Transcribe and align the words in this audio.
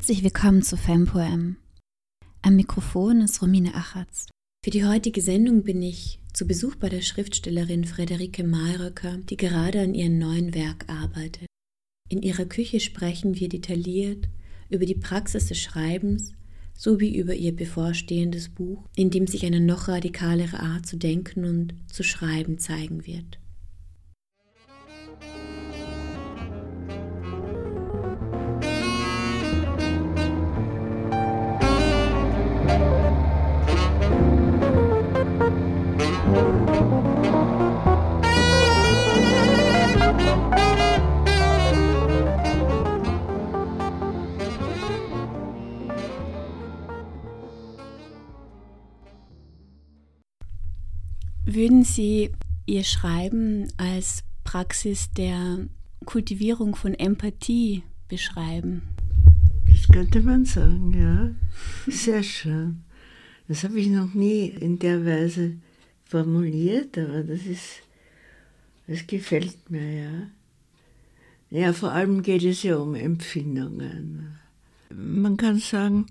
Herzlich 0.00 0.24
willkommen 0.24 0.62
zu 0.62 0.78
FemPoem. 0.78 1.56
Am 2.40 2.56
Mikrofon 2.56 3.20
ist 3.20 3.42
Romine 3.42 3.74
Achatz. 3.74 4.28
Für 4.64 4.70
die 4.70 4.86
heutige 4.86 5.20
Sendung 5.20 5.62
bin 5.62 5.82
ich 5.82 6.20
zu 6.32 6.46
Besuch 6.46 6.74
bei 6.76 6.88
der 6.88 7.02
Schriftstellerin 7.02 7.84
Frederike 7.84 8.42
Mahlröcker, 8.42 9.18
die 9.18 9.36
gerade 9.36 9.82
an 9.82 9.92
ihrem 9.92 10.18
neuen 10.18 10.54
Werk 10.54 10.86
arbeitet. 10.88 11.44
In 12.08 12.22
ihrer 12.22 12.46
Küche 12.46 12.80
sprechen 12.80 13.38
wir 13.38 13.50
detailliert 13.50 14.30
über 14.70 14.86
die 14.86 14.94
Praxis 14.94 15.48
des 15.48 15.58
Schreibens 15.58 16.32
sowie 16.72 17.14
über 17.14 17.34
ihr 17.34 17.54
bevorstehendes 17.54 18.48
Buch, 18.48 18.88
in 18.96 19.10
dem 19.10 19.26
sich 19.26 19.44
eine 19.44 19.60
noch 19.60 19.88
radikalere 19.88 20.60
Art 20.60 20.86
zu 20.86 20.96
denken 20.96 21.44
und 21.44 21.74
zu 21.92 22.04
schreiben 22.04 22.58
zeigen 22.58 23.06
wird. 23.06 23.38
Würden 51.52 51.82
Sie 51.82 52.30
Ihr 52.66 52.84
Schreiben 52.84 53.66
als 53.76 54.22
Praxis 54.44 55.10
der 55.10 55.66
Kultivierung 56.04 56.76
von 56.76 56.94
Empathie 56.94 57.82
beschreiben? 58.06 58.82
Das 59.66 59.88
könnte 59.88 60.20
man 60.20 60.44
sagen, 60.44 60.94
ja. 60.94 61.92
Sehr 61.92 62.22
schön. 62.22 62.84
Das 63.48 63.64
habe 63.64 63.80
ich 63.80 63.88
noch 63.88 64.14
nie 64.14 64.46
in 64.46 64.78
der 64.78 65.04
Weise 65.04 65.56
formuliert, 66.04 66.96
aber 66.96 67.24
das 67.24 67.44
ist, 67.44 67.82
das 68.86 69.04
gefällt 69.08 69.70
mir, 69.70 70.02
ja. 70.02 70.30
Ja, 71.50 71.72
vor 71.72 71.90
allem 71.90 72.22
geht 72.22 72.44
es 72.44 72.62
ja 72.62 72.76
um 72.76 72.94
Empfindungen. 72.94 74.38
Man 74.94 75.36
kann 75.36 75.58
sagen, 75.58 76.06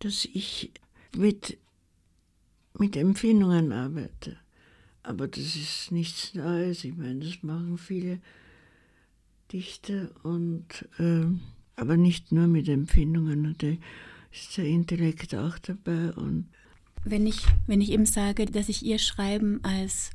dass 0.00 0.24
ich 0.24 0.72
mit, 1.16 1.56
mit 2.76 2.96
Empfindungen 2.96 3.70
arbeite. 3.70 4.38
Aber 5.06 5.28
das 5.28 5.54
ist 5.54 5.92
nichts 5.92 6.34
Neues. 6.34 6.82
Ich 6.82 6.96
meine, 6.96 7.20
das 7.20 7.42
machen 7.42 7.78
viele 7.78 8.18
Dichter 9.52 10.10
und 10.24 10.88
äh, 10.98 11.26
aber 11.76 11.96
nicht 11.96 12.32
nur 12.32 12.48
mit 12.48 12.68
Empfindungen. 12.68 13.42
Natürlich 13.42 13.78
ist 14.32 14.56
der 14.56 14.64
Intellekt 14.64 15.32
auch 15.36 15.58
dabei. 15.58 16.12
Und 16.12 16.48
wenn 17.04 17.24
ich, 17.24 17.46
wenn 17.68 17.80
ich 17.80 17.92
eben 17.92 18.04
sage, 18.06 18.46
dass 18.46 18.68
ich 18.68 18.84
ihr 18.84 18.98
Schreiben 18.98 19.60
als 19.62 20.10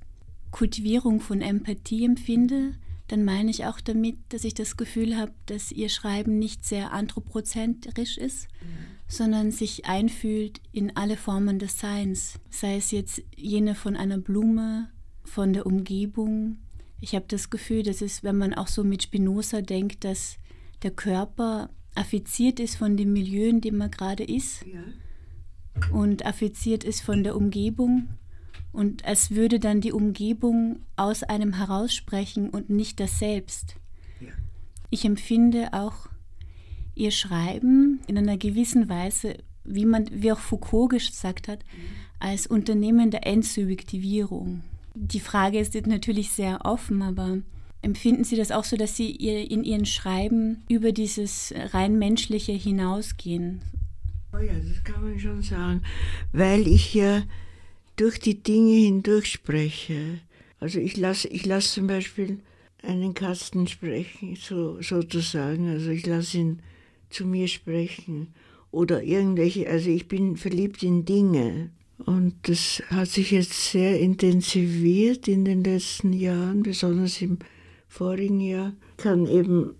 Kultivierung 0.51 1.21
von 1.21 1.39
Empathie 1.39 2.03
empfinde, 2.03 2.73
dann 3.11 3.25
meine 3.25 3.51
ich 3.51 3.65
auch 3.65 3.81
damit, 3.81 4.15
dass 4.29 4.45
ich 4.45 4.53
das 4.53 4.77
Gefühl 4.77 5.17
habe, 5.17 5.33
dass 5.45 5.73
ihr 5.73 5.89
Schreiben 5.89 6.39
nicht 6.39 6.63
sehr 6.63 6.93
anthropozentrisch 6.93 8.17
ist, 8.17 8.47
mhm. 8.61 8.67
sondern 9.09 9.51
sich 9.51 9.85
einfühlt 9.85 10.61
in 10.71 10.95
alle 10.95 11.17
Formen 11.17 11.59
des 11.59 11.77
Seins, 11.77 12.39
sei 12.49 12.77
es 12.77 12.91
jetzt 12.91 13.21
jene 13.35 13.75
von 13.75 13.97
einer 13.97 14.17
Blume, 14.17 14.89
von 15.25 15.51
der 15.51 15.65
Umgebung. 15.65 16.59
Ich 17.01 17.13
habe 17.13 17.25
das 17.27 17.49
Gefühl, 17.49 17.83
dass 17.83 18.01
es, 18.01 18.23
wenn 18.23 18.37
man 18.37 18.53
auch 18.53 18.67
so 18.67 18.85
mit 18.85 19.03
Spinoza 19.03 19.61
denkt, 19.61 20.05
dass 20.05 20.37
der 20.81 20.91
Körper 20.91 21.69
affiziert 21.95 22.61
ist 22.61 22.77
von 22.77 22.95
dem 22.95 23.11
Milieu, 23.11 23.49
in 23.49 23.59
dem 23.59 23.75
man 23.75 23.91
gerade 23.91 24.23
ist 24.23 24.65
ja. 24.65 24.83
und 25.91 26.25
affiziert 26.25 26.85
ist 26.85 27.01
von 27.01 27.25
der 27.25 27.35
Umgebung 27.35 28.07
und 28.71 29.05
als 29.05 29.31
würde 29.31 29.59
dann 29.59 29.81
die 29.81 29.91
Umgebung 29.91 30.79
aus 30.95 31.23
einem 31.23 31.53
heraussprechen 31.53 32.49
und 32.49 32.69
nicht 32.69 32.99
das 32.99 33.19
Selbst. 33.19 33.75
Ja. 34.19 34.29
Ich 34.89 35.05
empfinde 35.05 35.69
auch 35.73 36.07
ihr 36.95 37.11
Schreiben 37.11 37.99
in 38.07 38.17
einer 38.17 38.37
gewissen 38.37 38.89
Weise, 38.89 39.37
wie 39.63 39.85
man, 39.85 40.07
wie 40.11 40.31
auch 40.31 40.39
Foucault 40.39 40.89
gesagt 40.89 41.47
hat, 41.47 41.59
mhm. 41.59 41.81
als 42.19 42.47
Unternehmen 42.47 43.11
der 43.11 43.25
Entsubjektivierung. 43.27 44.63
Die 44.93 45.19
Frage 45.19 45.59
ist 45.59 45.75
natürlich 45.87 46.31
sehr 46.31 46.65
offen, 46.65 47.01
aber 47.01 47.39
empfinden 47.81 48.23
Sie 48.23 48.35
das 48.35 48.51
auch 48.51 48.63
so, 48.63 48.75
dass 48.77 48.95
Sie 48.95 49.11
ihr, 49.11 49.49
in 49.49 49.63
Ihren 49.63 49.85
Schreiben 49.85 50.63
über 50.69 50.91
dieses 50.91 51.53
rein 51.73 51.97
menschliche 51.97 52.51
hinausgehen? 52.51 53.61
Oh 54.33 54.39
ja, 54.39 54.53
das 54.53 54.83
kann 54.83 55.03
man 55.03 55.19
schon 55.19 55.41
sagen, 55.41 55.81
weil 56.31 56.67
ich 56.67 56.93
ja 56.93 57.23
durch 58.01 58.19
die 58.19 58.41
Dinge 58.41 58.73
hindurch 58.73 59.27
spreche. 59.27 60.21
Also 60.59 60.79
ich 60.79 60.97
lasse 60.97 61.27
ich 61.27 61.45
lass 61.45 61.73
zum 61.73 61.85
Beispiel 61.85 62.39
einen 62.81 63.13
Kasten 63.13 63.67
sprechen, 63.67 64.35
so, 64.35 64.81
sozusagen. 64.81 65.69
Also 65.69 65.91
ich 65.91 66.07
lasse 66.07 66.39
ihn 66.39 66.59
zu 67.11 67.27
mir 67.27 67.47
sprechen. 67.47 68.33
Oder 68.71 69.03
irgendwelche, 69.03 69.69
also 69.69 69.91
ich 69.91 70.07
bin 70.07 70.35
verliebt 70.35 70.81
in 70.81 71.05
Dinge. 71.05 71.69
Und 72.03 72.33
das 72.43 72.81
hat 72.87 73.09
sich 73.09 73.29
jetzt 73.29 73.71
sehr 73.71 73.99
intensiviert 73.99 75.27
in 75.27 75.45
den 75.45 75.63
letzten 75.63 76.11
Jahren, 76.11 76.63
besonders 76.63 77.21
im 77.21 77.37
vorigen 77.87 78.39
Jahr. 78.39 78.73
Ich 78.97 79.03
kann 79.03 79.27
eben 79.27 79.75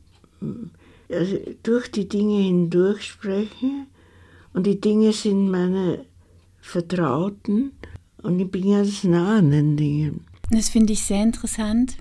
also 1.09 1.39
durch 1.63 1.89
die 1.89 2.07
Dinge 2.07 2.43
hindurch 2.43 3.03
sprechen 3.03 3.87
und 4.53 4.67
die 4.67 4.79
Dinge 4.79 5.11
sind 5.11 5.49
meine 5.49 6.05
Vertrauten 6.59 7.71
und 8.23 8.39
ich 8.39 8.49
bin 8.49 8.71
ganz 8.71 9.03
nah 9.03 9.37
an 9.37 9.51
den 9.51 9.77
Dingen. 9.77 10.25
Das 10.49 10.69
finde 10.69 10.93
ich 10.93 11.03
sehr 11.03 11.23
interessant, 11.23 11.97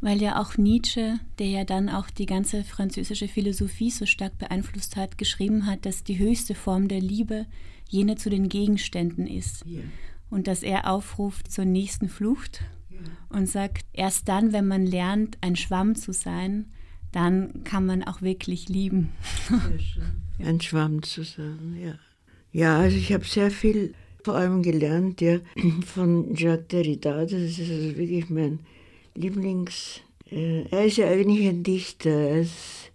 weil 0.00 0.20
ja 0.20 0.40
auch 0.40 0.58
Nietzsche, 0.58 1.18
der 1.38 1.46
ja 1.46 1.64
dann 1.64 1.88
auch 1.88 2.10
die 2.10 2.26
ganze 2.26 2.62
französische 2.62 3.28
Philosophie 3.28 3.90
so 3.90 4.06
stark 4.06 4.38
beeinflusst 4.38 4.96
hat, 4.96 5.18
geschrieben 5.18 5.66
hat, 5.66 5.86
dass 5.86 6.04
die 6.04 6.18
höchste 6.18 6.54
Form 6.54 6.88
der 6.88 7.00
Liebe 7.00 7.46
jene 7.88 8.16
zu 8.16 8.30
den 8.30 8.48
Gegenständen 8.48 9.26
ist. 9.26 9.64
Yeah. 9.66 9.84
Und 10.28 10.46
dass 10.46 10.62
er 10.62 10.90
aufruft 10.90 11.50
zur 11.50 11.64
nächsten 11.64 12.08
Flucht 12.08 12.62
yeah. 12.90 13.00
und 13.30 13.48
sagt, 13.48 13.86
erst 13.92 14.28
dann, 14.28 14.52
wenn 14.52 14.66
man 14.66 14.84
lernt, 14.84 15.38
ein 15.40 15.56
Schwamm 15.56 15.94
zu 15.94 16.12
sein, 16.12 16.66
dann 17.12 17.64
kann 17.64 17.86
man 17.86 18.02
auch 18.02 18.20
wirklich 18.20 18.68
lieben. 18.68 19.12
Ein 20.38 20.60
Schwamm 20.60 21.02
zu 21.02 21.22
sein, 21.22 21.74
ja. 21.80 21.94
Ja, 22.52 22.78
also 22.78 22.96
ich 22.98 23.10
habe 23.12 23.24
sehr 23.24 23.50
viel 23.50 23.94
vor 24.26 24.34
allem 24.34 24.60
gelernt, 24.60 25.20
ja, 25.20 25.38
von 25.86 26.34
Jacques 26.34 26.66
Derrida. 26.66 27.22
Das 27.22 27.32
ist 27.32 27.60
also 27.60 27.96
wirklich 27.96 28.28
mein 28.28 28.58
Lieblings. 29.14 30.00
Äh, 30.28 30.62
er 30.68 30.84
ist 30.86 30.96
ja 30.96 31.06
eigentlich 31.06 31.46
ein 31.46 31.62
Dichter. 31.62 32.10
Er 32.10 32.40
ist, 32.40 32.90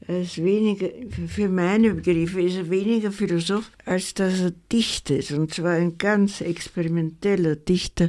er 0.00 0.22
ist 0.22 0.42
weniger, 0.42 0.88
für 1.28 1.50
meine 1.50 1.92
Begriffe 1.92 2.40
ist 2.40 2.56
er 2.56 2.70
weniger 2.70 3.12
Philosoph, 3.12 3.70
als 3.84 4.14
dass 4.14 4.40
er 4.40 4.52
dichtet. 4.72 5.30
Und 5.32 5.52
zwar 5.52 5.72
ein 5.72 5.98
ganz 5.98 6.40
experimenteller 6.40 7.56
Dichter, 7.56 8.08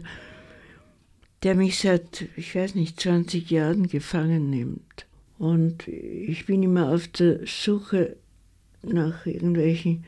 der 1.44 1.54
mich 1.54 1.78
seit, 1.80 2.30
ich 2.38 2.56
weiß 2.56 2.76
nicht, 2.76 2.98
20 2.98 3.52
Jahren 3.52 3.90
gefangen 3.90 4.50
nimmt. 4.50 5.06
Und 5.38 5.86
ich 5.90 6.46
bin 6.46 6.64
immer 6.64 6.94
auf 6.94 7.10
der 7.10 7.42
Suche 7.46 8.16
nach 8.84 9.26
irgendwelchen 9.26 10.06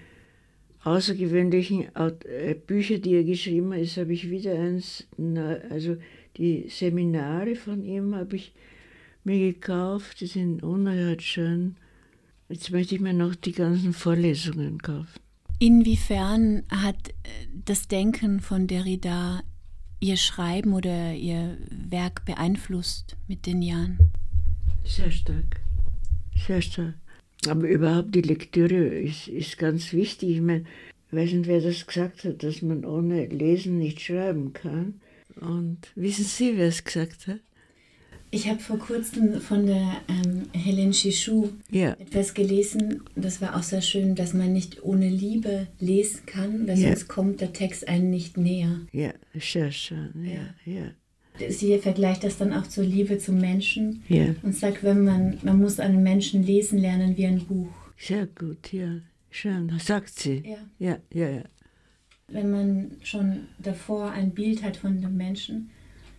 außergewöhnlichen 0.83 1.87
äh, 1.95 2.55
Bücher, 2.55 2.99
die 2.99 3.15
er 3.15 3.23
geschrieben 3.23 3.73
hat. 3.73 3.97
Habe 3.97 4.13
ich 4.13 4.29
wieder 4.29 4.53
eins, 4.53 5.07
also 5.69 5.97
die 6.37 6.67
Seminare 6.69 7.55
von 7.55 7.83
ihm 7.83 8.15
habe 8.15 8.37
ich 8.37 8.53
mir 9.23 9.51
gekauft, 9.51 10.21
die 10.21 10.27
sind 10.27 10.63
unerhört 10.63 11.21
schön. 11.21 11.75
Jetzt 12.47 12.71
möchte 12.71 12.95
ich 12.95 13.01
mir 13.01 13.13
noch 13.13 13.35
die 13.35 13.51
ganzen 13.51 13.93
Vorlesungen 13.93 14.79
kaufen. 14.79 15.19
Inwiefern 15.59 16.63
hat 16.69 17.09
äh, 17.09 17.13
das 17.65 17.87
Denken 17.87 18.39
von 18.39 18.67
Derrida 18.67 19.41
Ihr 19.99 20.15
Schreiben 20.15 20.73
oder 20.73 21.13
Ihr 21.13 21.57
Werk 21.69 22.23
beeinflusst 22.23 23.17
mit 23.27 23.45
den 23.45 23.61
Jahren? 23.61 23.99
Sehr 24.85 25.11
stark. 25.11 25.59
Sehr 26.47 26.61
stark. 26.61 26.95
Aber 27.47 27.67
überhaupt 27.67 28.13
die 28.15 28.21
Lektüre 28.21 28.85
ist, 28.85 29.27
ist 29.27 29.57
ganz 29.57 29.93
wichtig. 29.93 30.29
Ich 30.29 30.41
meine, 30.41 30.65
ich 31.11 31.17
weiß 31.17 31.31
nicht, 31.33 31.47
wer 31.47 31.61
das 31.61 31.87
gesagt 31.87 32.23
hat, 32.23 32.43
dass 32.43 32.61
man 32.61 32.85
ohne 32.85 33.25
Lesen 33.27 33.77
nicht 33.79 34.01
schreiben 34.01 34.53
kann. 34.53 35.01
Und 35.39 35.79
wissen 35.95 36.25
Sie, 36.25 36.57
wer 36.57 36.67
es 36.67 36.83
gesagt 36.83 37.27
hat? 37.27 37.39
Ich 38.31 38.47
habe 38.47 38.59
vor 38.59 38.77
kurzem 38.77 39.41
von 39.41 39.65
der 39.65 40.01
ähm, 40.07 40.43
Helen 40.53 40.91
Chichou 40.91 41.49
ja. 41.71 41.93
etwas 41.93 42.35
gelesen. 42.35 43.01
Das 43.15 43.41
war 43.41 43.55
auch 43.55 43.63
sehr 43.63 43.81
schön, 43.81 44.13
dass 44.13 44.33
man 44.33 44.53
nicht 44.53 44.83
ohne 44.83 45.09
Liebe 45.09 45.67
lesen 45.79 46.27
kann, 46.27 46.67
weil 46.67 46.77
ja. 46.77 46.89
sonst 46.89 47.07
kommt 47.07 47.41
der 47.41 47.53
Text 47.53 47.87
einem 47.87 48.11
nicht 48.11 48.37
näher. 48.37 48.81
Ja, 48.91 49.13
sehr 49.33 49.71
schön. 49.71 50.13
Ja, 50.23 50.71
ja. 50.71 50.91
Sie 51.49 51.77
vergleicht 51.79 52.23
das 52.23 52.37
dann 52.37 52.53
auch 52.53 52.67
zur 52.67 52.83
Liebe 52.83 53.17
zum 53.17 53.39
Menschen 53.39 54.03
ja. 54.07 54.35
und 54.43 54.55
sagt, 54.55 54.83
wenn 54.83 55.03
man, 55.03 55.37
man 55.43 55.59
muss 55.59 55.79
einen 55.79 56.03
Menschen 56.03 56.43
lesen 56.43 56.79
lernen 56.79 57.15
wie 57.17 57.25
ein 57.25 57.45
Buch. 57.45 57.69
Sehr 57.97 58.27
gut, 58.27 58.71
ja. 58.73 58.99
Schön, 59.31 59.71
sagt 59.79 60.17
sie. 60.17 60.43
Ja. 60.45 60.57
Ja, 60.79 60.97
ja, 61.13 61.29
ja. 61.29 61.43
Wenn 62.27 62.51
man 62.51 62.91
schon 63.03 63.47
davor 63.59 64.11
ein 64.11 64.31
Bild 64.31 64.63
hat 64.63 64.77
von 64.77 65.01
dem 65.01 65.17
Menschen, 65.17 65.69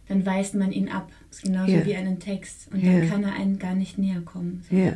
dann 0.09 0.25
weist 0.27 0.55
man 0.55 0.73
ihn 0.73 0.89
ab. 0.89 1.11
Das 1.29 1.39
ist 1.39 1.45
genauso 1.45 1.73
Ja. 1.73 1.87
wie 1.87 1.95
einen 1.95 2.19
Text. 2.19 2.69
Und 2.73 2.85
dann 2.85 3.03
Ja. 3.03 3.07
kann 3.07 3.23
er 3.25 3.35
einen 3.35 3.59
gar 3.59 3.75
nicht 3.75 3.99
näher 3.99 4.21
kommen. 4.23 4.65
So. 4.69 4.77
Ja, 4.77 4.95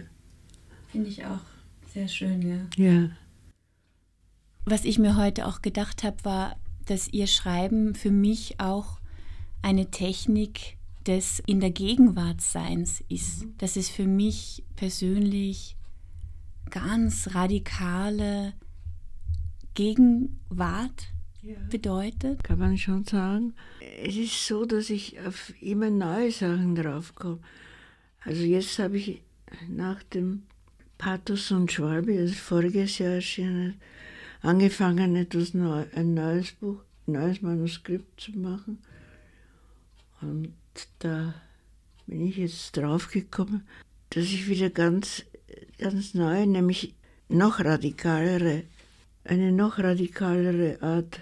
Finde 0.90 1.08
ich 1.08 1.24
auch 1.24 1.40
sehr 1.92 2.06
schön, 2.08 2.40
ja. 2.42 2.58
ja. 2.76 3.10
Was 4.64 4.84
ich 4.84 4.98
mir 4.98 5.16
heute 5.16 5.46
auch 5.46 5.60
gedacht 5.60 6.02
habe, 6.04 6.16
war, 6.24 6.56
dass 6.86 7.08
ihr 7.12 7.26
Schreiben 7.26 7.94
für 7.94 8.10
mich 8.10 8.60
auch 8.60 8.98
eine 9.64 9.90
Technik 9.90 10.76
des 11.06 11.42
in 11.46 11.58
der 11.58 11.70
Gegenwartseins 11.70 13.02
ist. 13.08 13.46
Dass 13.58 13.76
es 13.76 13.88
für 13.88 14.06
mich 14.06 14.62
persönlich 14.76 15.74
ganz 16.70 17.34
radikale 17.34 18.52
Gegenwart 19.72 21.08
bedeutet. 21.70 22.44
Kann 22.44 22.58
man 22.58 22.76
schon 22.76 23.04
sagen. 23.04 23.54
Es 24.02 24.16
ist 24.16 24.46
so, 24.46 24.66
dass 24.66 24.90
ich 24.90 25.18
auf 25.20 25.52
immer 25.62 25.88
neue 25.88 26.30
Sachen 26.30 26.74
draufkomme. 26.74 27.40
Also 28.20 28.42
jetzt 28.42 28.78
habe 28.78 28.98
ich 28.98 29.22
nach 29.68 30.02
dem 30.02 30.42
Pathos 30.98 31.50
und 31.50 31.72
Schwalbe, 31.72 32.16
das 32.16 32.36
voriges 32.36 32.98
Jahr 32.98 33.14
erschienen 33.14 33.70
ist, 33.70 33.78
angefangen, 34.42 35.16
etwas 35.16 35.54
neu, 35.54 35.84
ein 35.94 36.12
neues 36.14 36.52
Buch, 36.52 36.80
ein 37.06 37.12
neues 37.12 37.40
Manuskript 37.40 38.20
zu 38.20 38.32
machen. 38.32 38.78
Und 40.24 40.54
da 40.98 41.34
bin 42.06 42.26
ich 42.26 42.36
jetzt 42.36 42.76
draufgekommen, 42.76 43.66
dass 44.10 44.24
ich 44.24 44.48
wieder 44.48 44.70
ganz, 44.70 45.24
ganz 45.78 46.14
neu, 46.14 46.46
nämlich 46.46 46.94
noch 47.28 47.60
radikalere, 47.60 48.64
eine 49.24 49.52
noch 49.52 49.78
radikalere 49.78 50.82
Art 50.82 51.20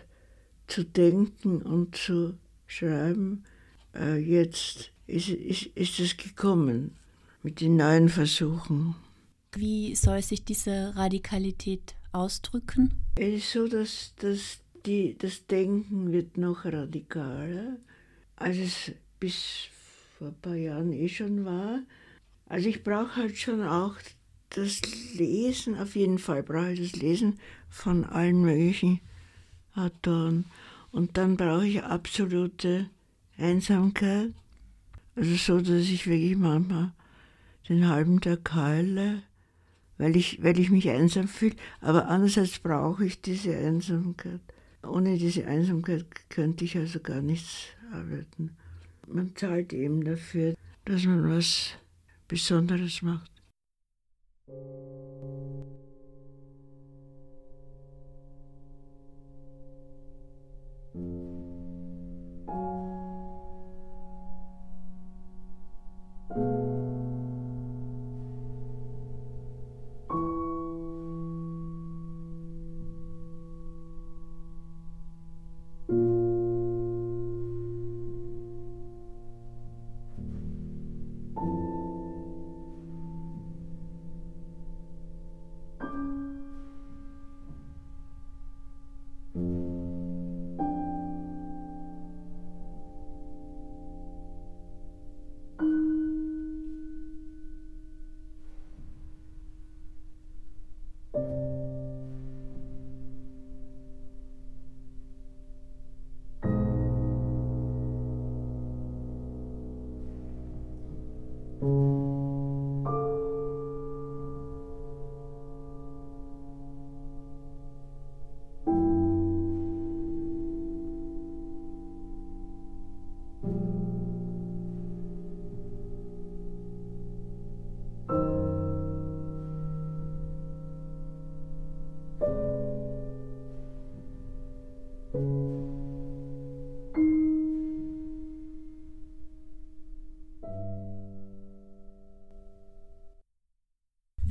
zu 0.66 0.84
denken 0.84 1.62
und 1.62 1.96
zu 1.96 2.34
schreiben, 2.66 3.44
äh, 3.94 4.18
jetzt 4.18 4.90
ist, 5.06 5.28
ist, 5.28 5.66
ist 5.74 6.00
es 6.00 6.16
gekommen 6.16 6.96
mit 7.42 7.60
den 7.60 7.76
neuen 7.76 8.08
Versuchen. 8.08 8.94
Wie 9.54 9.94
soll 9.94 10.22
sich 10.22 10.44
diese 10.44 10.96
Radikalität 10.96 11.94
ausdrücken? 12.12 12.92
Es 13.16 13.34
ist 13.34 13.52
so, 13.52 13.68
dass, 13.68 14.14
dass 14.16 14.60
die, 14.86 15.16
das 15.18 15.46
Denken 15.46 16.12
wird 16.12 16.38
noch 16.38 16.64
radikaler, 16.64 17.76
als 18.42 18.58
es 18.58 18.92
bis 19.20 19.68
vor 20.18 20.28
ein 20.28 20.40
paar 20.40 20.56
Jahren 20.56 20.92
eh 20.92 21.08
schon 21.08 21.44
war. 21.44 21.80
Also 22.46 22.68
ich 22.68 22.82
brauche 22.82 23.16
halt 23.16 23.38
schon 23.38 23.62
auch 23.62 23.94
das 24.50 24.80
Lesen, 25.14 25.78
auf 25.78 25.96
jeden 25.96 26.18
Fall 26.18 26.42
brauche 26.42 26.72
ich 26.72 26.92
das 26.92 27.00
Lesen 27.00 27.38
von 27.68 28.04
allen 28.04 28.42
möglichen 28.42 29.00
Autoren. 29.74 30.44
Und 30.90 31.16
dann 31.16 31.36
brauche 31.36 31.66
ich 31.66 31.82
absolute 31.82 32.90
Einsamkeit. 33.38 34.32
Also 35.16 35.34
so, 35.36 35.58
dass 35.58 35.88
ich 35.88 36.06
wirklich 36.06 36.36
manchmal 36.36 36.92
den 37.68 37.88
halben 37.88 38.20
Tag 38.20 38.54
heule, 38.54 39.22
weil 39.98 40.16
ich, 40.16 40.42
weil 40.42 40.58
ich 40.58 40.70
mich 40.70 40.90
einsam 40.90 41.28
fühle. 41.28 41.56
Aber 41.80 42.08
andererseits 42.08 42.58
brauche 42.58 43.06
ich 43.06 43.22
diese 43.22 43.56
Einsamkeit. 43.56 44.40
Ohne 44.82 45.16
diese 45.16 45.46
Einsamkeit 45.46 46.06
könnte 46.28 46.64
ich 46.64 46.76
also 46.76 47.00
gar 47.00 47.22
nichts 47.22 47.68
arbeiten. 47.92 48.56
Man 49.06 49.34
zahlt 49.36 49.72
eben 49.72 50.04
dafür, 50.04 50.54
dass 50.84 51.04
man 51.04 51.28
was 51.28 51.70
Besonderes 52.28 53.02
macht. 53.02 53.30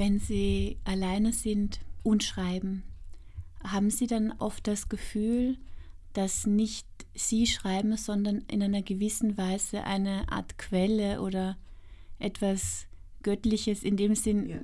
Wenn 0.01 0.17
Sie 0.17 0.77
alleine 0.83 1.31
sind 1.31 1.79
und 2.01 2.23
schreiben, 2.23 2.81
haben 3.63 3.91
Sie 3.91 4.07
dann 4.07 4.31
oft 4.39 4.65
das 4.65 4.89
Gefühl, 4.89 5.59
dass 6.13 6.47
nicht 6.47 6.87
Sie 7.13 7.45
schreiben, 7.45 7.95
sondern 7.97 8.39
in 8.47 8.63
einer 8.63 8.81
gewissen 8.81 9.37
Weise 9.37 9.83
eine 9.83 10.27
Art 10.31 10.57
Quelle 10.57 11.21
oder 11.21 11.55
etwas 12.17 12.87
Göttliches 13.21 13.83
in 13.83 13.95
dem 13.95 14.15
Sinn 14.15 14.49
Ja. 14.49 14.57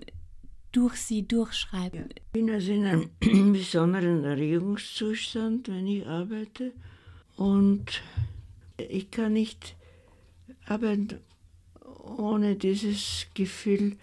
durch 0.72 0.96
Sie 0.96 1.27
durchschreiben? 1.27 2.10
Ich 2.15 2.24
bin 2.32 2.50
also 2.50 2.72
in 2.72 2.86
einem 2.86 3.10
besonderen 3.53 4.24
Erregungszustand, 4.24 5.67
wenn 5.67 5.86
ich 5.86 6.08
arbeite. 6.08 6.74
Und 7.36 8.01
ich 8.79 9.12
kann 9.12 9.34
nicht 9.34 9.75
arbeiten 10.65 11.20
ohne 12.17 12.56
dieses 12.56 13.27
Gefühl. 13.36 13.98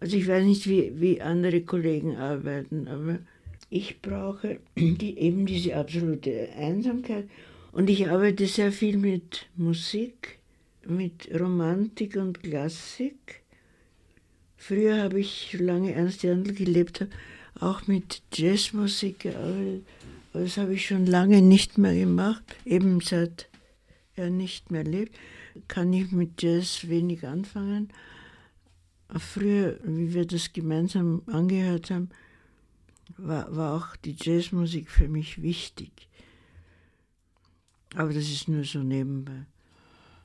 Also 0.00 0.16
ich 0.16 0.28
weiß 0.28 0.44
nicht, 0.44 0.68
wie, 0.68 0.92
wie 1.00 1.22
andere 1.22 1.62
Kollegen 1.62 2.16
arbeiten, 2.16 2.88
aber 2.88 3.18
ich 3.70 4.00
brauche 4.00 4.60
die, 4.76 5.18
eben 5.18 5.46
diese 5.46 5.76
absolute 5.76 6.48
Einsamkeit. 6.56 7.28
Und 7.72 7.90
ich 7.90 8.08
arbeite 8.08 8.46
sehr 8.46 8.72
viel 8.72 8.96
mit 8.96 9.46
Musik, 9.56 10.38
mit 10.86 11.28
Romantik 11.38 12.16
und 12.16 12.42
Klassik. 12.42 13.42
Früher 14.56 15.02
habe 15.02 15.20
ich, 15.20 15.50
solange 15.52 15.92
Ernst 15.92 16.22
Jandl 16.22 16.54
gelebt 16.54 17.00
hat, 17.00 17.08
auch 17.60 17.86
mit 17.86 18.22
Jazzmusik 18.32 19.20
gearbeitet. 19.20 19.84
Aber 20.32 20.42
das 20.42 20.56
habe 20.56 20.74
ich 20.74 20.86
schon 20.86 21.06
lange 21.06 21.42
nicht 21.42 21.78
mehr 21.78 21.94
gemacht. 21.94 22.42
Eben 22.64 23.00
seit 23.00 23.48
er 24.14 24.30
nicht 24.30 24.70
mehr 24.70 24.84
lebt, 24.84 25.14
kann 25.68 25.92
ich 25.92 26.12
mit 26.12 26.42
Jazz 26.42 26.88
wenig 26.88 27.26
anfangen. 27.26 27.90
Früher, 29.08 29.78
wie 29.84 30.12
wir 30.14 30.26
das 30.26 30.52
gemeinsam 30.52 31.22
angehört 31.26 31.90
haben, 31.90 32.10
war, 33.16 33.54
war 33.54 33.76
auch 33.76 33.96
die 33.96 34.16
Jazzmusik 34.18 34.90
für 34.90 35.08
mich 35.08 35.42
wichtig. 35.42 36.08
Aber 37.94 38.12
das 38.12 38.24
ist 38.24 38.48
nur 38.48 38.64
so 38.64 38.80
nebenbei. 38.80 39.46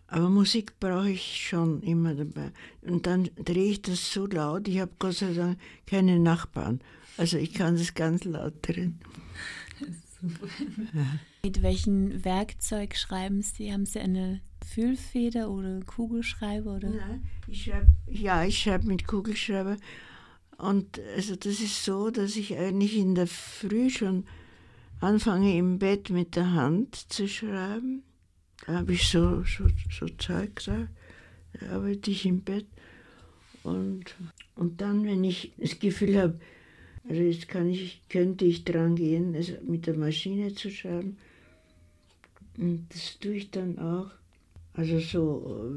Aber 0.08 0.30
Musik 0.30 0.78
brauche 0.80 1.12
ich 1.12 1.48
schon 1.48 1.82
immer 1.84 2.14
dabei. 2.14 2.52
Und 2.82 3.08
dann 3.08 3.30
drehe 3.36 3.72
ich 3.72 3.82
das 3.82 4.12
so 4.12 4.26
laut, 4.26 4.68
ich 4.68 4.80
habe 4.80 4.92
Gott 5.00 5.16
sei 5.16 5.34
Dank 5.34 5.58
keine 5.88 6.20
Nachbarn. 6.20 6.82
Also 7.18 7.38
ich 7.38 7.54
kann 7.54 7.78
das 7.78 7.94
ganz 7.94 8.26
laut 8.26 8.56
drehen. 8.62 9.00
Mit 11.44 11.64
welchem 11.64 12.24
Werkzeug 12.24 12.96
schreiben 12.96 13.42
Sie? 13.42 13.74
Haben 13.74 13.88
Sie 13.88 14.00
eine 14.00 14.42
Füllfeder 14.64 15.50
oder 15.50 15.80
Kugelschreiber? 15.80 16.76
Oder? 16.76 16.90
Nein, 16.90 17.24
ich 17.48 17.64
schreib, 17.64 17.88
ja, 18.08 18.46
ich 18.46 18.60
schreibe 18.60 18.86
mit 18.86 19.08
Kugelschreiber, 19.08 19.78
Und 20.60 21.02
also 21.16 21.36
das 21.36 21.60
ist 21.60 21.84
so, 21.84 22.12
dass 22.12 22.36
ich 22.36 22.56
eigentlich 22.56 22.96
in 22.96 23.16
der 23.16 23.26
Früh 23.26 23.90
schon 23.90 24.26
anfange 25.00 25.58
im 25.58 25.80
Bett 25.80 26.12
mit 26.12 26.36
der 26.36 26.54
Hand 26.54 26.96
zu 27.12 27.28
schreiben. 27.28 28.04
Da 28.68 28.74
habe 28.74 28.94
ich 28.94 29.08
so, 29.08 29.44
so, 29.44 29.66
so 29.90 30.08
Zeug 30.20 30.62
da, 30.66 30.88
arbeite 31.72 32.12
ich 32.12 32.28
im 32.28 32.42
Bett. 32.42 32.68
Und, 33.64 34.16
und 34.56 34.80
dann, 34.80 35.06
wenn 35.06 35.24
ich 35.24 35.54
das 35.58 35.80
Gefühl 35.80 36.22
habe, 36.22 36.40
also 37.10 37.20
jetzt 37.20 37.48
kann 37.48 37.68
ich, 37.68 38.08
könnte 38.10 38.46
ich 38.46 38.64
dran 38.64 38.96
gehen, 38.96 39.36
also 39.36 39.54
mit 39.68 39.88
der 39.88 39.98
Maschine 39.98 40.54
zu 40.54 40.70
schreiben. 40.70 41.18
Und 42.62 42.86
das 42.90 43.18
tue 43.20 43.34
ich 43.34 43.52
dann 43.52 43.80
auch. 43.80 44.12
Also 44.74 45.00
so 45.00 45.76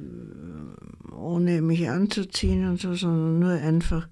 äh, 1.11 1.13
ohne 1.13 1.63
mich 1.63 1.89
anzuziehen 1.89 2.69
und 2.69 2.81
so, 2.81 2.95
sondern 2.95 3.39
nur 3.41 3.51
einfach 3.51 4.09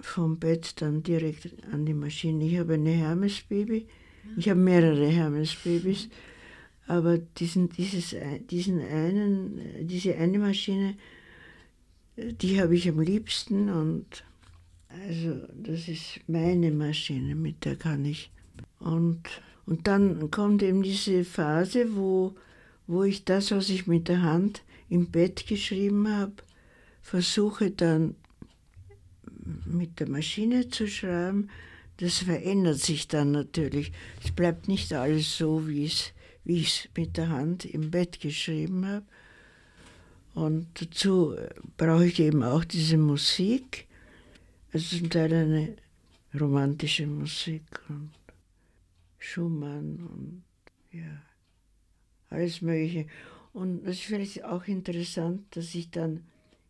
vom 0.00 0.38
Bett 0.38 0.82
dann 0.82 1.02
direkt 1.02 1.56
an 1.72 1.86
die 1.86 1.94
Maschine. 1.94 2.44
Ich 2.44 2.58
habe 2.58 2.74
eine 2.74 2.90
Hermes-Baby. 2.90 3.86
Ich 4.36 4.48
habe 4.50 4.60
mehrere 4.60 5.06
Hermes-Babys. 5.06 6.08
Aber 6.88 7.18
diesen, 7.18 7.70
dieses, 7.70 8.14
diesen 8.50 8.80
einen, 8.80 9.86
diese 9.86 10.16
eine 10.16 10.38
Maschine, 10.38 10.96
die 12.16 12.60
habe 12.60 12.74
ich 12.74 12.88
am 12.88 13.00
liebsten 13.00 13.68
und 13.70 14.24
also 14.88 15.46
das 15.54 15.88
ist 15.88 16.20
meine 16.26 16.70
Maschine, 16.70 17.34
mit 17.34 17.64
der 17.64 17.76
kann 17.76 18.04
ich. 18.04 18.30
Und, 18.78 19.22
und 19.66 19.88
dann 19.88 20.30
kommt 20.30 20.62
eben 20.62 20.82
diese 20.82 21.24
Phase, 21.24 21.96
wo, 21.96 22.34
wo 22.86 23.02
ich 23.02 23.24
das, 23.24 23.50
was 23.50 23.68
ich 23.68 23.86
mit 23.86 24.08
der 24.08 24.22
Hand 24.22 24.62
im 24.88 25.10
Bett 25.10 25.46
geschrieben 25.46 26.08
habe, 26.08 26.34
versuche 27.02 27.70
dann 27.72 28.14
mit 29.64 30.00
der 30.00 30.08
Maschine 30.08 30.68
zu 30.68 30.86
schreiben. 30.86 31.50
Das 31.98 32.18
verändert 32.18 32.78
sich 32.78 33.08
dann 33.08 33.32
natürlich. 33.32 33.92
Es 34.24 34.30
bleibt 34.30 34.68
nicht 34.68 34.92
alles 34.92 35.36
so, 35.36 35.66
wie 35.66 35.86
es 35.86 36.12
ich 36.44 36.66
es 36.68 36.88
mit 36.96 37.16
der 37.16 37.28
Hand 37.28 37.64
im 37.64 37.90
Bett 37.90 38.20
geschrieben 38.20 38.86
habe. 38.86 39.04
Und 40.34 40.66
dazu 40.74 41.34
brauche 41.76 42.06
ich 42.06 42.20
eben 42.20 42.42
auch 42.42 42.64
diese 42.64 42.98
Musik. 42.98 43.86
Also 44.72 44.98
zum 44.98 45.10
Teil 45.10 45.32
eine 45.32 45.76
romantische 46.38 47.06
Musik 47.06 47.62
Schumann 49.18 50.06
und 50.12 50.44
ja, 50.92 51.22
alles 52.30 52.62
Mögliche. 52.62 53.06
Und 53.52 53.86
es 53.86 53.96
ist 53.96 54.04
vielleicht 54.04 54.44
auch 54.44 54.66
interessant, 54.66 55.56
dass 55.56 55.74
ich 55.74 55.90
dann 55.90 56.24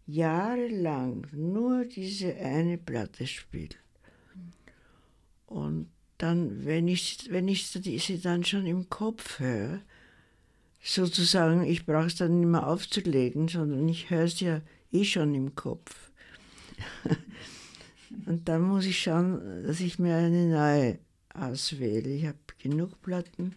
jahrelang 0.07 1.27
nur 1.33 1.85
diese 1.85 2.35
eine 2.37 2.79
Platte 2.79 3.27
spiele. 3.27 3.75
Und 5.47 5.89
dann, 6.19 6.65
wenn 6.65 6.89
ich, 6.89 7.29
wenn 7.31 7.49
ich 7.49 7.69
sie 7.69 8.21
dann 8.21 8.45
schon 8.45 8.67
im 8.67 8.89
Kopf 8.89 9.41
höre, 9.41 9.81
sozusagen, 10.83 11.65
ich 11.65 11.85
brauche 11.85 12.07
es 12.07 12.15
dann 12.15 12.41
nicht 12.41 12.49
mehr 12.49 12.67
aufzulegen, 12.67 13.49
sondern 13.49 13.89
ich 13.89 14.11
höre 14.11 14.25
es 14.25 14.41
ja 14.41 14.63
eh 14.93 15.05
schon 15.05 15.35
im 15.35 15.55
Kopf. 15.55 16.11
Und 18.27 18.49
dann 18.49 18.63
muss 18.63 18.87
ich 18.87 19.01
schauen, 19.01 19.65
dass 19.65 19.81
ich 19.81 19.99
mir 19.99 20.17
eine 20.17 20.47
neue 20.47 20.99
auswähle. 21.39 22.09
Ich 22.09 22.27
habe 22.27 22.39
genug 22.59 23.01
Platten. 23.03 23.55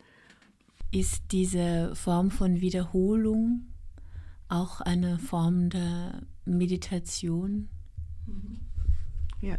Ist 0.91 1.23
diese 1.31 1.95
Form 1.95 2.31
von 2.31 2.61
Wiederholung 2.61 3.67
auch 4.47 4.81
eine 4.81 5.19
Form 5.19 5.69
der 5.69 6.23
Meditation? 6.45 7.69
Mhm. 8.25 8.59
Ja. 9.41 9.57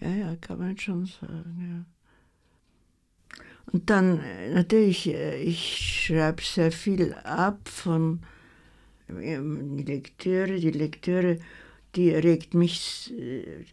Ja, 0.00 0.08
ja, 0.08 0.36
kann 0.36 0.58
man 0.58 0.76
schon 0.78 1.06
sagen, 1.06 1.56
ja. 1.60 1.94
Und 3.72 3.90
dann 3.90 4.20
äh, 4.20 4.52
natürlich, 4.52 5.08
äh, 5.08 5.36
ich 5.42 6.06
schreibe 6.06 6.42
sehr 6.42 6.72
viel 6.72 7.14
ab 7.14 7.68
von 7.68 8.20
ähm, 9.08 9.76
die 9.76 9.84
Lektüre. 9.84 10.58
Die 10.58 10.70
Lektüre, 10.70 11.38
die 11.96 12.10
regt 12.10 12.54
mich 12.54 13.12
äh, 13.18 13.64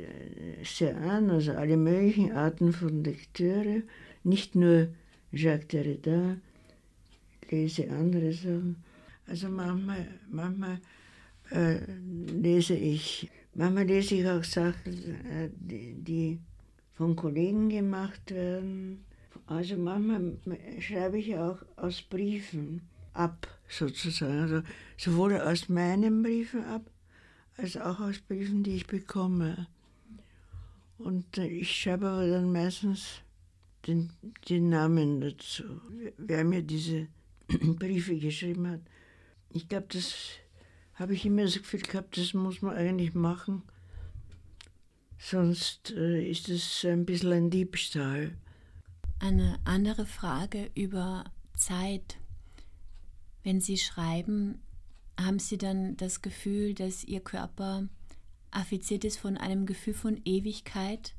sehr 0.63 0.97
an, 0.97 1.29
also 1.29 1.53
alle 1.53 1.77
möglichen 1.77 2.31
Arten 2.31 2.73
von 2.73 3.03
Lektüre, 3.03 3.83
nicht 4.23 4.55
nur 4.55 4.89
Jacques 5.31 5.67
Derrida, 5.69 6.37
lese 7.49 7.89
andere 7.89 8.33
Sachen. 8.33 8.77
Also 9.27 9.49
manchmal, 9.49 10.07
manchmal 10.29 10.79
äh, 11.51 11.79
lese 12.41 12.75
ich 12.75 13.29
Manchmal 13.53 13.85
lese 13.85 14.15
ich 14.15 14.27
auch 14.27 14.43
Sachen, 14.43 14.93
äh, 15.29 15.49
die 15.59 16.39
von 16.93 17.15
Kollegen 17.15 17.67
gemacht 17.67 18.31
werden. 18.31 19.03
Also 19.45 19.75
manchmal 19.75 20.37
schreibe 20.79 21.17
ich 21.17 21.35
auch 21.35 21.57
aus 21.75 22.01
Briefen 22.01 22.81
ab, 23.13 23.47
sozusagen. 23.67 24.39
Also 24.39 24.61
sowohl 24.97 25.37
aus 25.41 25.67
meinen 25.67 26.23
Briefen 26.23 26.63
ab, 26.63 26.83
als 27.61 27.77
auch 27.77 27.99
aus 27.99 28.19
Briefen, 28.19 28.63
die 28.63 28.75
ich 28.75 28.87
bekomme. 28.87 29.67
Und 30.97 31.37
äh, 31.37 31.47
ich 31.47 31.79
schreibe 31.79 32.09
aber 32.09 32.27
dann 32.27 32.51
meistens 32.51 33.21
den, 33.87 34.11
den 34.49 34.69
Namen 34.69 35.21
dazu, 35.21 35.63
wer 36.17 36.43
mir 36.43 36.63
diese 36.63 37.07
Briefe 37.47 38.17
geschrieben 38.17 38.67
hat. 38.67 38.81
Ich 39.49 39.67
glaube, 39.67 39.87
das 39.89 40.13
habe 40.95 41.13
ich 41.13 41.25
immer 41.25 41.43
das 41.43 41.55
Gefühl 41.55 41.81
gehabt, 41.81 42.17
das 42.17 42.33
muss 42.33 42.61
man 42.61 42.75
eigentlich 42.75 43.13
machen. 43.13 43.63
Sonst 45.17 45.91
äh, 45.91 46.27
ist 46.29 46.49
es 46.49 46.83
ein 46.85 47.05
bisschen 47.05 47.31
ein 47.31 47.49
Diebstahl. 47.49 48.35
Eine 49.19 49.59
andere 49.65 50.07
Frage 50.07 50.71
über 50.73 51.25
Zeit. 51.55 52.17
Wenn 53.43 53.61
Sie 53.61 53.77
schreiben, 53.77 54.61
haben 55.25 55.39
Sie 55.39 55.57
dann 55.57 55.97
das 55.97 56.21
Gefühl, 56.21 56.73
dass 56.73 57.03
Ihr 57.03 57.19
Körper 57.19 57.87
affiziert 58.51 59.05
ist 59.05 59.17
von 59.17 59.37
einem 59.37 59.65
Gefühl 59.65 59.93
von 59.93 60.21
Ewigkeit? 60.25 61.15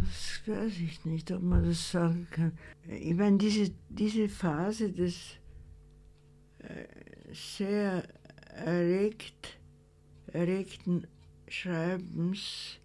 Das 0.00 0.42
weiß 0.46 0.72
ich 0.80 1.04
nicht, 1.04 1.30
ob 1.30 1.42
man 1.42 1.64
das 1.64 1.90
sagen 1.90 2.26
kann. 2.30 2.52
Ich 2.88 3.14
meine, 3.14 3.38
diese, 3.38 3.72
diese 3.88 4.28
Phase 4.28 4.90
des 4.90 5.36
äh, 6.58 6.86
sehr 7.32 8.04
erregt, 8.52 9.58
erregten 10.26 11.06
Schreibens, 11.48 12.78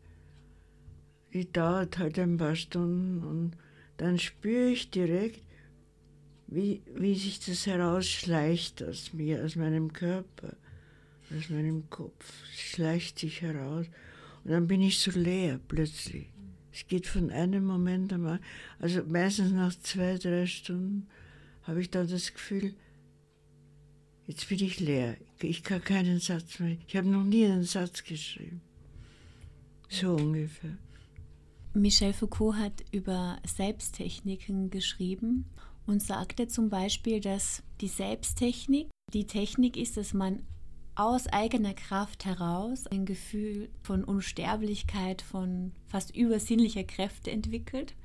die 1.34 1.52
dauert 1.52 1.98
halt 1.98 2.20
ein 2.20 2.38
paar 2.38 2.56
Stunden 2.56 3.24
und 3.24 3.52
dann 3.98 4.20
spüre 4.20 4.70
ich 4.70 4.90
direkt, 4.92 5.47
wie, 6.48 6.82
wie 6.96 7.16
sich 7.16 7.40
das 7.40 7.66
herausschleicht 7.66 8.84
aus 8.84 9.14
mir, 9.14 9.44
aus 9.44 9.56
meinem 9.56 9.94
Körper, 9.94 10.56
aus 11.36 11.50
meinem 11.50 11.90
Kopf. 11.90 12.34
Es 12.54 12.60
schleicht 12.60 13.20
sich 13.20 13.42
heraus 13.42 13.86
und 14.44 14.52
dann 14.52 14.68
bin 14.68 14.82
ich 14.82 15.00
so 15.00 15.12
leer 15.12 15.60
plötzlich. 15.68 16.28
Es 16.72 16.88
geht 16.88 17.08
von 17.08 17.32
einem 17.32 17.66
Moment 17.66 18.14
einmal, 18.14 18.40
also 18.80 19.04
meistens 19.04 19.52
nach 19.52 19.78
zwei, 19.80 20.18
drei 20.18 20.46
Stunden, 20.46 21.08
habe 21.64 21.82
ich 21.82 21.90
dann 21.90 22.08
das 22.08 22.34
Gefühl, 22.34 22.76
Jetzt 24.28 24.50
bin 24.50 24.60
ich 24.60 24.82
leer. 24.82 25.16
Ich 25.42 25.64
kann 25.64 25.82
keinen 25.82 26.20
Satz 26.20 26.60
mehr. 26.60 26.78
Ich 26.86 26.98
habe 26.98 27.08
noch 27.08 27.24
nie 27.24 27.46
einen 27.46 27.64
Satz 27.64 28.04
geschrieben. 28.04 28.62
So 29.88 30.16
ungefähr. 30.16 30.78
Michel 31.74 32.12
Foucault 32.12 32.58
hat 32.58 32.84
über 32.92 33.40
Selbsttechniken 33.46 34.70
geschrieben 34.70 35.46
und 35.88 36.04
sagte 36.04 36.48
zum 36.48 36.70
Beispiel, 36.70 37.20
dass 37.20 37.64
die 37.82 37.88
Selbsttechnik 37.88 38.90
die 39.14 39.26
Technik 39.26 39.78
ist, 39.78 39.98
dass 39.98 40.14
man 40.14 40.44
aus 40.96 41.28
eigener 41.28 41.74
Kraft 41.74 42.26
heraus 42.26 42.88
ein 42.88 43.06
Gefühl 43.06 43.70
von 43.84 44.04
Unsterblichkeit, 44.04 45.22
von 45.22 45.72
fast 45.88 46.16
übersinnlicher 46.16 46.84
Kräfte 46.84 47.32
entwickelt 47.32 47.96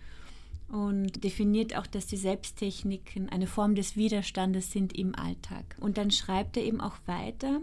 und 0.69 1.25
definiert 1.25 1.77
auch, 1.77 1.87
dass 1.87 2.07
die 2.07 2.17
Selbsttechniken 2.17 3.29
eine 3.31 3.47
Form 3.47 3.75
des 3.75 3.97
Widerstandes 3.97 4.71
sind 4.71 4.97
im 4.97 5.15
Alltag. 5.15 5.77
Und 5.81 5.99
dann 5.99 6.11
schreibt 6.11 6.57
er 6.57 6.65
eben 6.65 6.81
auch 6.81 6.97
weiter, 7.07 7.63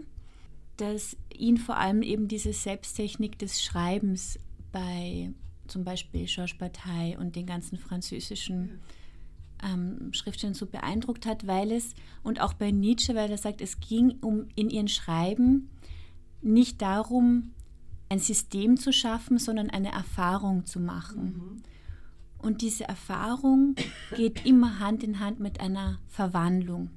dass 0.76 1.16
ihn 1.32 1.56
vor 1.56 1.76
allem 1.76 2.02
eben 2.02 2.28
diese 2.28 2.52
Selbsttechnik 2.52 3.38
des 3.38 3.62
Schreibens 3.62 4.38
bei 4.72 5.30
zum 5.66 5.84
Beispiel 5.84 6.26
Georges 6.26 6.58
Bataille 6.58 7.18
und 7.18 7.36
den 7.36 7.46
ganzen 7.46 7.78
französischen 7.78 8.80
ähm, 9.64 10.12
Schriftstellern 10.12 10.54
so 10.54 10.66
beeindruckt 10.66 11.26
hat, 11.26 11.46
weil 11.46 11.72
es, 11.72 11.94
und 12.22 12.40
auch 12.40 12.52
bei 12.52 12.70
Nietzsche, 12.70 13.14
weil 13.14 13.30
er 13.30 13.38
sagt, 13.38 13.60
es 13.60 13.80
ging 13.80 14.18
um 14.20 14.48
in 14.54 14.70
ihren 14.70 14.88
Schreiben 14.88 15.70
nicht 16.42 16.80
darum, 16.82 17.52
ein 18.08 18.18
System 18.18 18.76
zu 18.76 18.92
schaffen, 18.92 19.38
sondern 19.38 19.70
eine 19.70 19.92
Erfahrung 19.92 20.66
zu 20.66 20.80
machen. 20.80 21.24
Mhm. 21.24 21.62
Und 22.38 22.62
diese 22.62 22.84
Erfahrung 22.84 23.76
geht 24.16 24.46
immer 24.46 24.80
Hand 24.80 25.04
in 25.04 25.20
Hand 25.20 25.40
mit 25.40 25.60
einer 25.60 25.98
Verwandlung 26.08 26.90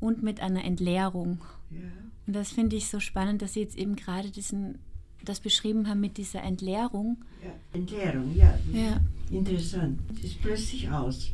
und 0.00 0.22
mit 0.22 0.40
einer 0.40 0.64
Entleerung. 0.64 1.40
Ja. 1.70 1.78
Und 2.26 2.36
das 2.36 2.52
finde 2.52 2.76
ich 2.76 2.88
so 2.88 3.00
spannend, 3.00 3.42
dass 3.42 3.54
Sie 3.54 3.60
jetzt 3.60 3.76
eben 3.76 3.96
gerade 3.96 4.30
diesen 4.30 4.78
das 5.24 5.40
beschrieben 5.40 5.88
haben 5.88 6.00
mit 6.00 6.18
dieser 6.18 6.42
Entleerung. 6.42 7.24
Ja, 7.42 7.50
Entleerung, 7.72 8.34
ja. 8.34 8.58
Ja. 8.72 9.00
Interessant. 9.30 10.00
Es 10.16 10.24
ist 10.24 10.42
plötzlich 10.42 10.90
aus. 10.90 11.32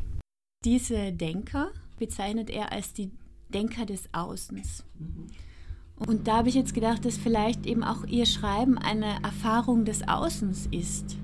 Diese 0.71 1.11
Denker 1.11 1.71
bezeichnet 1.97 2.51
er 2.51 2.71
als 2.71 2.93
die 2.93 3.09
Denker 3.49 3.87
des 3.87 4.07
Außens. 4.13 4.83
Und 5.95 6.27
da 6.27 6.37
habe 6.37 6.49
ich 6.49 6.55
jetzt 6.55 6.75
gedacht, 6.75 7.03
dass 7.03 7.17
vielleicht 7.17 7.65
eben 7.65 7.83
auch 7.83 8.05
ihr 8.05 8.27
Schreiben 8.27 8.77
eine 8.77 9.23
Erfahrung 9.23 9.85
des 9.85 10.07
Außens 10.07 10.67
ist. 10.69 11.17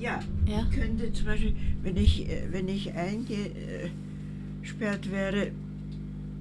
Ja, 0.00 0.18
Ja. 0.48 0.66
ich 0.68 0.76
könnte 0.76 1.12
zum 1.12 1.26
Beispiel, 1.26 1.54
wenn 1.84 1.96
ich, 1.96 2.28
äh, 2.28 2.48
wenn 2.50 2.66
ich 2.66 2.92
eingesperrt 2.92 3.52
wäre, 5.12 5.52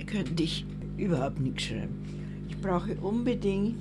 könnte 0.08 0.42
ich 0.42 0.66
überhaupt 0.98 1.40
nichts 1.40 1.62
schreiben. 1.64 1.94
Ich 2.48 2.58
brauche 2.58 2.96
unbedingt 2.96 3.76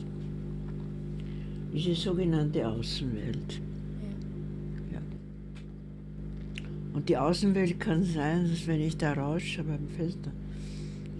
diese 1.73 1.94
sogenannte 1.94 2.68
Außenwelt. 2.68 3.62
Ja. 4.92 5.00
Und 6.92 7.09
die 7.09 7.16
Außenwelt 7.16 7.78
kann 7.78 8.04
sein, 8.04 8.49
dass 8.50 8.66
wenn 8.66 8.80
ich 8.80 8.97
da 8.97 9.12
rausschaue 9.12 9.64
beim 9.64 9.88
Fenster, 9.88 10.33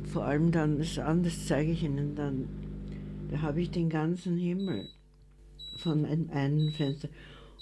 vor 0.05 0.25
allem 0.25 0.51
dann, 0.51 0.79
das 0.79 0.99
anders 0.99 1.47
zeige 1.47 1.73
ich 1.73 1.83
Ihnen 1.83 2.15
dann, 2.15 2.49
da 3.31 3.43
habe 3.43 3.61
ich 3.61 3.71
den 3.71 3.91
ganzen 3.91 4.39
Himmel 4.39 4.89
von 5.77 6.05
einem, 6.05 6.31
einem 6.31 6.73
Fenster. 6.73 7.09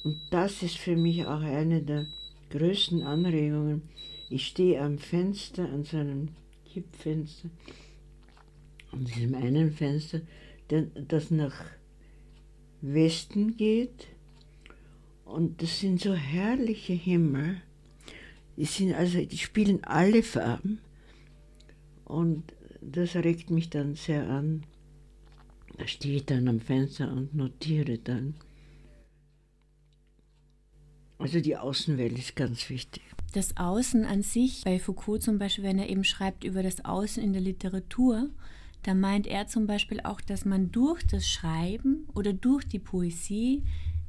Und 0.05 0.21
das 0.31 0.63
ist 0.63 0.79
für 0.79 0.97
mich 0.97 1.27
auch 1.27 1.41
eine 1.41 1.83
der 1.83 2.07
größten 2.51 3.03
Anregungen. 3.03 3.83
Ich 4.31 4.47
stehe 4.47 4.81
am 4.81 4.99
Fenster, 4.99 5.69
an 5.69 5.85
so 5.85 5.97
einem 5.97 6.29
Kippfenster, 6.73 7.51
an 8.93 9.05
diesem 9.05 9.35
einen 9.35 9.73
Fenster, 9.73 10.21
das 10.69 11.31
nach 11.31 11.65
Westen 12.81 13.57
geht. 13.57 14.09
Und 15.25 15.61
das 15.63 15.81
sind 15.81 16.01
so 16.01 16.15
herrliche 16.15 16.93
Himmel. 16.93 17.63
Die, 18.57 18.65
sind 18.65 18.95
also, 18.95 19.25
die 19.25 19.39
spielen 19.39 19.85
alle 19.85 20.23
Farben. 20.23 20.81
Und 22.05 22.53
das 22.81 23.15
regt 23.17 23.51
mich 23.51 23.71
dann 23.71 23.95
sehr 23.95 24.29
an. 24.29 24.65
Da 25.77 25.87
stehe 25.87 26.17
ich 26.17 26.25
dann 26.25 26.49
am 26.49 26.61
Fenster 26.61 27.11
und 27.13 27.35
notiere 27.35 27.99
dann. 27.99 28.35
Also 31.19 31.41
die 31.41 31.57
Außenwelt 31.57 32.19
ist 32.19 32.37
ganz 32.37 32.69
wichtig. 32.71 33.03
Das 33.33 33.57
Außen 33.57 34.05
an 34.05 34.23
sich, 34.23 34.63
bei 34.65 34.79
Foucault 34.79 35.23
zum 35.23 35.39
Beispiel, 35.39 35.65
wenn 35.65 35.79
er 35.79 35.89
eben 35.89 36.05
schreibt 36.05 36.45
über 36.45 36.63
das 36.63 36.85
Außen 36.85 37.23
in 37.23 37.33
der 37.33 37.43
Literatur, 37.43 38.31
da 38.83 38.95
meint 38.95 39.27
er 39.27 39.47
zum 39.47 39.67
Beispiel 39.67 40.01
auch, 40.01 40.21
dass 40.21 40.45
man 40.45 40.71
durch 40.71 41.05
das 41.07 41.27
Schreiben 41.27 42.07
oder 42.15 42.33
durch 42.33 42.67
die 42.69 42.79
Poesie 42.79 43.65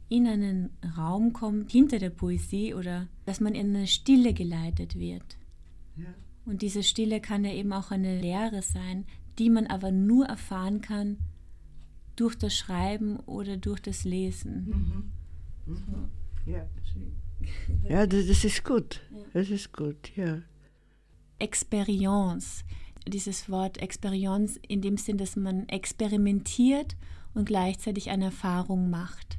in 0.09 0.27
einen 0.27 0.69
Raum 0.97 1.33
kommt, 1.33 1.71
hinter 1.71 1.99
der 1.99 2.09
Poesie, 2.09 2.73
oder 2.73 3.07
dass 3.25 3.39
man 3.39 3.55
in 3.55 3.75
eine 3.75 3.87
Stille 3.87 4.33
geleitet 4.33 4.97
wird. 4.97 5.37
Ja. 5.95 6.13
Und 6.45 6.61
diese 6.61 6.83
Stille 6.83 7.19
kann 7.19 7.43
ja 7.43 7.51
eben 7.51 7.73
auch 7.73 7.91
eine 7.91 8.19
Lehre 8.19 8.61
sein, 8.61 9.05
die 9.37 9.49
man 9.49 9.67
aber 9.67 9.91
nur 9.91 10.25
erfahren 10.25 10.81
kann 10.81 11.17
durch 12.15 12.35
das 12.35 12.55
Schreiben 12.55 13.17
oder 13.21 13.57
durch 13.57 13.81
das 13.81 14.03
Lesen. 14.03 15.11
Ja, 16.45 16.65
ja 17.87 18.07
das, 18.07 18.27
das 18.27 18.43
ist 18.43 18.63
gut. 18.63 19.01
Das 19.33 19.49
ist 19.49 19.73
gut, 19.73 20.15
ja. 20.15 20.41
Experience. 21.39 22.63
Dieses 23.07 23.49
Wort 23.49 23.77
Experience 23.77 24.57
in 24.67 24.81
dem 24.81 24.97
Sinn, 24.97 25.17
dass 25.17 25.35
man 25.35 25.67
experimentiert 25.69 26.95
und 27.33 27.45
gleichzeitig 27.45 28.09
eine 28.09 28.25
Erfahrung 28.25 28.89
macht. 28.89 29.37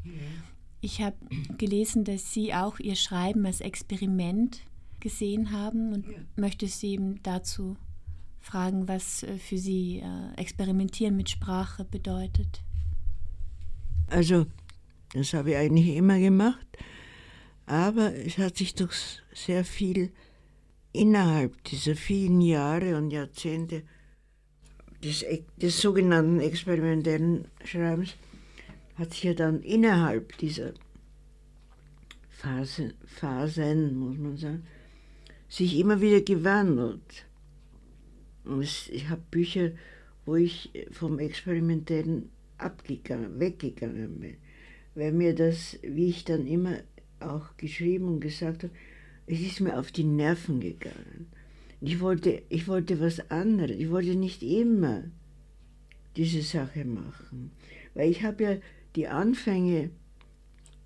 Ich 0.81 1.01
habe 1.03 1.17
gelesen, 1.59 2.05
dass 2.05 2.33
Sie 2.33 2.55
auch 2.55 2.79
Ihr 2.79 2.95
Schreiben 2.95 3.45
als 3.47 3.61
Experiment 3.61 4.61
gesehen 5.01 5.51
haben 5.53 5.93
und 5.93 6.07
Ja. 6.07 6.19
möchte 6.37 6.67
Sie 6.67 6.93
eben 6.93 7.21
dazu 7.23 7.77
fragen, 8.41 8.87
was 8.89 9.23
äh, 9.25 9.39
für 9.39 9.59
Sie 9.59 9.99
äh, 9.99 10.41
Experimentieren 10.41 11.17
mit 11.17 11.31
Sprache 11.31 11.85
bedeutet. 11.85 12.63
Also, 14.09 14.47
das 15.13 15.35
habe 15.35 15.51
ich 15.51 15.57
eigentlich 15.57 15.97
immer 15.97 16.19
gemacht, 16.19 16.67
aber 17.67 18.15
es 18.15 18.39
hat 18.39 18.57
sich 18.57 18.75
doch 18.75 18.93
sehr 19.35 19.65
viel 19.65 20.13
innerhalb 20.93 21.63
dieser 21.65 21.95
vielen 21.97 22.41
Jahre 22.41 22.97
und 22.97 23.11
Jahrzehnte 23.11 23.83
des, 25.05 25.25
des 25.57 25.81
sogenannten 25.81 26.41
experimentellen 26.41 27.49
Schreibens 27.65 28.15
hat 28.99 29.13
sich 29.13 29.23
ja 29.25 29.35
dann 29.35 29.63
innerhalb 29.63 30.37
dieser 30.39 30.73
Phase, 32.31 32.95
Phasen, 33.07 33.97
muss 33.97 34.19
man 34.19 34.37
sagen, 34.37 34.65
sich 35.49 35.79
immer 35.79 36.01
wieder 36.01 36.21
gewandelt. 36.21 37.27
Und 38.45 38.63
ich 38.63 39.09
habe 39.09 39.23
Bücher, 39.31 39.71
wo 40.27 40.37
ich 40.37 40.71
vom 40.91 41.19
Experimentellen 41.19 42.31
abgegangen, 42.59 43.39
weggegangen 43.39 44.21
bin. 44.21 44.37
Weil 44.95 45.13
mir 45.13 45.35
das, 45.35 45.79
wie 45.83 46.09
ich 46.09 46.25
dann 46.25 46.47
immer 46.47 46.79
auch 47.21 47.57
geschrieben 47.57 48.09
und 48.09 48.21
gesagt 48.21 48.65
habe, 48.65 48.73
es 49.27 49.41
ist 49.41 49.61
mir 49.61 49.79
auf 49.79 49.93
die 49.93 50.05
Nerven 50.05 50.61
gegangen. 50.61 51.29
Ich 51.81 52.01
wollte, 52.01 52.43
ich 52.49 52.67
wollte 52.67 52.99
was 53.01 53.31
anderes. 53.31 53.77
Ich 53.77 53.91
wollte 53.91 54.17
nicht 54.17 54.43
immer 54.43 55.05
diese 56.17 56.43
Sache 56.43 56.85
machen. 56.85 57.53
Weil 57.95 58.11
ich 58.11 58.25
habe 58.25 58.43
ja 58.43 58.57
die 58.99 59.07
Anfänge, 59.07 59.91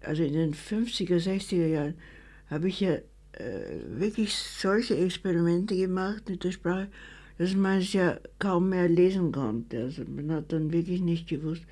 also 0.03 0.23
in 0.23 0.35
den 0.35 0.53
50er, 0.53 1.17
60er 1.17 1.67
Jahren, 1.67 1.95
habe 2.51 2.69
ich 2.69 2.81
ja 2.81 2.93
äh, 2.93 3.79
wirklich 3.87 4.35
solche 4.35 4.99
Experimente 4.99 5.75
gemacht 5.75 6.29
mit 6.29 6.45
der 6.45 6.53
Sprache, 6.53 6.89
dass 7.39 7.55
man 7.55 7.79
es 7.79 7.95
ja 7.95 8.21
kaum 8.39 8.69
mehr 8.69 8.87
lesen 8.87 9.33
konnte. 9.33 9.85
Also 9.85 10.03
man 10.05 10.31
hat 10.31 10.53
dann 10.53 10.73
wirklich 10.73 11.01
nicht 11.01 11.27
gewusst. 11.27 11.63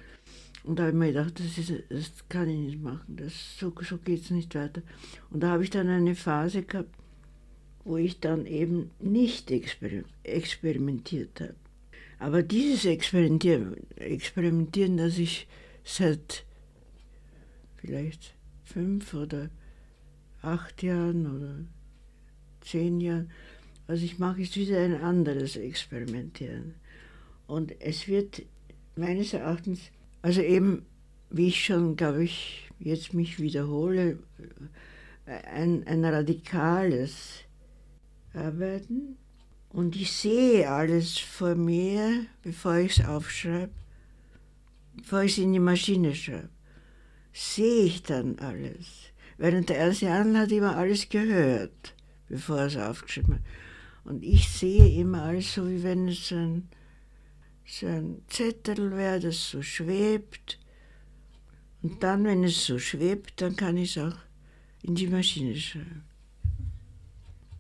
Und 0.64 0.79
da 0.79 0.85
habe 0.85 0.92
ich 0.92 0.98
mir 0.98 1.09
gedacht, 1.09 1.38
das, 1.38 1.59
ist, 1.59 1.72
das 1.90 2.11
kann 2.31 2.48
ich 2.48 2.59
nicht 2.59 2.83
machen, 2.83 3.16
das, 3.16 3.59
so, 3.59 3.72
so 3.83 3.98
geht 3.98 4.22
es 4.22 4.31
nicht 4.31 4.55
weiter. 4.55 4.83
Und 5.31 5.42
da 5.42 5.50
habe 5.50 5.64
ich 5.64 5.70
dann 5.70 5.88
eine 5.88 6.14
Phase 6.14 6.62
gehabt, 6.62 6.94
wo 7.85 7.98
ich 7.98 8.20
dann 8.20 8.46
eben 8.46 8.90
nicht 8.98 9.50
exper 9.50 9.88
experimentiert 10.22 11.40
habe. 11.40 11.55
Aber 12.18 12.42
dieses 12.42 12.87
Experimentieren, 12.87 13.76
Experimentieren, 13.96 14.96
das 14.96 15.18
ich 15.18 15.46
seit 15.85 16.45
vielleicht 17.77 18.35
fünf 18.64 19.14
oder 19.14 19.51
acht 20.43 20.83
Jahren 20.83 21.27
oder 21.27 21.55
zehn 22.61 23.01
Jahren, 23.01 23.31
was 23.87 24.03
ich 24.03 24.19
mache, 24.19 24.43
ist 24.43 24.57
wieder 24.57 24.79
ein 24.79 25.01
anderes 25.01 25.57
Experimentieren. 25.57 26.75
Und 27.47 27.81
es 27.81 28.07
wird 28.07 28.43
meines 28.97 29.33
Erachtens, 29.33 29.81
also 30.23 30.40
eben, 30.40 30.87
wie 31.31 31.49
ich 31.49 31.64
schon, 31.64 31.97
glaube 31.97 32.25
ich, 32.25 32.71
jetzt 32.79 33.14
mich 33.14 33.40
wiederhole, 33.40 34.19
ein, 35.27 35.87
ein 35.87 36.05
radikales 36.05 37.45
Arbeiten. 38.35 39.16
Und 39.71 39.97
ich 39.97 40.12
sehe 40.12 40.69
alles 40.69 41.19
vor 41.19 41.55
mir, 41.55 42.27
bevor 42.43 42.77
ich 42.77 42.99
es 42.99 43.05
aufschreibe, 43.05 43.73
bevor 45.01 45.23
ich 45.23 45.39
in 45.39 45.53
die 45.53 45.59
Maschine 45.59 46.15
schreibe, 46.15 46.51
sehe 47.33 47.85
ich 47.85 48.03
dann 48.03 48.39
alles. 48.39 49.13
Während 49.39 49.69
der 49.69 49.77
erste 49.77 50.07
Jan 50.07 50.37
hat 50.37 50.53
immer 50.53 50.77
alles 50.77 51.09
gehört, 51.09 51.95
bevor 52.29 52.59
er 52.59 52.67
es 52.67 52.77
aufgeschrieben 52.77 53.35
hat. 53.37 53.43
Und 54.05 54.23
ich 54.23 54.49
sehe 54.49 55.01
immer 55.01 55.23
alles 55.23 55.55
so, 55.55 55.69
wie 55.69 55.83
wenn 55.83 56.09
es 56.09 56.31
ein, 56.33 56.69
so 57.65 57.87
ein 57.87 58.23
Zettel 58.29 58.97
wäre, 58.97 59.21
das 59.21 59.51
so 59.51 59.63
schwebt. 59.63 60.59
Und 61.83 62.03
dann, 62.03 62.25
wenn 62.25 62.45
es 62.45 62.67
so 62.67 62.79
schwebt, 62.79 63.41
dann 63.41 63.57
kann 63.57 63.77
ich 63.77 63.97
es 63.97 64.03
auch 64.03 64.19
in 64.83 64.95
die 64.95 65.07
Maschine 65.07 65.57
schreiben. 65.57 66.05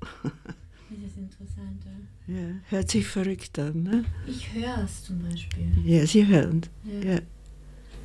Das 0.00 0.98
ist 1.06 1.16
interessant. 1.18 1.84
Ja, 2.30 2.54
hört 2.68 2.90
sich 2.90 3.06
verrückt 3.06 3.58
an, 3.58 3.82
ne? 3.82 4.04
Ich 4.26 4.54
höre 4.54 4.84
es 4.84 5.04
zum 5.04 5.18
Beispiel. 5.20 5.66
Ja, 5.84 6.06
Sie 6.06 6.26
hören. 6.26 6.62
Ja. 7.02 7.14
Ja. 7.14 7.20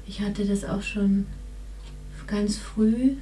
Ich 0.08 0.20
hatte 0.22 0.46
das 0.46 0.64
auch 0.66 0.82
schon 0.82 1.26
ganz 2.26 2.58
früh, 2.58 3.14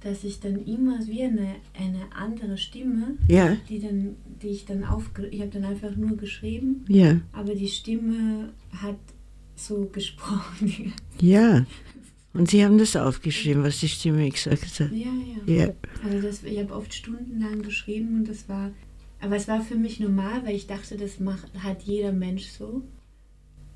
dass 0.00 0.22
ich 0.24 0.40
dann 0.40 0.62
immer 0.66 0.98
wie 1.06 1.22
eine, 1.22 1.54
eine 1.78 2.12
andere 2.14 2.58
Stimme, 2.58 3.16
Ja, 3.28 3.56
die, 3.68 3.80
dann, 3.80 4.16
die 4.42 4.48
ich 4.48 4.66
dann 4.66 4.84
aufge... 4.84 5.26
Ich 5.28 5.40
habe 5.40 5.50
dann 5.50 5.64
einfach 5.64 5.96
nur 5.96 6.16
geschrieben, 6.16 6.84
ja, 6.88 7.20
aber 7.32 7.54
die 7.54 7.68
Stimme 7.68 8.50
hat 8.76 8.98
so 9.56 9.86
gesprochen. 9.90 10.92
ja. 11.20 11.64
Und 12.34 12.50
Sie 12.50 12.64
haben 12.64 12.76
das 12.78 12.96
aufgeschrieben, 12.96 13.62
was 13.62 13.80
die 13.80 13.88
Stimme 13.88 14.28
gesagt 14.28 14.80
hat. 14.80 14.90
ja, 14.92 15.06
ja. 15.46 15.66
Ja, 15.66 15.72
Also 16.04 16.20
das, 16.20 16.42
ich 16.42 16.58
habe 16.58 16.74
oft 16.74 16.92
stundenlang 16.92 17.62
geschrieben 17.62 18.18
und 18.18 18.28
das 18.28 18.48
war... 18.48 18.70
Aber 19.24 19.36
es 19.36 19.48
war 19.48 19.62
für 19.62 19.76
mich 19.76 20.00
normal, 20.00 20.44
weil 20.44 20.54
ich 20.54 20.66
dachte, 20.66 20.98
das 20.98 21.18
macht, 21.18 21.48
hat 21.62 21.82
jeder 21.82 22.12
Mensch 22.12 22.44
so. 22.44 22.82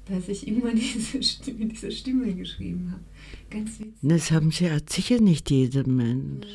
dass 0.04 0.28
ich 0.28 0.46
immer 0.46 0.72
diese 0.74 1.22
Stimme, 1.22 1.66
diese 1.66 1.90
Stimme 1.90 2.34
geschrieben 2.34 2.92
habe. 2.92 3.02
Ganz 3.50 3.80
witzig. 3.80 3.94
Das 4.02 4.30
haben 4.30 4.50
sie 4.50 4.70
hat 4.70 4.90
sicher 4.90 5.20
nicht 5.20 5.50
jeder 5.50 5.86
Mensch. 5.86 6.46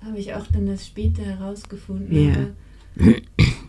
Habe 0.00 0.18
ich 0.18 0.32
auch 0.32 0.46
dann 0.46 0.66
das 0.66 0.86
später 0.86 1.22
herausgefunden. 1.22 2.24
Ja. 2.24 2.50
Aber, 2.96 3.14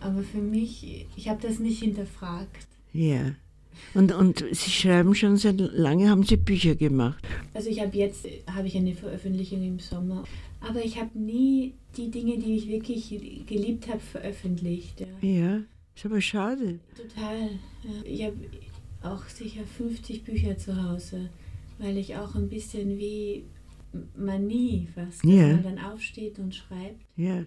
aber 0.00 0.22
für 0.22 0.40
mich, 0.40 1.06
ich 1.16 1.28
habe 1.28 1.40
das 1.42 1.58
nicht 1.58 1.82
hinterfragt. 1.82 2.68
Ja. 2.92 3.32
Und, 3.94 4.12
und 4.12 4.44
Sie 4.52 4.70
schreiben 4.70 5.14
schon 5.14 5.36
seit 5.38 5.58
lange, 5.58 6.08
haben 6.08 6.22
Sie 6.22 6.36
Bücher 6.36 6.74
gemacht? 6.74 7.24
Also 7.54 7.68
ich 7.68 7.80
habe 7.80 7.96
jetzt, 7.96 8.26
habe 8.46 8.66
ich 8.68 8.76
eine 8.76 8.94
Veröffentlichung 8.94 9.62
im 9.62 9.78
Sommer, 9.78 10.24
aber 10.60 10.84
ich 10.84 11.00
habe 11.00 11.18
nie 11.18 11.74
die 11.96 12.10
Dinge, 12.10 12.38
die 12.38 12.56
ich 12.56 12.68
wirklich 12.68 13.08
geliebt 13.46 13.88
habe, 13.88 14.00
veröffentlicht. 14.00 15.00
Ja, 15.00 15.06
ja 15.20 15.60
ist 15.94 16.06
aber 16.06 16.20
schade. 16.20 16.80
Total. 16.96 17.50
Ja. 17.82 18.02
Ich 18.04 18.24
habe 18.24 18.36
auch 19.02 19.24
sicher 19.24 19.64
50 19.64 20.24
Bücher 20.24 20.56
zu 20.56 20.82
Hause, 20.82 21.30
weil 21.78 21.96
ich 21.96 22.16
auch 22.16 22.34
ein 22.34 22.48
bisschen 22.48 22.98
wie 22.98 23.44
Manie 24.16 24.88
fast, 24.94 25.24
ja. 25.24 25.48
man 25.48 25.62
dann 25.62 25.78
aufsteht 25.78 26.38
und 26.38 26.54
schreibt. 26.54 27.00
Ja. 27.16 27.44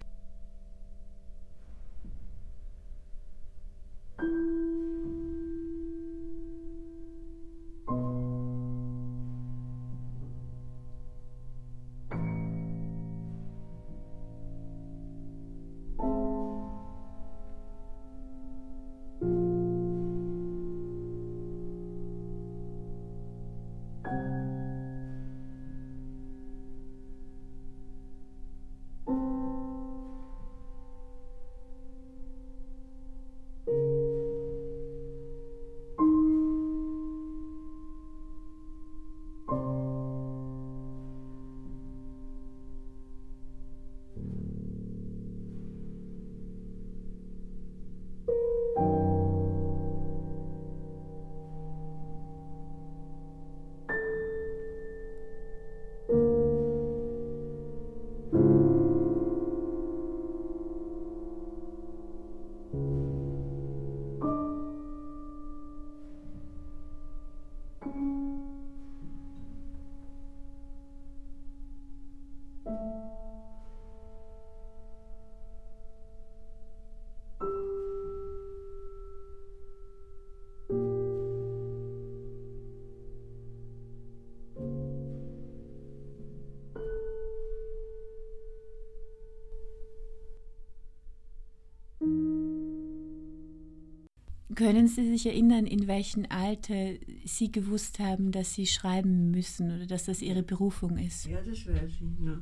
Können 94.54 94.88
Sie 94.88 95.10
sich 95.10 95.26
erinnern, 95.26 95.66
in 95.66 95.86
welchem 95.86 96.26
Alter 96.28 96.94
Sie 97.24 97.50
gewusst 97.50 97.98
haben, 97.98 98.30
dass 98.32 98.54
Sie 98.54 98.66
schreiben 98.66 99.30
müssen 99.30 99.74
oder 99.74 99.86
dass 99.86 100.04
das 100.04 100.22
Ihre 100.22 100.42
Berufung 100.42 100.98
ist? 100.98 101.26
Ja, 101.26 101.40
das 101.40 101.66
weiß 101.66 101.90
ich 101.90 102.20
noch. 102.20 102.38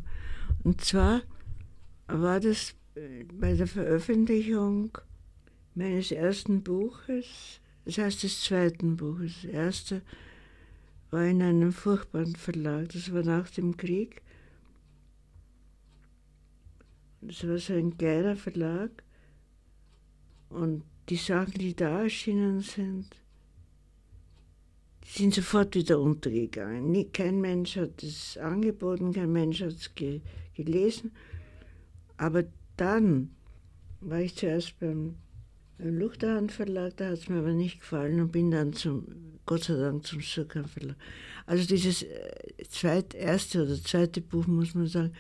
Und 0.63 0.81
zwar 0.81 1.23
war 2.09 2.41
das 2.41 2.75
äh, 2.95 3.25
bei 3.25 3.55
der 3.55 3.67
Veröffentlichung 3.67 4.99
meines 5.75 6.13
ersten 6.13 6.63
Buches, 6.63 7.61
das 7.85 7.99
heißt 7.99 8.23
des 8.23 8.43
zweiten 8.43 8.97
Buches. 8.97 9.43
Das 9.43 9.51
erste 9.51 10.03
war 11.11 11.25
in 11.25 11.43
einem 11.43 11.73
furchtbaren 11.73 12.37
Verlag, 12.37 12.91
das 12.91 13.13
war 13.13 13.23
nach 13.23 13.49
dem 13.51 13.77
Krieg. 13.77 14.23
Das 17.21 17.47
war 17.47 17.59
so 17.59 17.75
ein 17.75 17.97
kleiner 17.97 18.37
Verlag 18.37 18.91
und 20.49 20.83
die 21.09 21.17
Sachen, 21.17 21.55
die 21.55 21.75
da 21.75 22.03
erschienen 22.03 22.61
sind, 22.61 23.09
die 25.05 25.23
sind 25.23 25.35
sofort 25.35 25.75
wieder 25.75 25.99
untergegangen. 26.01 27.13
Kein 27.13 27.41
Mensch 27.41 27.77
hat 27.77 28.03
es 28.03 28.37
angeboten, 28.39 29.13
kein 29.13 29.33
Mensch 29.33 29.61
hat 29.61 29.73
es 29.73 29.95
ge 29.95 30.21
gelesen. 30.55 31.13
Aber 32.17 32.45
dann 32.77 33.35
war 34.01 34.21
ich 34.21 34.37
zuerst 34.37 34.79
beim, 34.79 35.17
Luchterhand 35.79 36.53
Verlag, 36.53 36.97
da 36.97 37.07
hat 37.07 37.15
es 37.15 37.29
mir 37.29 37.39
aber 37.39 37.53
nicht 37.53 37.81
gefallen 37.81 38.21
und 38.21 38.31
bin 38.31 38.53
dann 38.53 38.73
zum, 38.73 39.05
Gott 39.47 39.65
sei 39.65 39.75
Dank 39.75 40.07
zum 40.07 40.21
Surkamp 40.21 40.69
Verlag. 40.69 40.97
Also 41.47 41.67
dieses 41.67 42.05
äh, 42.05 42.65
zweit, 42.69 43.15
erste 43.15 43.65
oder 43.65 43.75
zweite 43.83 44.21
Buch, 44.21 44.47
muss 44.47 44.75
man 44.75 44.87
sagen, 44.87 45.13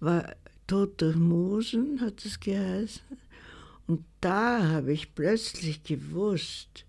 war 0.00 0.34
Tod 0.66 1.02
durch 1.02 1.16
Mosen, 1.16 2.00
hat 2.00 2.24
es 2.24 2.40
geheißen. 2.40 3.02
Und 3.86 4.04
da 4.20 4.68
habe 4.68 4.92
ich 4.92 5.14
plötzlich 5.14 5.82
gewusst, 5.84 6.84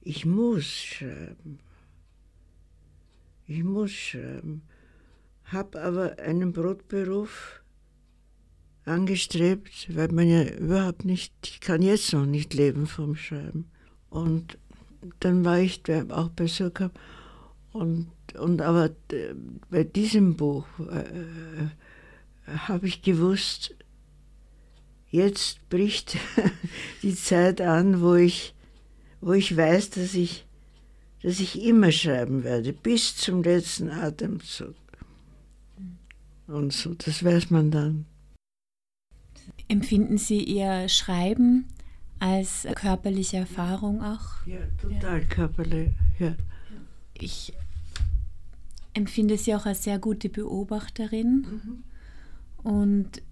ich 0.00 0.24
muss 0.24 0.64
schreiben. 0.64 1.58
Ich 3.46 3.62
muss 3.62 3.90
schreiben. 3.90 4.62
Habe 5.44 5.82
aber 5.82 6.18
einen 6.18 6.52
Brotberuf 6.52 7.62
angestrebt, 8.84 9.94
weil 9.94 10.08
man 10.08 10.28
ja 10.28 10.44
überhaupt 10.44 11.04
nicht, 11.04 11.32
ich 11.44 11.60
kann 11.60 11.82
jetzt 11.82 12.12
noch 12.12 12.26
nicht 12.26 12.54
leben 12.54 12.86
vom 12.86 13.14
Schreiben. 13.14 13.70
Und 14.10 14.58
dann 15.20 15.44
war 15.44 15.58
ich 15.58 15.82
auch 16.10 16.30
bei 16.30 16.46
Surkamp 16.46 16.98
und, 17.72 18.08
und 18.38 18.60
aber 18.60 18.90
äh, 19.10 19.34
bei 19.70 19.84
diesem 19.84 20.36
Buch 20.36 20.66
äh, 20.78 21.00
äh 21.00 21.68
habe 22.46 22.88
ich 22.88 23.02
gewusst, 23.02 23.74
jetzt 25.12 25.68
bricht 25.68 26.16
die 27.02 27.14
Zeit 27.14 27.60
an, 27.60 28.00
wo 28.00 28.14
ich, 28.14 28.54
wo 29.20 29.32
ich 29.32 29.56
weiß, 29.56 29.90
dass 29.90 30.14
ich, 30.14 30.44
dass 31.22 31.38
ich 31.38 31.62
immer 31.62 31.92
schreiben 31.92 32.42
werde, 32.42 32.72
bis 32.72 33.16
zum 33.16 33.44
letzten 33.44 33.90
Atemzug. 33.90 34.74
Und 36.48 36.72
so, 36.72 36.94
das 36.94 37.24
weiß 37.24 37.50
man 37.50 37.70
dann. 37.70 38.06
Empfinden 39.68 40.18
Sie 40.18 40.42
Ihr 40.42 40.88
Schreiben 40.88 41.66
als 42.18 42.66
körperliche 42.74 43.38
Erfahrung 43.38 44.02
auch? 44.02 44.46
Ja, 44.46 44.58
total 44.80 45.20
ja. 45.20 45.26
körperlich, 45.26 45.90
ja. 46.18 46.34
Ich 47.14 47.52
empfinde 48.94 49.38
Sie 49.38 49.54
auch 49.54 49.66
als 49.66 49.84
sehr 49.84 49.98
gute 49.98 50.28
Beobachterin 50.28 51.46
mhm. 51.48 52.70
und 52.70 53.22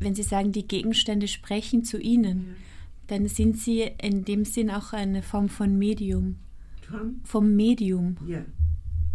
wenn 0.00 0.14
Sie 0.14 0.22
sagen, 0.22 0.52
die 0.52 0.66
Gegenstände 0.66 1.28
sprechen 1.28 1.84
zu 1.84 1.98
Ihnen, 1.98 2.38
ja. 2.38 2.54
dann 3.08 3.28
sind 3.28 3.58
Sie 3.58 3.82
in 4.00 4.24
dem 4.24 4.44
Sinn 4.44 4.70
auch 4.70 4.92
eine 4.92 5.22
Form 5.22 5.48
von 5.48 5.78
Medium. 5.78 6.36
Von? 6.88 7.20
Vom 7.24 7.56
Medium. 7.56 8.16
Ja. 8.26 8.44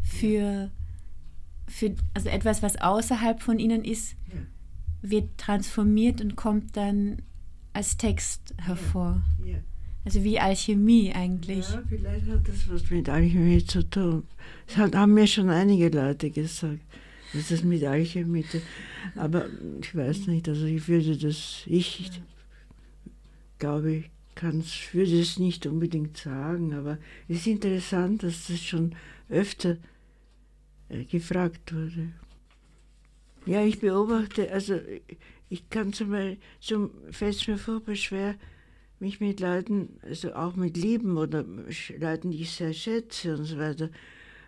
Für, 0.02 0.72
für 1.67 1.96
also 2.13 2.30
etwas, 2.30 2.62
was 2.62 2.82
außerhalb 2.82 3.41
von 3.41 3.60
Ihnen 3.60 3.84
ist, 3.84 4.15
ja. 4.34 5.10
wird 5.10 5.38
transformiert 5.38 6.22
und 6.22 6.36
kommt 6.36 6.76
dann 6.76 7.22
als 7.74 7.98
Text 7.98 8.54
hervor. 8.58 9.24
Ja. 9.46 9.58
Also 10.06 10.24
wie 10.24 10.39
Alchemie 10.39 11.13
eigentlich. 11.13 11.69
Ja, 11.69 11.82
vielleicht 11.88 12.28
hat 12.28 12.48
das 12.48 12.69
was 12.69 12.89
mit 12.89 13.08
Alchemie 13.08 13.63
zu 13.63 13.89
tun. 13.89 14.24
Das 14.67 14.78
haben 14.78 15.13
mir 15.13 15.28
schon 15.28 15.50
einige 15.50 15.89
Leute 15.89 16.30
gesagt. 16.30 16.82
Das 17.34 17.52
ist 17.52 17.63
mit 17.63 17.84
Alchemie. 17.84 18.46
Aber 19.15 19.48
ich 19.82 19.96
weiß 19.96 20.28
nicht, 20.28 20.48
also 20.48 20.65
ich 20.65 20.88
würde 20.88 21.17
das, 21.17 21.63
ich 21.65 22.12
glaube, 23.58 23.91
ich 23.91 24.10
kann's, 24.36 24.93
würde 24.93 25.19
es 25.19 25.39
nicht 25.39 25.65
unbedingt 25.65 26.17
sagen, 26.17 26.74
aber 26.74 26.98
es 27.28 27.38
ist 27.38 27.48
interessant, 27.48 28.24
dass 28.24 28.48
das 28.48 28.60
schon 28.60 28.96
öfter 29.30 29.78
äh, 30.89 31.06
gefragt 31.06 31.74
wurde. 31.74 32.12
Ja, 33.46 33.63
ich 33.63 33.80
beobachte, 33.80 34.52
also 34.52 34.80
ich 35.50 35.69
kann 35.69 35.93
zum 35.93 36.12
Beispiel, 36.12 36.38
zum, 36.60 36.91
fällt 37.12 37.36
es 37.36 37.48
mir 37.48 37.58
furchtbar 37.58 37.96
schwer, 37.96 38.36
mich 39.00 39.19
mit 39.19 39.39
Leuten, 39.39 40.00
also 40.02 40.34
auch 40.34 40.56
mit 40.56 40.78
Lieben 40.78 41.17
oder 41.17 41.43
Leuten, 42.00 42.32
die 42.32 42.41
ich 42.41 42.52
sehr 42.52 42.74
schätze 42.74 43.36
und 43.36 43.43
so 43.46 43.58
weiter, 43.58 43.89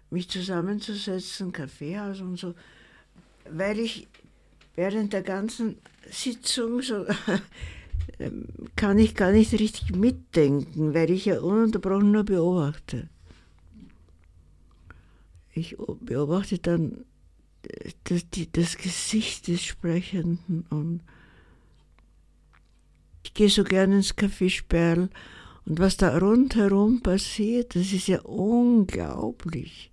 mich 0.10 0.30
zusammenzusetzen, 0.30 1.52
Kaffeehaus 1.52 2.22
und 2.22 2.38
so, 2.38 2.54
weil 3.50 3.80
ich 3.80 4.08
während 4.76 5.14
der 5.14 5.22
ganzen 5.22 5.78
Sitzung 6.10 6.82
so 6.82 7.06
kann 8.76 9.00
ich 9.00 9.16
gar 9.16 9.32
nicht 9.32 9.54
richtig 9.54 9.96
mitdenken, 9.96 10.94
weil 10.94 11.10
ich 11.10 11.26
ja 11.26 11.40
ununterbrochen 11.40 12.12
nur 12.12 12.24
beobachte. 12.24 13.10
Ich 15.54 15.78
beobachte 16.02 16.60
dann 16.60 17.06
das, 18.04 18.30
die, 18.30 18.52
das 18.52 18.78
Gesicht 18.78 19.48
des 19.48 19.64
Sprechenden 19.64 20.66
und 20.70 21.02
ich 23.24 23.34
gehe 23.34 23.50
so 23.50 23.64
gerne 23.64 23.98
ins 23.98 24.16
Café 24.16 24.50
Sperl 24.50 25.10
und 25.66 25.80
was 25.80 25.98
da 25.98 26.18
rundherum 26.18 27.02
passiert, 27.02 27.76
das 27.76 27.92
ist 27.92 28.08
ja 28.08 28.22
unglaublich. 28.22 29.92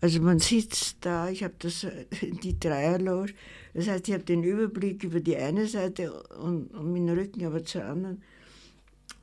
Also 0.00 0.20
man 0.22 0.38
sitzt 0.38 0.96
da, 1.02 1.28
ich 1.28 1.44
habe 1.44 1.54
das 1.58 1.86
die 2.22 2.58
Dreierloge, 2.58 3.34
das 3.74 3.88
heißt, 3.88 4.08
ich 4.08 4.14
habe 4.14 4.24
den 4.24 4.42
Überblick 4.42 5.04
über 5.04 5.20
die 5.20 5.36
eine 5.36 5.66
Seite 5.66 6.12
und, 6.12 6.74
und 6.74 6.92
meinen 6.92 7.16
Rücken 7.16 7.44
aber 7.44 7.64
zur 7.64 7.84
anderen. 7.84 8.22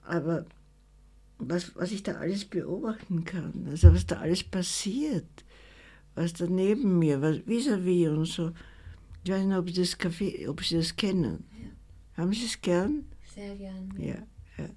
Aber 0.03 0.45
was, 1.39 1.75
was 1.75 1.91
ich 1.91 2.03
da 2.03 2.13
alles 2.13 2.45
beobachten 2.45 3.25
kann, 3.25 3.67
also 3.69 3.93
was 3.93 4.05
da 4.05 4.17
alles 4.17 4.43
passiert, 4.43 5.25
was 6.15 6.33
da 6.33 6.45
neben 6.47 6.99
mir, 6.99 7.21
was 7.21 7.37
vis-à-vis 7.45 8.09
und 8.09 8.25
so. 8.25 8.51
Ich 9.23 9.31
weiß 9.31 9.45
nicht, 9.45 9.57
ob 9.57 9.69
Sie 9.69 9.81
das 9.81 9.99
Café, 9.99 10.47
ob 10.47 10.63
Sie 10.63 10.77
das 10.77 10.95
kennen. 10.95 11.43
Ja. 11.61 12.21
Haben 12.23 12.33
Sie 12.33 12.45
es 12.45 12.61
gern? 12.61 13.05
Sehr 13.35 13.55
gern. 13.55 13.93
Ja. 13.97 14.05
ja, 14.05 14.23
ja. 14.57 14.69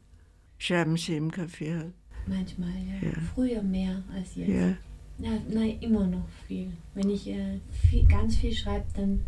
Schreiben 0.58 0.96
Sie 0.96 1.16
im 1.16 1.30
Café 1.30 1.78
halt? 1.78 1.94
Manchmal, 2.26 2.70
ja. 2.70 3.08
ja. 3.08 3.14
Früher 3.34 3.62
mehr 3.62 4.02
als 4.12 4.34
jetzt. 4.34 4.48
Ja. 4.48 4.76
Ja, 5.22 5.32
nein, 5.48 5.78
immer 5.80 6.06
noch 6.06 6.28
viel. 6.46 6.72
Wenn 6.94 7.10
ich 7.10 7.28
äh, 7.28 7.60
viel, 7.88 8.06
ganz 8.06 8.36
viel 8.36 8.54
schreibe, 8.54 8.86
dann 8.94 9.20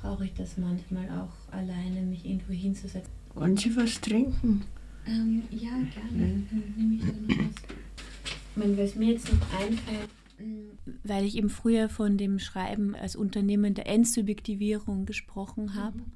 brauche 0.00 0.24
ich 0.24 0.34
das 0.34 0.56
manchmal 0.58 1.08
auch 1.10 1.52
alleine, 1.52 2.02
mich 2.02 2.26
irgendwo 2.26 2.52
hinzusetzen. 2.52 3.12
Wollen 3.34 3.56
Sie 3.56 3.74
was 3.76 4.00
trinken? 4.00 4.62
Ähm, 5.06 5.42
ja, 5.50 5.70
gerne. 5.70 6.42
Dann 6.50 6.74
nehme 6.76 6.94
ich 6.96 7.00
da 7.00 7.06
noch 7.06 7.46
was. 7.46 7.62
Ich 8.50 8.56
meine, 8.56 8.78
was 8.78 8.94
mir 8.94 9.12
jetzt 9.12 9.32
noch 9.32 9.60
einfällt, 9.60 10.10
weil 11.02 11.24
ich 11.24 11.36
eben 11.36 11.50
früher 11.50 11.88
von 11.88 12.16
dem 12.16 12.38
Schreiben 12.38 12.94
als 12.94 13.16
Unternehmen 13.16 13.74
der 13.74 13.86
Endsubjektivierung 13.86 15.06
gesprochen 15.06 15.74
habe. 15.74 15.98
Mhm. 15.98 16.12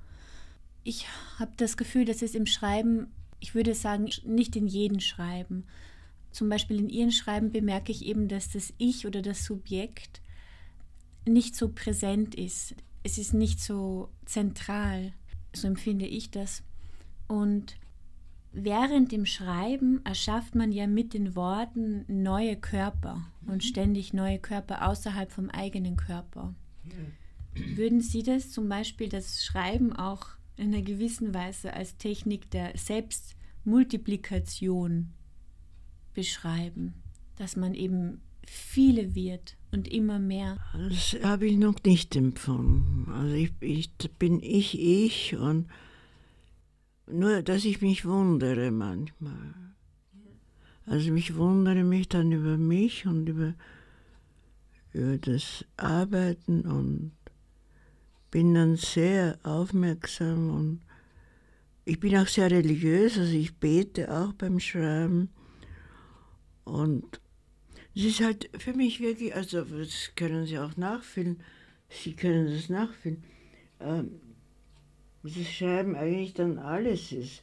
Ich 0.85 1.07
habe 1.39 1.53
das 1.57 1.77
Gefühl, 1.77 2.05
dass 2.05 2.23
es 2.23 2.35
im 2.35 2.47
Schreiben, 2.47 3.09
ich 3.41 3.55
würde 3.55 3.75
sagen, 3.75 4.09
nicht 4.25 4.57
in 4.57 4.67
jedem 4.67 5.01
Schreiben. 5.01 5.65
Zum 6.39 6.49
Beispiel 6.49 6.79
in 6.79 6.89
Ihren 6.89 7.11
Schreiben 7.11 7.51
bemerke 7.51 7.91
ich 7.91 8.07
eben, 8.07 8.29
dass 8.29 8.53
das 8.53 8.73
Ich 8.79 9.09
oder 9.09 9.23
das 9.23 9.45
Subjekt 9.45 10.23
nicht 11.27 11.57
so 11.57 11.71
präsent 11.71 12.37
ist. 12.37 12.77
Es 13.03 13.19
ist 13.19 13.35
nicht 13.35 13.59
so 13.59 14.11
zentral. 14.25 15.13
So 15.53 15.67
empfinde 15.67 16.07
ich 16.07 16.31
das. 16.31 16.63
Und 17.27 17.77
während 18.53 19.11
dem 19.11 19.27
Schreiben 19.27 20.01
erschafft 20.05 20.55
man 20.55 20.71
ja 20.71 20.87
mit 20.87 21.13
den 21.13 21.35
Worten 21.35 22.05
neue 22.07 22.57
Körper 22.57 23.27
und 23.45 23.57
mhm. 23.57 23.63
ständig 23.63 24.13
neue 24.13 24.39
Körper 24.39 24.89
außerhalb 24.89 25.33
vom 25.33 25.51
eigenen 25.51 25.97
Körper. 25.97 26.55
Würden 27.75 28.01
Sie 28.01 28.23
das 28.23 28.53
zum 28.53 28.69
Beispiel, 28.69 29.09
das 29.09 29.45
Schreiben 29.45 29.93
auch 29.93 30.29
in 30.57 30.73
einer 30.73 30.85
gewissen 30.85 31.35
Weise 31.35 31.75
als 31.75 31.97
Technik 31.97 32.49
der 32.53 32.79
Selbstmultiplikation 32.79 35.15
beschreiben, 36.15 36.95
dass 37.37 37.57
man 37.57 37.75
eben 37.75 38.21
viele 38.47 39.15
wird 39.15 39.57
und 39.71 39.89
immer 39.89 40.19
mehr? 40.19 40.59
Das 40.89 41.17
habe 41.23 41.47
ich 41.47 41.59
noch 41.59 41.83
nicht 41.85 42.17
empfunden. 42.17 43.11
Also 43.13 43.35
ich, 43.35 43.53
ich 43.61 43.91
bin 44.19 44.43
ich, 44.43 44.79
ich 44.79 45.37
und 45.37 45.69
nur, 47.07 47.43
dass 47.43 47.65
ich 47.65 47.81
mich 47.81 48.05
wundere 48.05 48.71
manchmal. 48.71 49.55
Also 50.87 51.15
ich 51.15 51.37
wundere 51.37 51.85
mich 51.85 52.09
dann 52.09 52.33
über 52.33 52.57
mich 52.57 53.07
und 53.07 53.29
über, 53.29 53.55
über 54.93 55.19
das 55.19 55.65
Arbeiten 55.77 56.63
und 56.63 57.13
bin 58.31 58.55
dann 58.55 58.77
sehr 58.77 59.39
aufmerksam 59.43 60.51
und 60.51 60.81
ich 61.85 62.01
bin 62.01 62.17
auch 62.17 62.27
sehr 62.27 62.51
religiös, 62.51 63.17
also 63.19 63.33
ich 63.33 63.57
bete 63.57 64.15
auch 64.15 64.35
beim 64.35 64.61
Schreiben 64.61 65.31
und 66.69 67.21
es 67.95 68.05
ist 68.05 68.21
halt 68.21 68.51
für 68.59 68.75
mich 68.75 69.01
wirklich, 69.01 69.35
also 69.35 69.63
das 69.63 70.13
können 70.15 70.47
Sie 70.47 70.59
auch 70.59 70.77
nachfühlen, 70.77 71.41
Sie 71.89 72.15
können 72.15 72.47
das 72.47 72.69
nachfühlen, 72.69 73.25
ähm, 73.81 74.21
das 75.23 75.51
Schreiben 75.51 75.97
eigentlich 75.97 76.35
dann 76.35 76.59
alles 76.59 77.13
ist. 77.13 77.43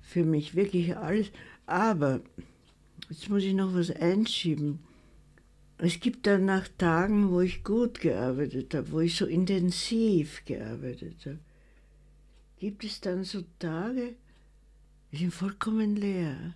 Für 0.00 0.24
mich 0.24 0.54
wirklich 0.54 0.96
alles. 0.96 1.30
Aber, 1.66 2.20
jetzt 3.08 3.28
muss 3.28 3.42
ich 3.42 3.54
noch 3.54 3.74
was 3.74 3.90
einschieben. 3.90 4.80
Es 5.78 6.00
gibt 6.00 6.26
dann 6.26 6.44
nach 6.44 6.68
Tagen, 6.78 7.30
wo 7.30 7.40
ich 7.40 7.64
gut 7.64 8.00
gearbeitet 8.00 8.74
habe, 8.74 8.92
wo 8.92 9.00
ich 9.00 9.16
so 9.16 9.26
intensiv 9.26 10.44
gearbeitet 10.44 11.16
habe, 11.24 11.38
gibt 12.58 12.84
es 12.84 13.00
dann 13.00 13.24
so 13.24 13.42
Tage, 13.58 14.14
die 15.10 15.16
sind 15.16 15.32
vollkommen 15.32 15.96
leer. 15.96 16.54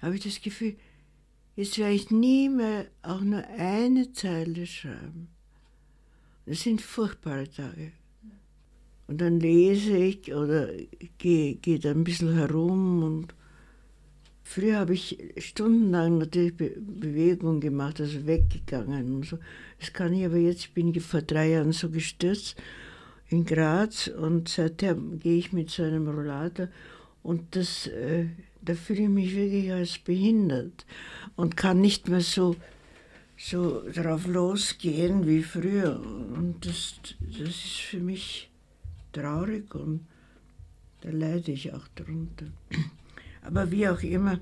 Habe 0.00 0.16
ich 0.16 0.22
das 0.22 0.40
Gefühl, 0.40 0.76
jetzt 1.56 1.78
werde 1.78 1.94
ich 1.94 2.10
nie 2.10 2.48
mehr 2.48 2.86
auch 3.02 3.20
nur 3.20 3.44
eine 3.58 4.12
Zeile 4.12 4.66
schreiben. 4.66 5.28
Das 6.46 6.62
sind 6.62 6.80
furchtbare 6.80 7.50
Tage. 7.50 7.92
Und 9.08 9.20
dann 9.20 9.40
lese 9.40 9.96
ich 9.96 10.32
oder 10.34 10.68
gehe, 11.18 11.54
gehe 11.54 11.78
da 11.78 11.90
ein 11.90 12.04
bisschen 12.04 12.34
herum 12.34 13.02
und 13.02 13.34
früher 14.42 14.78
habe 14.78 14.94
ich 14.94 15.32
stundenlang 15.38 16.18
natürlich 16.18 16.56
Be 16.56 16.74
Bewegung 16.78 17.60
gemacht, 17.60 18.00
also 18.00 18.26
weggegangen 18.26 19.14
und 19.14 19.26
so. 19.26 19.38
Das 19.78 19.92
kann 19.92 20.12
ich 20.12 20.24
aber 20.24 20.38
jetzt, 20.38 20.74
bin 20.74 20.92
ich 20.92 21.02
vor 21.02 21.22
drei 21.22 21.50
Jahren 21.50 21.72
so 21.72 21.88
gestürzt 21.88 22.56
in 23.28 23.44
Graz 23.44 24.08
und 24.08 24.48
seither 24.48 24.94
gehe 24.94 25.38
ich 25.38 25.52
mit 25.52 25.70
so 25.70 25.82
einem 25.82 26.08
Rollator 26.08 26.68
und 27.26 27.56
das, 27.56 27.88
äh, 27.88 28.26
da 28.62 28.74
fühle 28.74 29.02
ich 29.02 29.08
mich 29.08 29.34
wirklich 29.34 29.72
als 29.72 29.98
behindert 29.98 30.86
und 31.34 31.56
kann 31.56 31.80
nicht 31.80 32.08
mehr 32.08 32.20
so, 32.20 32.54
so 33.36 33.82
drauf 33.92 34.28
losgehen 34.28 35.26
wie 35.26 35.42
früher. 35.42 35.98
Und 35.98 36.64
das, 36.64 37.00
das 37.18 37.48
ist 37.48 37.80
für 37.80 37.98
mich 37.98 38.48
traurig 39.12 39.74
und 39.74 40.06
da 41.00 41.10
leide 41.10 41.50
ich 41.50 41.74
auch 41.74 41.88
drunter. 41.96 42.46
Aber 43.42 43.72
wie 43.72 43.88
auch 43.88 44.02
immer, 44.04 44.38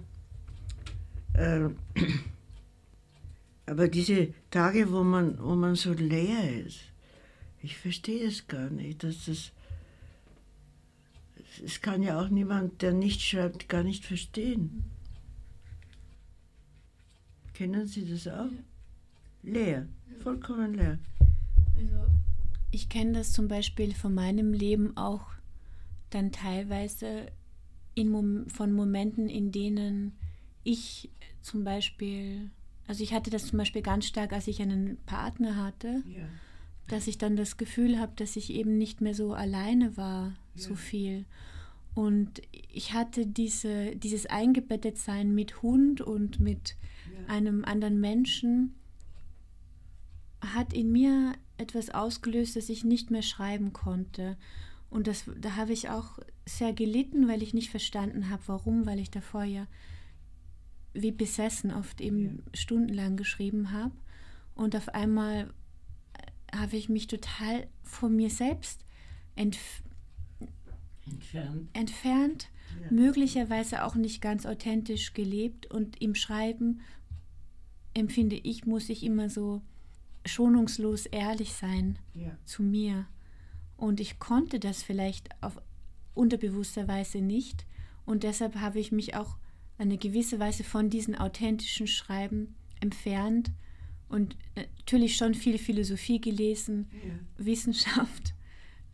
äh, 1.32 1.70
aber 3.64 3.88
diese 3.88 4.34
Tage, 4.50 4.92
wo 4.92 5.02
man, 5.02 5.38
wo 5.42 5.54
man 5.54 5.74
so 5.74 5.94
leer 5.94 6.66
ist, 6.66 6.80
ich 7.62 7.78
verstehe 7.78 8.28
es 8.28 8.46
gar 8.46 8.68
nicht, 8.68 9.04
dass 9.04 9.24
das, 9.24 9.52
es 11.62 11.80
kann 11.80 12.02
ja 12.02 12.20
auch 12.20 12.28
niemand, 12.28 12.82
der 12.82 12.92
nicht 12.92 13.20
schreibt, 13.20 13.68
gar 13.68 13.82
nicht 13.82 14.04
verstehen. 14.04 14.84
Kennen 17.52 17.86
Sie 17.86 18.08
das 18.08 18.26
auch? 18.26 18.50
Leer, 19.42 19.86
vollkommen 20.20 20.74
leer. 20.74 20.98
Also 21.76 22.10
ich 22.70 22.88
kenne 22.88 23.12
das 23.12 23.32
zum 23.32 23.46
Beispiel 23.46 23.94
von 23.94 24.14
meinem 24.14 24.52
Leben 24.52 24.96
auch 24.96 25.26
dann 26.10 26.32
teilweise 26.32 27.26
in 27.94 28.10
Mom 28.10 28.48
von 28.48 28.72
Momenten, 28.72 29.28
in 29.28 29.52
denen 29.52 30.18
ich 30.64 31.10
zum 31.42 31.62
Beispiel, 31.62 32.50
also 32.88 33.02
ich 33.02 33.12
hatte 33.12 33.30
das 33.30 33.46
zum 33.46 33.58
Beispiel 33.58 33.82
ganz 33.82 34.06
stark, 34.06 34.32
als 34.32 34.48
ich 34.48 34.60
einen 34.60 34.96
Partner 35.06 35.56
hatte, 35.56 36.02
ja. 36.08 36.26
Dass 36.88 37.06
ich 37.06 37.18
dann 37.18 37.36
das 37.36 37.56
Gefühl 37.56 37.98
habe, 37.98 38.12
dass 38.16 38.36
ich 38.36 38.52
eben 38.52 38.76
nicht 38.76 39.00
mehr 39.00 39.14
so 39.14 39.32
alleine 39.32 39.96
war, 39.96 40.36
ja. 40.54 40.62
so 40.62 40.74
viel. 40.74 41.24
Und 41.94 42.42
ich 42.72 42.92
hatte 42.92 43.26
diese, 43.26 43.96
dieses 43.96 44.26
Eingebettetsein 44.26 45.34
mit 45.34 45.62
Hund 45.62 46.00
und 46.00 46.40
mit 46.40 46.76
ja. 47.12 47.34
einem 47.34 47.64
anderen 47.64 48.00
Menschen, 48.00 48.74
hat 50.52 50.72
in 50.72 50.92
mir 50.92 51.34
etwas 51.56 51.90
ausgelöst, 51.90 52.56
dass 52.56 52.68
ich 52.68 52.84
nicht 52.84 53.10
mehr 53.10 53.22
schreiben 53.22 53.72
konnte. 53.72 54.36
Und 54.90 55.06
das, 55.06 55.24
da 55.40 55.56
habe 55.56 55.72
ich 55.72 55.88
auch 55.88 56.18
sehr 56.44 56.72
gelitten, 56.72 57.28
weil 57.28 57.42
ich 57.42 57.54
nicht 57.54 57.70
verstanden 57.70 58.28
habe, 58.28 58.42
warum, 58.46 58.86
weil 58.86 58.98
ich 58.98 59.10
davor 59.10 59.44
ja 59.44 59.66
wie 60.92 61.10
besessen 61.10 61.72
oft 61.72 62.00
eben 62.00 62.24
ja. 62.24 62.42
stundenlang 62.54 63.16
geschrieben 63.16 63.72
habe. 63.72 63.94
Und 64.54 64.76
auf 64.76 64.88
einmal 64.90 65.52
habe 66.54 66.76
ich 66.76 66.88
mich 66.88 67.06
total 67.06 67.66
von 67.82 68.14
mir 68.14 68.30
selbst 68.30 68.84
entf 69.36 69.82
entfernt. 71.06 71.68
entfernt 71.72 72.48
ja. 72.80 72.90
möglicherweise 72.90 73.84
auch 73.84 73.94
nicht 73.94 74.20
ganz 74.20 74.46
authentisch 74.46 75.12
gelebt 75.12 75.66
und 75.66 76.00
im 76.00 76.14
Schreiben 76.14 76.80
empfinde 77.92 78.36
ich, 78.36 78.66
muss 78.66 78.88
ich 78.88 79.02
immer 79.02 79.28
so 79.28 79.62
schonungslos 80.26 81.06
ehrlich 81.06 81.52
sein 81.52 81.98
ja. 82.14 82.36
zu 82.44 82.62
mir. 82.62 83.06
Und 83.76 84.00
ich 84.00 84.18
konnte 84.18 84.58
das 84.58 84.82
vielleicht 84.82 85.28
auf 85.42 85.60
unterbewusster 86.14 86.88
Weise 86.88 87.18
nicht. 87.18 87.66
Und 88.06 88.22
deshalb 88.22 88.56
habe 88.56 88.80
ich 88.80 88.92
mich 88.92 89.14
auch 89.16 89.36
eine 89.78 89.98
gewisse 89.98 90.38
Weise 90.38 90.64
von 90.64 90.90
diesen 90.90 91.16
authentischen 91.16 91.86
Schreiben 91.86 92.54
entfernt 92.80 93.50
und 94.14 94.36
natürlich 94.54 95.16
schon 95.16 95.34
viel 95.34 95.58
Philosophie 95.58 96.20
gelesen, 96.20 96.88
ja. 96.92 97.44
Wissenschaft. 97.44 98.34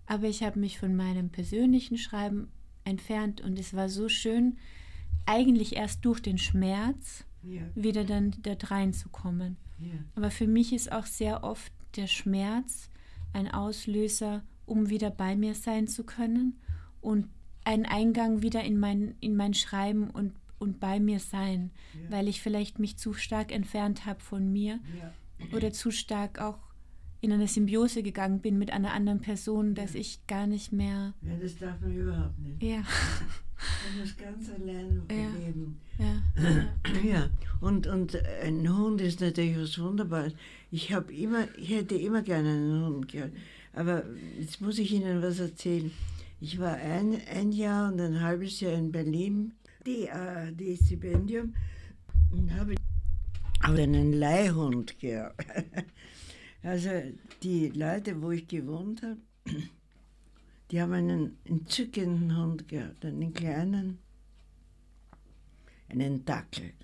Aber 0.07 0.27
ich 0.27 0.43
habe 0.43 0.59
mich 0.59 0.79
von 0.79 0.97
meinem 0.97 1.29
persönlichen 1.29 1.99
Schreiben 1.99 2.49
entfernt 2.85 3.43
und 3.43 3.59
es 3.59 3.75
war 3.75 3.91
so 3.91 4.09
schön, 4.09 4.57
eigentlich 5.27 5.77
erst 5.77 6.05
durch 6.07 6.21
den 6.21 6.39
Schmerz 6.39 7.27
ja. 7.43 7.61
wieder 7.75 8.05
dann 8.05 8.35
da 8.43 8.55
reinzukommen. 8.59 9.59
Ja. 9.79 9.93
Aber 10.15 10.31
für 10.31 10.47
mich 10.47 10.73
ist 10.73 10.91
auch 10.91 11.05
sehr 11.05 11.45
oft 11.45 11.71
der 11.97 12.07
Schmerz 12.07 12.89
ein 13.35 13.51
Auslöser, 13.51 14.43
um 14.65 14.89
wieder 14.89 15.11
bei 15.11 15.37
mir 15.37 15.55
sein 15.55 15.87
zu 15.87 16.05
können 16.05 16.59
und 17.03 17.29
ein 17.65 17.85
Eingang 17.85 18.41
wieder 18.41 18.65
in 18.65 18.79
mein, 18.79 19.17
in 19.21 19.37
mein 19.37 19.53
Schreiben 19.53 20.09
und, 20.09 20.33
und 20.61 20.79
bei 20.79 21.01
mir 21.01 21.19
sein, 21.19 21.71
ja. 21.95 22.17
weil 22.17 22.29
ich 22.29 22.41
vielleicht 22.41 22.79
mich 22.79 22.97
zu 22.97 23.13
stark 23.13 23.53
entfernt 23.53 24.07
habe 24.07 24.21
von 24.21 24.53
mir 24.53 24.79
oder 25.53 25.73
zu 25.73 25.91
stark 25.91 26.41
auch 26.41 26.59
in 27.23 27.33
eine 27.33 27.49
Symbiose 27.49 28.03
gegangen 28.03 28.41
bin 28.41 28.59
mit 28.59 28.71
einer 28.73 28.93
anderen 28.93 29.21
Person, 29.21 29.75
dass 29.75 29.95
ja. 29.95 30.01
ich 30.01 30.27
gar 30.27 30.47
nicht 30.47 30.73
mehr. 30.73 31.15
Ja, 31.23 31.37
das 31.41 31.57
darf 31.59 31.81
man 31.81 31.95
überhaupt 31.95 32.39
nicht. 32.39 32.63
Ja. 32.63 32.79
Man 32.79 34.01
muss 34.01 34.17
ganz 34.17 34.51
allein 34.51 35.03
ja. 35.11 35.47
leben. 35.47 35.79
Ja. 35.99 37.03
ja. 37.05 37.31
Und, 37.61 37.87
und 37.87 38.17
ein 38.43 38.75
Hund 38.75 39.03
ist 39.03 39.21
natürlich 39.21 39.59
was 39.59 39.79
Wunderbares. 39.79 40.35
Ich 40.71 40.93
habe 40.95 41.13
immer, 41.15 41.47
ich 41.59 41.71
hätte 41.71 41.95
immer 41.95 42.23
gerne 42.23 42.49
einen 42.49 42.87
Hund 42.87 43.09
gehabt. 43.09 43.33
Aber 43.75 44.05
jetzt 44.39 44.61
muss 44.63 44.79
ich 44.79 44.93
Ihnen 44.93 45.23
was 45.23 45.41
erzählen. 45.41 45.91
Ich 46.41 46.59
war 46.59 46.75
ein, 46.75 47.21
ein 47.35 47.53
Jahr 47.53 47.93
und 47.93 48.01
ein 48.01 48.23
halbes 48.23 48.61
Jahr 48.61 48.73
in 48.73 48.93
Berlin, 48.93 49.53
die, 49.87 50.07
äh, 50.07 50.53
die 50.53 50.77
Stipendium, 50.77 51.55
und 52.31 52.55
habe 52.55 52.75
einen 53.61 54.13
Leihhund 54.13 54.99
gehabt. 54.99 55.45
Also 56.63 56.91
die 57.43 57.69
Leute, 57.69 58.21
wo 58.21 58.33
ich 58.33 58.47
gewohnt 58.47 59.01
habe, 59.03 59.17
die 60.71 60.83
haben 60.83 60.93
einen 60.93 61.39
entzückenden 61.45 62.37
Hund 62.37 62.69
gehabt, 62.69 63.03
einen 63.03 63.33
kleinen, 63.33 63.99
einen 65.89 66.27
Dackel. 66.27 66.75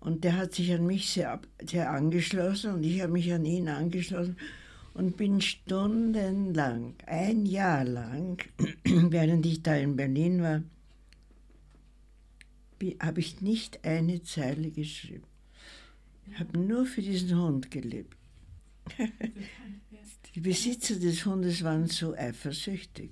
Und 0.00 0.24
der 0.24 0.38
hat 0.38 0.54
sich 0.54 0.72
an 0.72 0.86
mich 0.86 1.10
sehr, 1.10 1.38
sehr 1.62 1.90
angeschlossen 1.90 2.72
und 2.72 2.84
ich 2.84 3.02
habe 3.02 3.12
mich 3.12 3.30
an 3.34 3.44
ihn 3.44 3.68
angeschlossen 3.68 4.38
und 4.94 5.18
bin 5.18 5.42
stundenlang, 5.42 6.94
ein 7.04 7.44
Jahr 7.44 7.84
lang, 7.84 8.42
während 8.84 9.44
ich 9.44 9.62
da 9.62 9.76
in 9.76 9.94
Berlin 9.94 10.42
war, 10.42 10.62
habe 13.00 13.20
ich 13.20 13.40
nicht 13.40 13.84
eine 13.84 14.22
Zeile 14.22 14.70
geschrieben. 14.70 15.26
Ich 16.30 16.38
habe 16.38 16.58
nur 16.58 16.86
für 16.86 17.02
diesen 17.02 17.38
Hund 17.38 17.70
gelebt. 17.70 18.16
Die 20.34 20.40
Besitzer 20.40 20.96
des 20.96 21.26
Hundes 21.26 21.62
waren 21.62 21.88
so 21.88 22.14
eifersüchtig, 22.14 23.10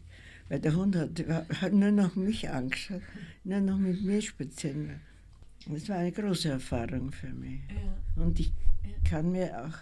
weil 0.49 0.61
der 0.61 0.75
Hund 0.75 0.97
hat, 0.97 1.23
hat 1.61 1.73
nur 1.73 1.91
noch 1.91 2.17
mich 2.17 2.49
angeschaut, 2.49 3.03
nur 3.45 3.61
noch 3.61 3.77
mit 3.77 4.03
mir 4.03 4.23
spazieren. 4.23 5.01
Das 5.67 5.89
war 5.91 5.97
eine 5.97 6.13
große 6.13 6.49
Erfahrung 6.49 7.13
für 7.13 7.29
mich. 7.29 7.61
Ja. 7.69 8.23
Und 8.23 8.41
ich 8.41 8.53
kann 9.05 9.33
mir 9.33 9.67
auch 9.67 9.77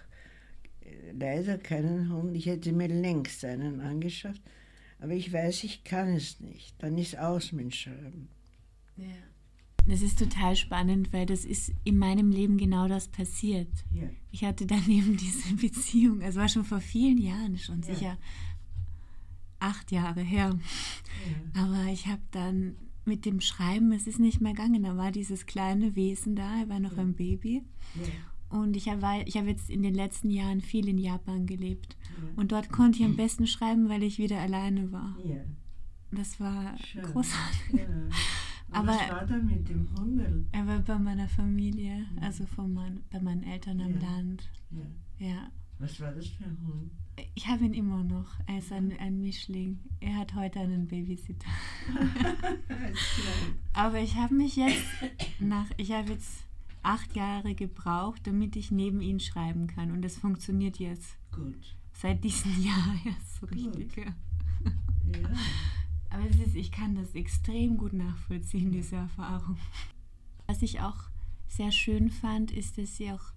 äh, 0.85 1.13
leider 1.13 1.59
keinen 1.59 2.13
Hund, 2.13 2.37
ich 2.37 2.47
hätte 2.47 2.73
mir 2.73 2.89
längst 2.89 3.45
einen 3.45 3.81
angeschafft, 3.81 4.43
aber 4.99 5.13
ich 5.13 5.33
weiß, 5.33 5.63
ich 5.63 5.85
kann 5.85 6.09
es 6.09 6.41
nicht. 6.41 6.75
Dann 6.83 6.99
ist 6.99 7.17
aus 7.17 7.53
mit 7.53 7.75
Schreiben. 7.75 8.29
Ja. 8.97 9.28
Das 9.89 10.03
ist 10.03 10.19
total 10.19 10.55
spannend, 10.55 11.13
weil 11.13 11.25
das 11.25 11.47
ist 11.47 11.73
in 11.85 11.97
meinem 11.97 12.31
Leben 12.31 12.59
genau 12.59 12.89
das 12.89 13.09
passiert. 13.09 13.69
Ja. 13.93 14.09
Ich 14.31 14.45
hatte 14.45 14.67
dann 14.67 14.85
eben 14.89 15.17
diese 15.17 15.55
Beziehung, 15.55 16.21
es 16.21 16.37
war 16.37 16.49
schon 16.49 16.65
vor 16.65 16.81
vielen 16.81 17.19
Jahren, 17.19 17.59
schon 17.59 17.81
ja. 17.81 17.95
sicher 17.95 18.19
acht 19.61 19.91
Jahre 19.91 20.21
her. 20.21 20.59
Ja. 21.55 21.63
Aber 21.65 21.91
ich 21.91 22.07
habe 22.07 22.23
dann 22.31 22.77
mit 23.05 23.25
dem 23.25 23.41
Schreiben, 23.41 23.91
es 23.93 24.07
ist 24.07 24.21
nicht 24.21 24.41
mehr 24.41 24.53
gegangen, 24.53 24.83
da 24.83 24.97
war 24.97 25.11
dieses 25.11 25.47
kleine 25.47 25.97
Wesen 25.97 26.37
da, 26.37 26.61
er 26.61 26.69
war 26.69 26.79
noch 26.79 26.97
ein 26.99 27.15
Baby. 27.15 27.65
Und 28.51 28.77
ich 28.77 28.89
habe 28.89 29.23
ich 29.25 29.37
hab 29.37 29.47
jetzt 29.47 29.71
in 29.71 29.83
den 29.83 29.95
letzten 29.95 30.31
Jahren 30.31 30.61
viel 30.61 30.89
in 30.89 30.99
Japan 30.99 31.47
gelebt. 31.47 31.97
Und 32.37 32.53
dort 32.53 32.71
konnte 32.71 32.99
ich 32.99 33.05
am 33.05 33.17
besten 33.17 33.47
schreiben, 33.47 33.89
weil 33.89 34.03
ich 34.03 34.19
wieder 34.19 34.39
alleine 34.39 34.93
war. 34.93 35.17
Das 36.11 36.41
war 36.41 36.77
Schön. 36.79 37.03
großartig. 37.03 37.81
Aber 38.71 38.89
was 38.89 39.09
war 39.09 39.27
da 39.27 39.37
mit 39.37 39.69
dem 39.69 39.89
Hundel? 39.97 40.47
Er 40.53 40.67
war 40.67 40.79
bei 40.81 40.99
meiner 40.99 41.29
Familie, 41.29 42.07
also 42.21 42.45
von 42.47 42.73
mein, 42.75 43.03
bei 43.11 43.21
meinen 43.21 43.43
Eltern 43.43 43.81
am 43.81 44.01
ja. 44.01 44.11
Land. 44.11 44.51
Ja. 44.71 45.27
ja. 45.27 45.51
Was 45.79 46.01
war 46.01 46.13
das 46.13 46.27
für 46.27 46.45
ein 46.45 46.59
Hund? 46.67 46.91
Ich 47.35 47.47
habe 47.47 47.65
ihn 47.65 47.75
immer 47.75 48.03
noch. 48.03 48.29
Er 48.47 48.59
ist 48.59 48.73
ein, 48.73 48.93
ein 48.99 49.21
Mischling. 49.21 49.79
Er 50.01 50.17
hat 50.17 50.35
heute 50.35 50.61
einen 50.61 50.87
Babysitter. 50.87 51.49
Aber 53.73 54.01
ich 54.01 54.17
habe 54.17 54.35
mich 54.35 54.57
jetzt 54.57 54.85
nach, 55.39 55.67
ich 55.77 55.93
habe 55.93 56.13
jetzt 56.13 56.45
acht 56.83 57.15
Jahre 57.17 57.55
gebraucht, 57.55 58.27
damit 58.27 58.57
ich 58.57 58.71
neben 58.71 59.01
ihn 59.01 59.21
schreiben 59.21 59.67
kann. 59.67 59.93
Und 59.93 60.03
das 60.03 60.17
funktioniert 60.17 60.79
jetzt. 60.79 61.17
Gut. 61.33 61.77
Seit 61.93 62.23
diesem 62.23 62.63
Jahr 62.63 62.95
erst 63.05 63.41
so 63.41 63.47
Gut. 63.47 63.57
richtig. 63.57 63.97
Ja. 63.97 64.05
ja. 65.21 65.29
Aber 66.11 66.25
es 66.29 66.39
ist, 66.39 66.55
ich 66.55 66.73
kann 66.73 66.95
das 66.95 67.15
extrem 67.15 67.77
gut 67.77 67.93
nachvollziehen, 67.93 68.73
diese 68.73 68.97
Erfahrung. 68.97 69.57
Was 70.47 70.63
ich 70.63 70.81
auch 70.81 70.97
sehr 71.47 71.73
schön 71.73 72.11
fand, 72.11 72.51
ist, 72.51 72.79
dass 72.79 72.97
sie 72.97 73.11
auch 73.13 73.33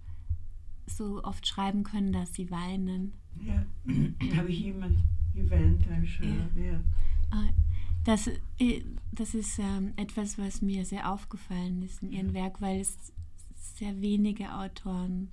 so 0.86 1.22
oft 1.22 1.46
schreiben 1.46 1.84
können, 1.84 2.12
dass 2.12 2.34
sie 2.34 2.50
weinen. 2.50 3.12
Ja, 3.44 3.64
habe 4.36 4.50
ich 4.50 4.66
immer 4.66 4.90
geweint 5.34 5.86
beim 5.88 6.06
Schreiben, 6.06 6.50
ja. 6.56 6.72
ja. 6.72 6.80
Ah, 7.30 7.48
das, 8.04 8.28
äh, 8.58 8.82
das 9.12 9.34
ist 9.34 9.58
ähm, 9.58 9.92
etwas, 9.96 10.38
was 10.38 10.60
mir 10.60 10.84
sehr 10.84 11.10
aufgefallen 11.10 11.82
ist 11.82 12.02
in 12.02 12.12
ihrem. 12.12 12.34
Werk, 12.34 12.60
weil 12.60 12.80
es 12.80 13.12
sehr 13.54 14.00
wenige 14.00 14.54
Autoren 14.54 15.30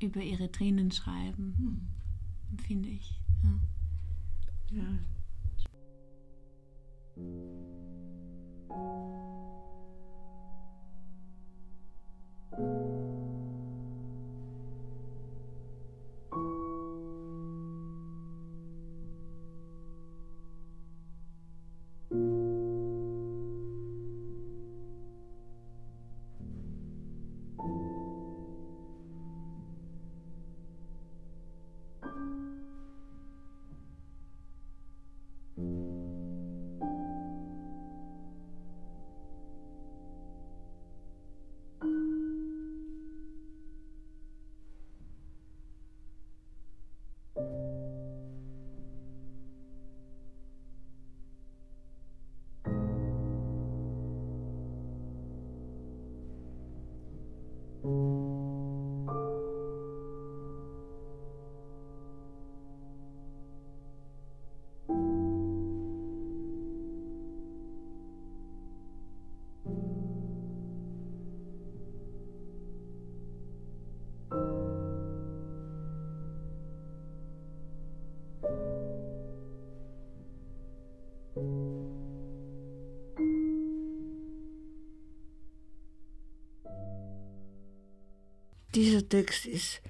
über 0.00 0.22
ihre 0.22 0.50
Tränen 0.52 0.90
schreiben, 0.92 1.54
hm. 1.58 2.58
finde 2.66 2.88
ich. 2.90 3.20
Ja. 3.42 4.78
ja. 4.78 4.98
Dieser 88.76 89.08
Text 89.08 89.46
ist 89.46 89.80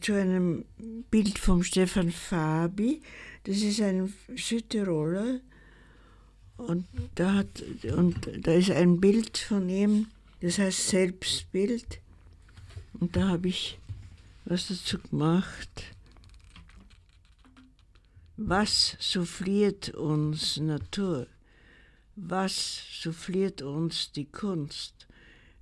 zu 0.00 0.14
einem 0.14 0.64
Bild 1.10 1.38
vom 1.38 1.62
Stefan 1.64 2.12
Fabi. 2.12 3.02
Das 3.44 3.56
ist 3.56 3.80
ein 3.80 4.14
Südtiroler. 4.36 5.40
Und 6.56 6.86
da, 7.16 7.34
hat, 7.34 7.62
und 7.96 8.46
da 8.46 8.52
ist 8.52 8.70
ein 8.70 9.00
Bild 9.00 9.38
von 9.38 9.68
ihm, 9.68 10.06
das 10.40 10.58
heißt 10.58 10.88
Selbstbild. 10.88 12.00
Und 12.94 13.16
da 13.16 13.28
habe 13.28 13.48
ich 13.48 13.78
was 14.44 14.68
dazu 14.68 14.98
gemacht. 14.98 15.84
Was 18.36 18.96
souffliert 19.00 19.90
uns 19.94 20.58
Natur? 20.58 21.26
Was 22.14 22.82
souffliert 23.02 23.62
uns 23.62 24.12
die 24.12 24.26
Kunst? 24.26 25.08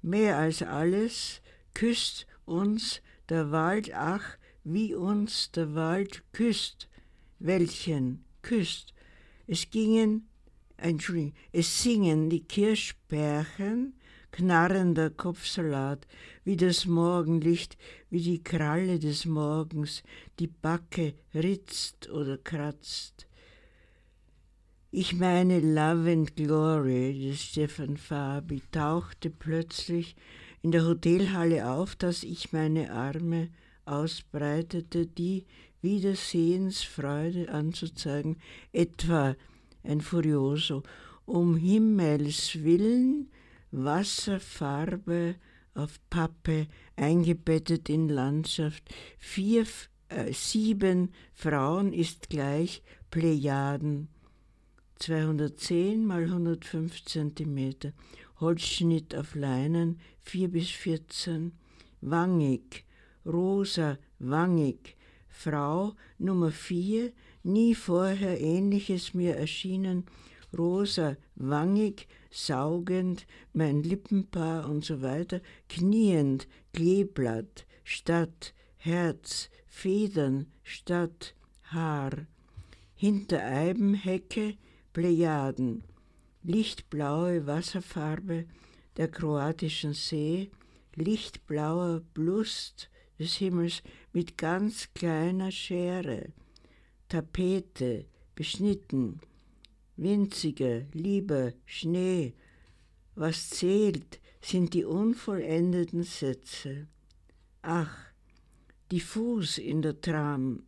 Mehr 0.02 0.36
als 0.36 0.62
alles 0.62 1.40
küsst 1.72 2.26
uns 2.50 3.00
der 3.28 3.50
Wald, 3.52 3.94
ach, 3.94 4.36
wie 4.64 4.94
uns 4.94 5.50
der 5.52 5.74
Wald 5.74 6.22
küsst. 6.32 6.88
Welchen 7.38 8.24
küsst? 8.42 8.92
Es 9.46 9.70
gingen, 9.70 10.28
Entschuldigung, 10.76 11.32
es 11.52 11.82
singen 11.82 12.28
die 12.28 12.44
Kirschbärchen, 12.44 13.94
knarrender 14.32 15.10
Kopfsalat, 15.10 16.06
wie 16.44 16.56
das 16.56 16.86
Morgenlicht, 16.86 17.76
wie 18.10 18.20
die 18.20 18.42
Kralle 18.42 18.98
des 18.98 19.24
Morgens, 19.24 20.02
die 20.38 20.46
Backe 20.46 21.14
ritzt 21.34 22.10
oder 22.10 22.36
kratzt. 22.38 23.26
Ich 24.92 25.14
meine 25.14 25.60
Love 25.60 26.10
and 26.10 26.36
Glory 26.36 27.28
des 27.28 27.42
Stefan 27.42 27.96
Fabi 27.96 28.60
tauchte 28.72 29.30
plötzlich 29.30 30.16
in 30.62 30.72
der 30.72 30.84
Hotelhalle 30.86 31.68
auf, 31.70 31.96
dass 31.96 32.22
ich 32.22 32.52
meine 32.52 32.92
Arme 32.92 33.48
ausbreitete, 33.84 35.06
die 35.06 35.46
Wiedersehensfreude 35.82 37.48
anzuzeigen, 37.50 38.36
etwa 38.72 39.36
ein 39.82 40.00
Furioso, 40.00 40.82
um 41.24 41.56
Himmels 41.56 42.62
willen 42.62 43.30
Wasserfarbe 43.72 45.36
auf 45.74 46.00
Pappe, 46.10 46.66
eingebettet 46.96 47.88
in 47.88 48.08
Landschaft, 48.08 48.82
vier, 49.18 49.64
äh, 50.08 50.32
sieben 50.32 51.12
Frauen 51.32 51.92
ist 51.92 52.28
gleich 52.28 52.82
Plejaden, 53.10 54.08
210 54.98 56.04
mal 56.04 56.24
105 56.24 57.04
cm, 57.04 57.92
Holzschnitt 58.40 59.14
auf 59.14 59.34
Leinen 59.34 59.98
4 60.22 60.48
bis 60.48 60.70
14, 60.70 61.52
wangig, 62.00 62.84
rosa, 63.26 63.98
wangig, 64.18 64.96
Frau 65.28 65.94
Nummer 66.18 66.50
4, 66.50 67.12
nie 67.42 67.74
vorher 67.74 68.40
ähnliches 68.40 69.12
mir 69.12 69.36
erschienen, 69.36 70.06
rosa, 70.56 71.16
wangig, 71.34 72.08
saugend, 72.30 73.26
mein 73.52 73.82
Lippenpaar 73.82 74.68
und 74.68 74.84
so 74.84 75.02
weiter, 75.02 75.40
kniend, 75.68 76.48
Kleeblatt, 76.72 77.66
Stadt, 77.84 78.54
Herz, 78.76 79.50
Federn, 79.66 80.46
Stadt, 80.62 81.34
Haar, 81.64 82.26
hinter 82.94 83.44
Eibenhecke, 83.44 84.56
Plejaden, 84.92 85.84
lichtblaue 86.42 87.46
Wasserfarbe 87.46 88.46
der 88.96 89.08
kroatischen 89.08 89.94
See, 89.94 90.50
lichtblauer 90.94 92.00
Blust 92.14 92.90
des 93.18 93.34
Himmels 93.34 93.82
mit 94.12 94.38
ganz 94.38 94.88
kleiner 94.94 95.50
Schere, 95.50 96.32
Tapete, 97.08 98.06
beschnitten, 98.34 99.20
winziger, 99.96 100.82
lieber 100.92 101.52
Schnee. 101.66 102.34
Was 103.14 103.50
zählt, 103.50 104.20
sind 104.40 104.72
die 104.72 104.84
unvollendeten 104.84 106.04
Sätze. 106.04 106.86
Ach, 107.62 107.94
diffus 108.90 109.58
in 109.58 109.82
der 109.82 110.00
Tram. 110.00 110.62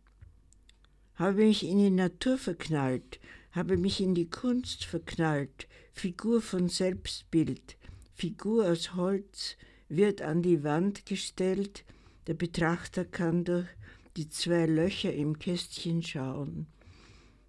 Habe 1.15 1.45
mich 1.45 1.63
in 1.63 1.77
die 1.77 1.89
Natur 1.89 2.37
verknallt, 2.37 3.19
habe 3.53 3.77
mich 3.77 4.01
in 4.01 4.15
die 4.15 4.29
Kunst 4.29 4.83
verknallt, 4.85 5.67
Figur 5.93 6.41
von 6.41 6.69
Selbstbild, 6.69 7.77
Figur 8.13 8.69
aus 8.69 8.95
Holz, 8.95 9.57
wird 9.89 10.21
an 10.21 10.41
die 10.41 10.63
Wand 10.63 11.05
gestellt, 11.05 11.85
der 12.27 12.33
Betrachter 12.33 13.05
kann 13.05 13.43
durch 13.43 13.67
die 14.17 14.29
zwei 14.29 14.65
Löcher 14.65 15.13
im 15.13 15.39
Kästchen 15.39 16.03
schauen 16.03 16.67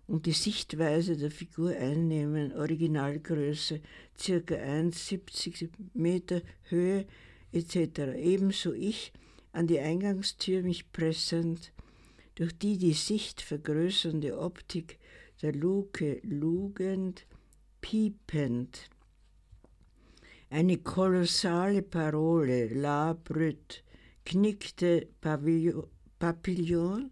und 0.07 0.27
die 0.27 0.33
Sichtweise 0.33 1.17
der 1.17 1.31
Figur 1.31 1.71
einnehmen, 1.71 2.53
Originalgröße, 2.53 3.81
circa 4.19 4.55
1,70 4.55 5.71
Meter 5.95 6.43
Höhe 6.65 7.07
etc. 7.53 8.15
Ebenso 8.17 8.73
ich 8.73 9.13
an 9.53 9.67
die 9.67 9.79
Eingangstür 9.79 10.63
mich 10.63 10.93
pressend, 10.93 11.73
durch 12.35 12.57
die 12.59 12.77
die 12.77 12.93
Sicht 12.93 13.41
vergrößernde 13.41 14.39
Optik 14.39 14.99
der 15.45 15.53
Luke 15.53 16.21
lugend, 16.23 17.27
piepend. 17.83 18.89
Eine 20.49 20.79
kolossale 20.79 21.83
Parole, 21.83 22.69
La 22.69 23.13
Brut, 23.13 23.85
knickte 24.25 25.07
Papillon, 26.19 27.11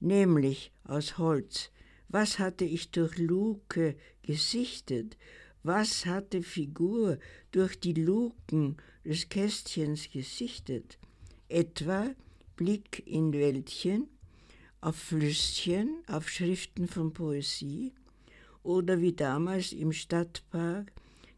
nämlich 0.00 0.72
aus 0.82 1.18
Holz. 1.18 1.70
Was 2.08 2.40
hatte 2.40 2.64
ich 2.64 2.90
durch 2.90 3.16
Luke 3.18 3.94
gesichtet? 4.22 5.16
Was 5.62 6.04
hatte 6.04 6.42
Figur 6.42 7.20
durch 7.52 7.78
die 7.78 7.94
Luken 7.94 8.76
des 9.04 9.28
Kästchens 9.28 10.10
gesichtet? 10.10 10.98
Etwa 11.48 12.10
Blick 12.56 13.06
in 13.06 13.32
Wäldchen, 13.32 14.08
auf 14.82 14.96
Flüsschen, 14.96 16.02
auf 16.08 16.28
Schriften 16.28 16.86
von 16.88 17.14
Poesie 17.14 17.94
oder 18.64 19.00
wie 19.00 19.12
damals 19.12 19.72
im 19.72 19.92
Stadtpark 19.92 20.92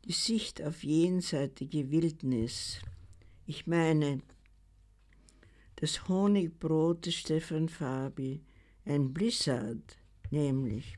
die 0.07 0.12
Sicht 0.12 0.62
auf 0.62 0.82
jenseitige 0.82 1.90
Wildnis. 1.90 2.78
Ich 3.47 3.66
meine, 3.66 4.22
das 5.76 6.09
Honigbrot 6.09 7.05
des 7.05 7.16
Stefan 7.16 7.68
Fabi, 7.68 8.40
ein 8.86 9.12
Blizzard, 9.12 9.99
nämlich 10.30 10.97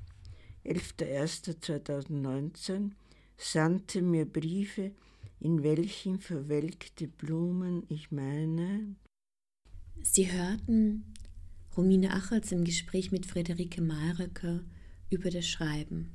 11.01.2019, 0.64 2.92
sandte 3.36 4.02
mir 4.02 4.24
Briefe, 4.24 4.92
in 5.40 5.64
welchen 5.64 6.20
verwelkte 6.20 7.08
Blumen 7.08 7.82
ich 7.88 8.12
meine. 8.12 8.94
Sie 10.02 10.30
hörten 10.30 11.15
Romine 11.76 12.14
Achels 12.14 12.52
im 12.52 12.64
Gespräch 12.64 13.12
mit 13.12 13.26
Friederike 13.26 13.82
Mayröcker 13.82 14.60
über 15.10 15.30
das 15.30 15.46
Schreiben. 15.46 16.14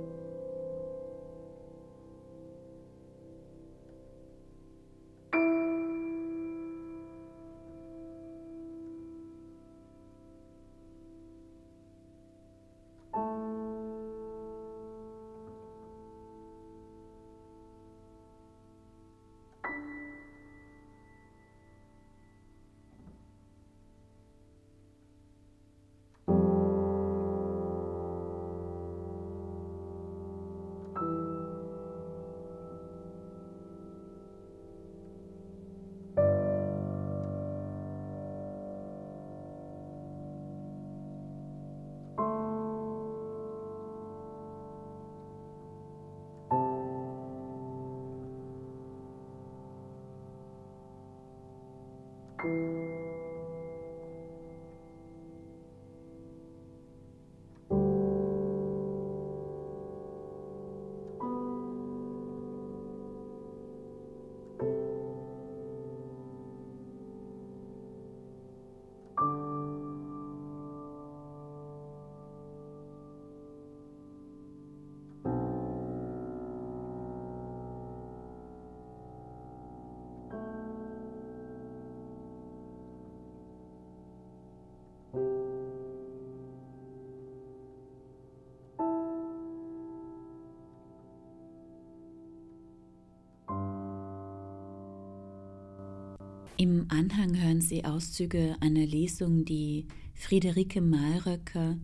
Im 96.61 96.85
Anhang 96.89 97.35
hören 97.41 97.59
Sie 97.59 97.85
Auszüge 97.85 98.55
einer 98.59 98.85
Lesung, 98.85 99.45
die 99.45 99.87
Friederike 100.13 100.79
Mayröcker 100.79 101.75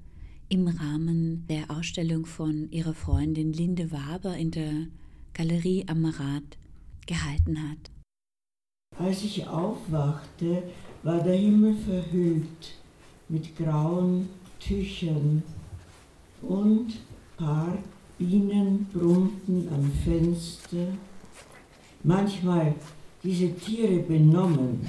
im 0.49 0.67
Rahmen 0.67 1.47
der 1.47 1.71
Ausstellung 1.71 2.27
von 2.27 2.69
ihrer 2.69 2.93
Freundin 2.93 3.53
Linde 3.53 3.91
Waber 3.91 4.37
in 4.37 4.51
der 4.51 4.85
Galerie 5.33 5.83
Amarat 5.87 6.59
gehalten 7.07 7.57
hat. 7.57 7.89
Als 8.99 9.23
ich 9.23 9.47
aufwachte, 9.47 10.61
war 11.01 11.23
der 11.23 11.37
Himmel 11.37 11.75
verhüllt 11.77 12.75
mit 13.29 13.57
grauen 13.57 14.29
Tüchern 14.59 15.41
und 16.43 16.99
paar 17.35 17.79
Bienen 18.19 18.85
brummten 18.93 19.69
am 19.69 19.91
Fenster. 20.05 20.93
Manchmal 22.03 22.75
diese 23.23 23.53
Tiere 23.55 23.99
benommen, 23.99 24.87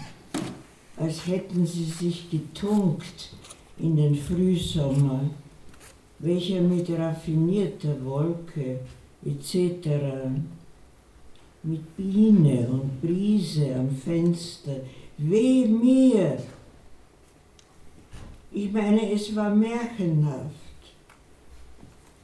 als 0.96 1.26
hätten 1.26 1.66
sie 1.66 1.84
sich 1.84 2.30
getunkt 2.30 3.34
in 3.78 3.96
den 3.96 4.14
Frühsommer, 4.14 5.30
welcher 6.18 6.60
mit 6.60 6.90
raffinierter 6.90 8.04
Wolke 8.04 8.80
etc., 9.24 9.88
mit 11.62 11.96
Biene 11.96 12.68
und 12.68 13.00
Brise 13.00 13.74
am 13.74 13.90
Fenster, 13.90 14.76
weh 15.18 15.66
mir! 15.66 16.38
Ich 18.50 18.72
meine, 18.72 19.12
es 19.12 19.34
war 19.36 19.54
märchenhaft. 19.54 20.54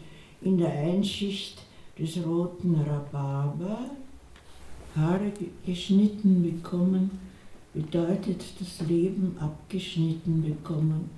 in 0.44 0.58
der 0.58 0.72
Einschicht 0.72 1.60
des 1.98 2.24
roten 2.26 2.76
Rhabarber 2.76 3.80
Haare 4.96 5.32
geschnitten 5.66 6.44
bekommen, 6.44 7.10
bedeutet 7.74 8.44
das 8.60 8.88
Leben 8.88 9.36
abgeschnitten 9.40 10.44
bekommen. 10.44 11.10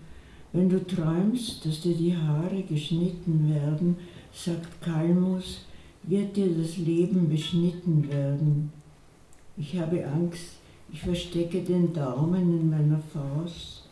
Wenn 0.54 0.70
du 0.70 0.86
träumst, 0.86 1.66
dass 1.66 1.82
dir 1.82 1.96
die 1.96 2.16
Haare 2.16 2.64
geschnitten 2.64 3.54
werden, 3.54 3.98
sagt 4.32 4.82
Kalmus, 4.82 5.66
wird 6.04 6.38
dir 6.38 6.48
das 6.48 6.78
Leben 6.78 7.28
beschnitten 7.28 8.08
werden. 8.10 8.72
Ich 9.58 9.78
habe 9.78 10.06
Angst, 10.06 10.58
ich 10.94 11.02
verstecke 11.02 11.62
den 11.62 11.92
Daumen 11.92 12.62
in 12.62 12.70
meiner 12.70 13.00
Faust. 13.00 13.84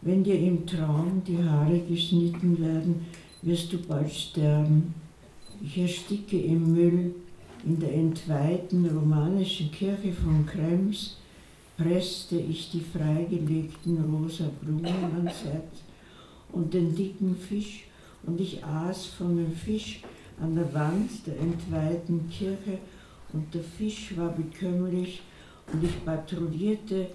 Wenn 0.00 0.24
dir 0.24 0.38
im 0.38 0.66
Traum 0.66 1.22
die 1.26 1.38
Haare 1.38 1.78
geschnitten 1.80 2.58
werden, 2.60 3.06
wirst 3.42 3.72
du 3.72 3.78
bald 3.78 4.12
sterben. 4.12 4.94
Ich 5.62 5.78
ersticke 5.78 6.40
im 6.40 6.72
Müll. 6.72 7.14
In 7.64 7.80
der 7.80 7.92
entweihten 7.92 8.86
romanischen 8.86 9.72
Kirche 9.72 10.12
von 10.12 10.46
Krems 10.46 11.16
presste 11.76 12.36
ich 12.36 12.70
die 12.70 12.80
freigelegten 12.80 13.98
rosa 14.04 14.44
Blumen 14.60 14.84
ans 15.16 15.44
Herz 15.44 15.82
und 16.52 16.72
den 16.72 16.94
dicken 16.94 17.36
Fisch. 17.36 17.84
Und 18.24 18.40
ich 18.40 18.64
aß 18.64 19.06
von 19.06 19.36
dem 19.36 19.52
Fisch 19.52 20.02
an 20.40 20.54
der 20.54 20.72
Wand 20.72 21.10
der 21.26 21.38
entweihten 21.38 22.28
Kirche. 22.30 22.78
Und 23.32 23.52
der 23.52 23.62
Fisch 23.62 24.16
war 24.16 24.30
bekömmlich. 24.30 25.22
Und 25.72 25.84
ich 25.84 26.04
patrouillierte, 26.04 27.08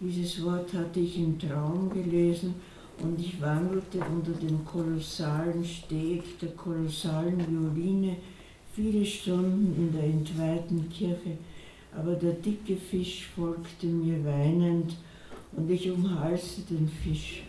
dieses 0.00 0.42
Wort 0.44 0.72
hatte 0.72 1.00
ich 1.00 1.18
im 1.18 1.38
Traum 1.38 1.90
gelesen 1.90 2.54
und 3.02 3.18
ich 3.20 3.40
wandelte 3.40 3.98
unter 3.98 4.32
dem 4.32 4.64
kolossalen 4.64 5.64
Steg 5.64 6.38
der 6.40 6.50
kolossalen 6.50 7.38
Violine 7.38 8.16
viele 8.74 9.04
Stunden 9.04 9.74
in 9.76 9.92
der 9.92 10.04
entweihten 10.04 10.88
Kirche, 10.90 11.38
aber 11.96 12.14
der 12.14 12.34
dicke 12.34 12.76
Fisch 12.76 13.28
folgte 13.34 13.86
mir 13.86 14.24
weinend 14.24 14.96
und 15.52 15.70
ich 15.70 15.90
umhalste 15.90 16.62
den 16.62 16.88
Fisch. 16.88 17.42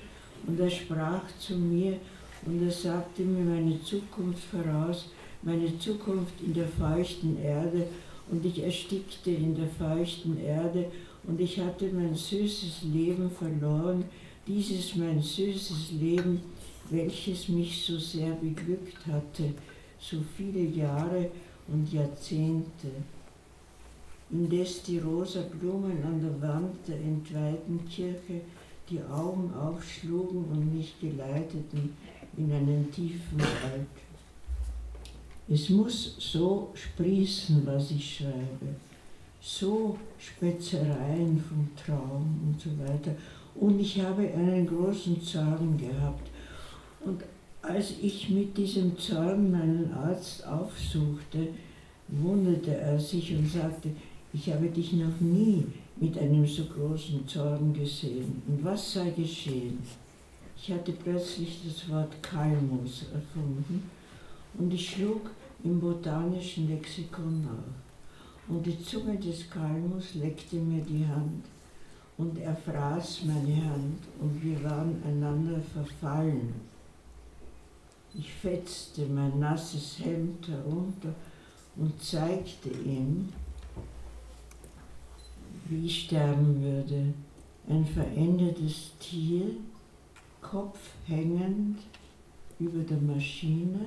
Und 0.47 0.60
er 0.60 0.70
sprach 0.70 1.24
zu 1.39 1.56
mir 1.56 1.97
und 2.45 2.64
er 2.66 2.72
sagte 2.72 3.22
mir 3.22 3.43
meine 3.43 3.82
Zukunft 3.84 4.43
voraus, 4.45 5.10
meine 5.43 5.78
Zukunft 5.80 6.34
in 6.41 6.54
der 6.54 6.68
feuchten 6.68 7.41
Erde. 7.41 7.88
Und 8.32 8.45
ich 8.45 8.64
erstickte 8.64 9.32
in 9.32 9.56
der 9.56 9.68
feuchten 9.68 10.39
Erde 10.39 10.86
und 11.24 11.39
ich 11.39 11.60
hatte 11.60 11.89
mein 11.93 12.16
süßes 12.16 12.84
Leben 12.84 13.30
verloren, 13.30 14.06
dieses 14.47 14.95
mein 14.95 15.21
süßes 15.21 15.91
Leben, 15.99 16.41
welches 16.89 17.47
mich 17.49 17.85
so 17.85 17.97
sehr 17.97 18.33
beglückt 18.33 19.05
hatte, 19.07 19.53
so 19.99 20.17
viele 20.35 20.61
Jahre 20.61 21.29
und 21.67 21.91
Jahrzehnte. 21.91 22.89
Indes 24.31 24.83
die 24.83 24.99
rosa 24.99 25.41
Blumen 25.41 26.03
an 26.03 26.21
der 26.21 26.49
Wand 26.49 26.87
der 26.87 26.97
entweihten 26.97 27.87
Kirche 27.87 28.41
die 28.89 29.01
Augen 29.03 29.53
aufschlugen 29.53 30.45
und 30.45 30.75
mich 30.75 30.99
geleiteten 30.99 31.95
in 32.37 32.51
einen 32.51 32.91
tiefen 32.91 33.39
Wald. 33.39 33.87
Es 35.49 35.69
muss 35.69 36.15
so 36.17 36.71
sprießen, 36.73 37.65
was 37.65 37.91
ich 37.91 38.17
schreibe, 38.17 38.75
so 39.41 39.97
Spitzereien 40.17 41.43
vom 41.43 41.69
Traum 41.75 42.39
und 42.47 42.61
so 42.61 42.69
weiter. 42.79 43.15
Und 43.56 43.80
ich 43.80 44.02
habe 44.02 44.22
einen 44.22 44.66
großen 44.66 45.22
Zorn 45.22 45.78
gehabt. 45.78 46.30
Und 47.02 47.22
als 47.62 47.93
ich 48.02 48.30
mit 48.30 48.58
diesem 48.58 48.97
Zorn 48.97 49.52
meinen 49.52 49.93
Arzt 49.93 50.45
aufsuchte, 50.47 51.49
wunderte 52.08 52.76
er 52.76 52.99
sich 52.99 53.36
und 53.36 53.47
sagte, 53.47 53.89
ich 54.34 54.52
habe 54.52 54.68
dich 54.68 54.93
noch 54.93 55.20
nie 55.20 55.66
mit 55.97 56.18
einem 56.18 56.45
so 56.45 56.66
großen 56.66 57.28
Zorn 57.28 57.74
gesehen. 57.74 58.41
Und 58.47 58.64
was 58.64 58.93
sei 58.93 59.12
geschehen? 59.12 59.80
Ich 60.58 60.72
hatte 60.72 60.91
plötzlich 60.91 61.60
das 61.66 61.89
Wort 61.89 62.22
Kalmus 62.22 63.06
erfunden 63.14 63.89
und 64.58 64.74
ich 64.74 64.89
schlug 64.89 65.30
im 65.64 65.80
botanischen 65.80 66.70
Lexikon 66.70 67.43
nach. 67.43 68.54
Und 68.54 68.66
die 68.66 68.82
Zunge 68.84 69.18
des 69.18 69.49
Kalmus 69.49 70.16
leckte 70.16 70.58
mir 70.58 70.84
die 70.84 71.06
Hand 71.06 71.43
und 72.22 72.38
er 72.38 72.55
fraß 72.55 73.24
meine 73.26 73.65
Hand 73.65 73.99
und 74.19 74.43
wir 74.43 74.63
waren 74.63 75.01
einander 75.03 75.59
verfallen. 75.74 76.53
Ich 78.13 78.32
fetzte 78.32 79.07
mein 79.07 79.39
nasses 79.39 79.97
Hemd 79.99 80.47
herunter 80.47 81.15
und 81.78 81.99
zeigte 82.01 82.69
ihm, 82.69 83.30
wie 85.65 85.88
ich 85.88 86.03
sterben 86.03 86.61
würde. 86.61 87.13
Ein 87.67 87.86
verendetes 87.86 88.91
Tier, 88.99 89.55
Kopf 90.41 90.78
hängend 91.07 91.80
über 92.59 92.84
der 92.84 92.97
Maschine. 92.97 93.80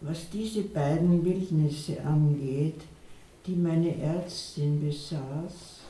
Was 0.00 0.30
diese 0.30 0.62
beiden 0.62 1.24
Bildnisse 1.24 2.04
angeht, 2.04 2.82
die 3.46 3.56
meine 3.56 3.96
Ärztin 3.96 4.80
besaß, 4.80 5.80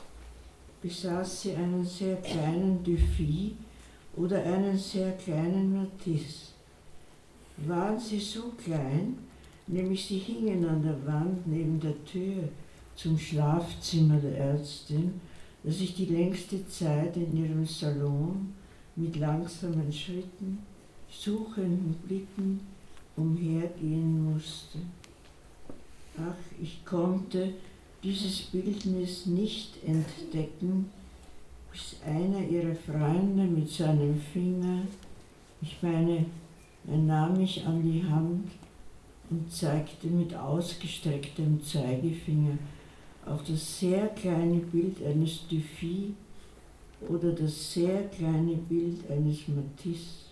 besaß 0.81 1.41
sie 1.41 1.53
einen 1.53 1.85
sehr 1.85 2.17
kleinen 2.17 2.83
Dufy 2.83 3.55
oder 4.15 4.43
einen 4.43 4.77
sehr 4.77 5.13
kleinen 5.13 5.73
Matisse. 5.73 6.53
Waren 7.65 7.97
sie 7.97 8.19
so 8.19 8.51
klein, 8.63 9.17
nämlich 9.67 10.05
sie 10.05 10.19
hingen 10.19 10.65
an 10.65 10.83
der 10.83 11.05
Wand 11.05 11.47
neben 11.47 11.79
der 11.79 12.03
Tür 12.03 12.49
zum 12.95 13.17
Schlafzimmer 13.17 14.17
der 14.17 14.37
Ärztin, 14.37 15.21
dass 15.63 15.79
ich 15.79 15.95
die 15.95 16.05
längste 16.05 16.67
Zeit 16.67 17.15
in 17.15 17.35
ihrem 17.37 17.65
Salon 17.65 18.53
mit 18.95 19.15
langsamen 19.15 19.91
Schritten, 19.91 20.59
suchenden 21.09 21.95
Blicken 22.05 22.59
umhergehen 23.15 24.33
musste. 24.33 24.79
Ach, 26.17 26.61
ich 26.61 26.85
konnte 26.85 27.53
dieses 28.03 28.43
Bildnis 28.43 29.25
nicht 29.25 29.83
entdecken, 29.85 30.89
bis 31.71 31.97
einer 32.05 32.39
ihrer 32.47 32.75
Freunde 32.75 33.43
mit 33.43 33.69
seinem 33.69 34.19
Finger, 34.31 34.83
ich 35.61 35.81
meine, 35.81 36.25
er 36.87 36.97
nahm 36.97 37.37
mich 37.37 37.65
an 37.65 37.81
die 37.81 38.03
Hand 38.03 38.49
und 39.29 39.51
zeigte 39.51 40.07
mit 40.07 40.33
ausgestrecktem 40.35 41.61
Zeigefinger 41.61 42.57
auf 43.25 43.43
das 43.43 43.79
sehr 43.79 44.07
kleine 44.09 44.59
Bild 44.59 45.03
eines 45.03 45.47
Dufy 45.47 46.13
oder 47.09 47.31
das 47.31 47.73
sehr 47.73 48.03
kleine 48.09 48.55
Bild 48.55 49.09
eines 49.09 49.47
Matisse. 49.47 50.25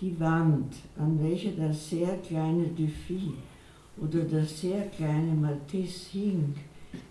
Die 0.00 0.18
Wand, 0.18 0.72
an 0.96 1.22
welcher 1.22 1.50
das 1.52 1.90
sehr 1.90 2.16
kleine 2.18 2.68
Dufy 2.68 3.34
oder 4.00 4.20
das 4.24 4.60
sehr 4.60 4.86
kleine 4.88 5.32
Matisse 5.32 6.10
hing, 6.12 6.54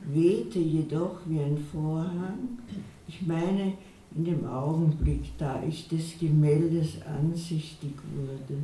wehte 0.05 0.59
jedoch 0.59 1.19
wie 1.25 1.39
ein 1.39 1.57
Vorhang. 1.57 2.59
Ich 3.07 3.25
meine, 3.25 3.73
in 4.15 4.25
dem 4.25 4.45
Augenblick, 4.45 5.37
da 5.37 5.61
ich 5.67 5.87
des 5.87 6.17
Gemäldes 6.19 7.01
ansichtig 7.03 7.93
wurde, 8.15 8.63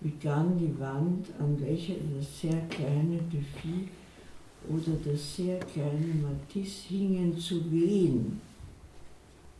begann 0.00 0.58
die 0.58 0.78
Wand, 0.80 1.28
an 1.38 1.60
welcher 1.60 1.94
das 2.16 2.40
sehr 2.40 2.60
kleine 2.68 3.18
Dufy 3.30 3.88
oder 4.68 4.96
das 5.04 5.36
sehr 5.36 5.58
kleine 5.60 6.14
Matisse 6.22 6.88
hingen, 6.88 7.36
zu 7.38 7.70
wehen. 7.70 8.40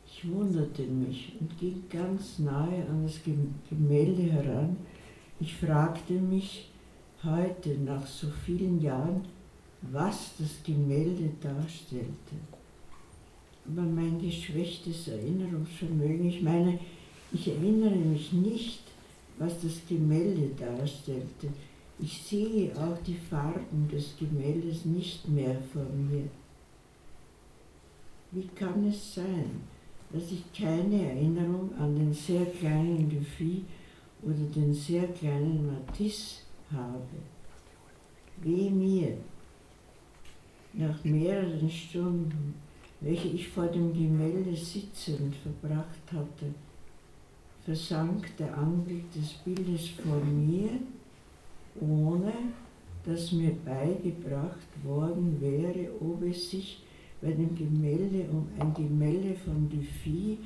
Ich 0.06 0.30
wunderte 0.30 0.82
mich 0.82 1.32
und 1.38 1.58
ging 1.58 1.82
ganz 1.90 2.38
nahe 2.38 2.86
an 2.88 3.02
das 3.04 3.20
Gemälde 3.68 4.22
heran. 4.22 4.76
Ich 5.40 5.54
fragte 5.54 6.14
mich 6.14 6.70
heute, 7.24 7.70
nach 7.78 8.06
so 8.06 8.28
vielen 8.44 8.80
Jahren, 8.80 9.24
was 9.92 10.32
das 10.38 10.62
Gemälde 10.64 11.30
darstellte. 11.40 12.36
Aber 13.66 13.82
mein 13.82 14.20
geschwächtes 14.20 15.08
Erinnerungsvermögen, 15.08 16.28
ich 16.28 16.42
meine, 16.42 16.78
ich 17.32 17.48
erinnere 17.48 17.96
mich 17.96 18.32
nicht, 18.32 18.82
was 19.38 19.60
das 19.62 19.80
Gemälde 19.88 20.50
darstellte. 20.58 21.48
Ich 21.98 22.22
sehe 22.22 22.72
auch 22.76 22.98
die 23.06 23.16
Farben 23.16 23.88
des 23.90 24.14
Gemäldes 24.18 24.84
nicht 24.84 25.28
mehr 25.28 25.56
vor 25.72 25.84
mir. 25.84 26.24
Wie 28.32 28.48
kann 28.54 28.86
es 28.88 29.14
sein, 29.14 29.62
dass 30.12 30.24
ich 30.30 30.44
keine 30.52 31.10
Erinnerung 31.10 31.70
an 31.78 31.94
den 31.94 32.12
sehr 32.12 32.44
kleinen 32.46 33.08
Dufy 33.08 33.64
oder 34.22 34.44
den 34.54 34.74
sehr 34.74 35.06
kleinen 35.08 35.66
Matisse 35.66 36.43
habe? 36.72 37.16
Weh 38.42 38.70
mir! 38.70 39.16
Nach 40.72 41.04
mehreren 41.04 41.70
Stunden, 41.70 42.54
welche 43.00 43.28
ich 43.28 43.48
vor 43.48 43.66
dem 43.66 43.92
Gemälde 43.92 44.56
sitzend 44.56 45.36
verbracht 45.36 46.12
hatte, 46.12 46.46
versank 47.64 48.36
der 48.36 48.56
Anblick 48.56 49.12
des 49.12 49.34
Bildes 49.44 49.88
vor 49.88 50.16
mir 50.24 50.80
ohne 51.80 52.32
dass 53.04 53.32
mir 53.32 53.52
beigebracht 53.64 54.68
worden 54.82 55.38
wäre, 55.40 55.90
ob 56.00 56.22
es 56.22 56.50
sich 56.50 56.82
bei 57.20 57.32
dem 57.32 57.54
Gemälde 57.54 58.26
um 58.30 58.48
ein 58.58 58.72
Gemälde 58.74 59.34
von 59.34 59.68
Dufy 59.68 60.38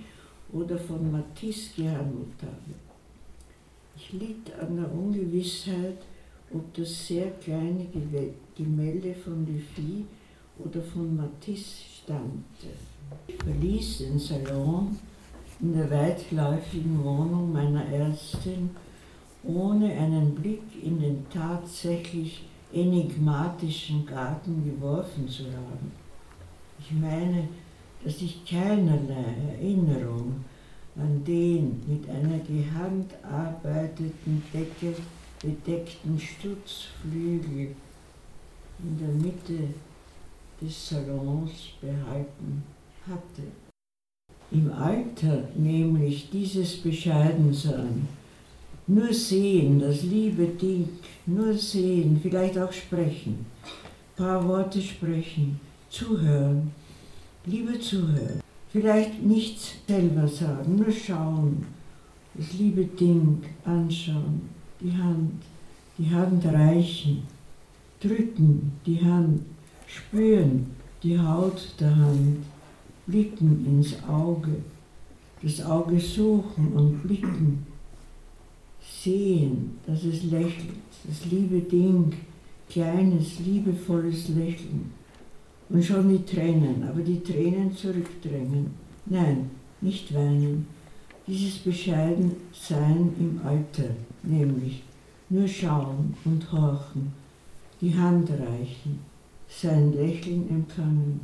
oder 0.53 0.79
von 0.79 1.11
Matisse 1.11 1.83
gehandelt 1.83 2.43
habe. 2.43 2.88
Ich 4.01 4.13
litt 4.13 4.53
an 4.61 4.77
der 4.77 4.93
Ungewissheit, 4.93 5.99
ob 6.55 6.73
das 6.75 7.09
sehr 7.09 7.33
kleine 7.33 7.85
Gemälde 8.57 9.13
von 9.13 9.45
Dufy 9.45 10.05
oder 10.57 10.81
von 10.81 11.17
Matisse 11.17 11.83
stammte. 12.03 12.69
Ich 13.27 13.35
verließ 13.35 13.99
den 13.99 14.19
Salon 14.21 14.97
in 15.61 15.73
der 15.77 15.91
weitläufigen 15.91 17.03
Wohnung 17.03 17.53
meiner 17.53 17.85
Ärztin 17.87 18.71
ohne 19.43 19.93
einen 19.93 20.33
Blick 20.33 20.63
in 20.81 21.01
den 21.01 21.27
tatsächlich 21.29 22.45
enigmatischen 22.73 24.07
Garten 24.07 24.65
geworfen 24.65 25.29
zu 25.29 25.45
haben. 25.47 25.91
Ich 26.79 26.93
meine, 26.93 27.49
dass 28.05 28.23
ich 28.23 28.45
keinerlei 28.49 29.35
Erinnerung 29.59 30.45
an 30.99 31.25
den 31.25 31.81
mit 31.87 32.09
einer 32.11 32.41
gehandarbeiteten 32.41 34.43
Decke 34.53 34.95
bedeckten 35.41 36.19
Stutzflügel 36.19 37.75
in 38.81 38.99
der 38.99 39.09
Mitte 39.09 39.75
des 40.61 40.89
Salons 40.89 41.53
behalten 41.81 42.65
hatte. 43.07 43.43
im 44.51 44.73
Alter 44.73 45.49
nämlich 45.57 46.31
dieses 46.31 46.77
Bescheidensein, 46.77 48.09
nur 48.87 49.13
sehen, 49.13 49.79
das 49.79 50.03
liebe 50.03 50.47
Ding, 50.47 50.89
nur 51.27 51.55
sehen, 51.55 52.19
vielleicht 52.23 52.59
auch 52.59 52.73
sprechen, 52.73 53.45
paar 54.17 54.47
Worte 54.49 54.81
sprechen, 54.81 55.61
zuhören, 55.91 56.73
lieber 57.45 57.79
zuhören, 57.79 58.41
vielleicht 58.71 59.23
nichts 59.23 59.75
selber 59.87 60.29
sagen, 60.29 60.77
nur 60.77 60.91
schauen, 60.91 61.67
das 62.35 62.53
liebe 62.55 62.85
Ding 62.85 63.43
anschauen, 63.65 64.43
die 64.81 64.97
Hand, 64.97 65.43
die 65.97 66.11
Hand 66.11 66.45
reichen, 66.47 67.23
drücken 68.01 68.73
die 68.87 69.03
Hand, 69.05 69.43
spüren. 69.87 70.79
Die 71.03 71.17
Haut 71.17 71.75
der 71.79 71.95
Hand, 71.95 72.39
blicken 73.07 73.65
ins 73.65 74.03
Auge, 74.09 74.57
das 75.41 75.65
Auge 75.65 76.01
suchen 76.01 76.73
und 76.73 77.01
blicken, 77.05 77.65
sehen, 78.83 79.79
dass 79.87 80.03
es 80.03 80.25
lächelt, 80.25 80.75
das 81.07 81.25
liebe 81.31 81.61
Ding, 81.61 82.13
kleines, 82.69 83.39
liebevolles 83.39 84.31
Lächeln 84.31 84.93
und 85.69 85.85
schon 85.85 86.09
die 86.09 86.25
Tränen, 86.25 86.83
aber 86.89 87.01
die 87.01 87.23
Tränen 87.23 87.75
zurückdrängen. 87.75 88.71
Nein, 89.07 89.51
nicht 89.81 90.15
weinen, 90.15 90.67
dieses 91.27 91.59
Bescheidensein 91.59 93.13
im 93.19 93.41
Alter, 93.45 93.91
nämlich 94.23 94.83
nur 95.29 95.47
schauen 95.47 96.15
und 96.25 96.51
horchen, 96.53 97.13
die 97.81 97.95
Hand 97.95 98.31
reichen, 98.31 99.01
sein 99.49 99.93
Lächeln 99.93 100.49
empfangen, 100.49 101.21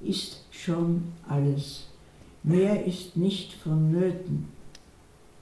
ist 0.00 0.44
schon 0.50 1.02
alles. 1.28 1.86
Mehr 2.42 2.84
ist 2.86 3.16
nicht 3.16 3.52
vonnöten. 3.52 4.48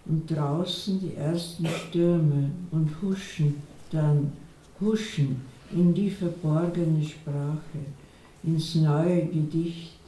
Und 0.07 0.31
draußen 0.31 1.01
die 1.01 1.15
ersten 1.15 1.67
Stürme 1.67 2.51
und 2.71 2.91
huschen 3.03 3.57
dann, 3.91 4.33
huschen 4.81 5.43
in 5.73 5.93
die 5.95 6.11
verborgene 6.11 7.05
Sprache, 7.05 7.79
ins 8.43 8.75
neue 8.77 9.27
Gedicht. 9.27 9.99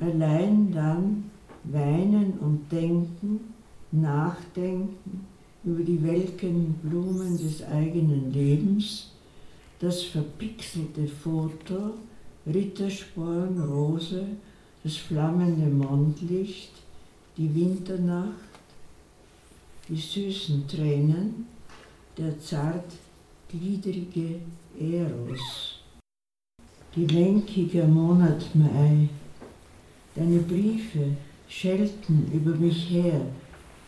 Allein 0.00 0.72
dann 0.72 1.30
weinen 1.64 2.38
und 2.40 2.70
denken, 2.70 3.54
nachdenken 3.92 5.26
über 5.64 5.82
die 5.82 6.02
welken 6.02 6.74
Blumen 6.82 7.36
des 7.36 7.62
eigenen 7.62 8.32
Lebens, 8.32 9.10
das 9.78 10.02
verpixelte 10.02 11.06
Foto, 11.06 11.94
Rittersporn, 12.46 13.60
Rose, 13.60 14.24
das 14.82 14.96
flammende 14.96 15.66
Mondlicht, 15.66 16.72
die 17.36 17.54
Winternacht, 17.54 18.30
die 19.88 19.96
süßen 19.96 20.66
Tränen, 20.66 21.46
der 22.16 22.38
zartgliedrige 23.50 24.40
Eros, 24.78 25.80
die 26.94 27.06
lenkige 27.06 27.84
Monat 27.84 28.54
Mai, 28.54 29.08
deine 30.14 30.38
Briefe 30.38 31.16
schelten 31.48 32.30
über 32.32 32.54
mich 32.56 32.90
her, 32.90 33.20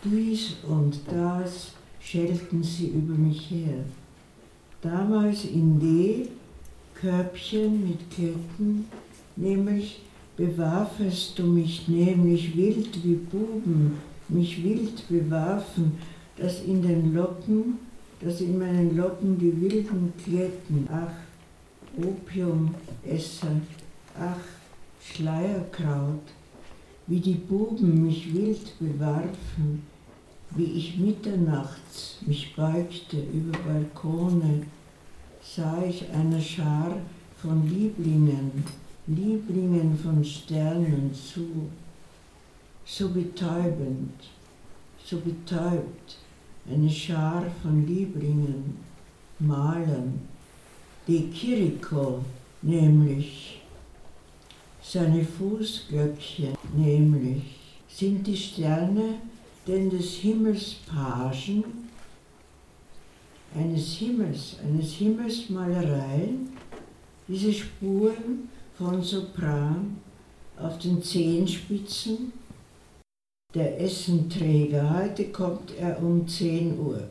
dies 0.05 0.57
und 0.69 0.99
das 1.07 1.73
schelten 2.01 2.63
sie 2.63 2.89
über 2.89 3.15
mich 3.15 3.51
her. 3.51 3.85
Damals 4.81 5.45
in 5.45 5.79
D, 5.79 6.29
Körbchen 6.95 7.89
mit 7.89 8.11
Ketten, 8.11 8.87
nämlich 9.37 10.01
bewarfest 10.37 11.39
du 11.39 11.45
mich 11.45 11.87
nämlich 11.89 12.57
wild 12.57 13.05
wie 13.05 13.15
Buben, 13.15 13.99
mich 14.29 14.63
wild 14.65 15.09
bewarfen, 15.09 15.99
dass 16.37 16.63
in 16.65 16.83
den 16.83 17.15
Locken, 17.15 17.79
dass 18.25 18.41
in 18.41 18.59
meinen 18.59 18.97
Locken 18.97 19.39
die 19.39 19.61
wilden 19.61 20.13
Kletten, 20.23 20.89
ach, 20.91 21.13
Opiumesser, 21.99 23.61
ach, 24.19 24.39
Schleierkraut, 25.01 26.23
wie 27.07 27.21
die 27.21 27.35
Buben 27.35 28.07
mich 28.07 28.33
wild 28.33 28.79
bewarfen, 28.79 29.83
wie 30.53 30.65
ich 30.65 30.99
mitternachts 30.99 32.19
mich 32.27 32.55
beugte 32.55 33.19
über 33.33 33.59
Balkone, 33.59 34.67
sah 35.43 35.83
ich 35.85 36.09
eine 36.11 36.41
Schar 36.41 36.97
von 37.37 37.69
Lieblingen, 37.69 38.65
Lieblingen 39.09 39.99
von 39.99 40.25
Sternen 40.25 41.11
zu, 41.13 41.69
so 42.85 43.09
betäubend, 43.09 44.15
so 45.05 45.19
betäubt, 45.19 46.19
eine 46.71 46.91
Schar 46.91 47.45
von 47.63 47.87
Lieblingen, 47.87 48.77
Malern, 49.39 50.21
die 51.07 51.29
Kiriko 51.31 52.25
nämlich, 52.63 53.61
seine 54.83 55.25
Fußglöckchen 55.25 56.57
nämlich, 56.77 57.43
sind 57.89 58.27
die 58.27 58.37
Sterne 58.37 59.15
denn 59.67 59.91
des 59.91 60.15
Himmels 60.17 60.75
Pagen, 60.87 61.65
eines 63.55 63.95
Himmels, 63.95 64.57
eines 64.65 64.93
Himmels 64.95 65.51
Malereien, 65.51 66.49
diese 67.29 67.53
Spuren 67.53 68.49
von 68.77 69.03
Sopran 69.03 69.99
auf 70.57 70.79
den 70.79 71.03
Zehenspitzen. 71.03 72.33
Der 73.55 73.79
Essenträger, 73.83 74.99
heute 74.99 75.25
kommt 75.25 75.77
er 75.79 76.03
um 76.03 76.27
10 76.27 76.79
Uhr. 76.79 77.03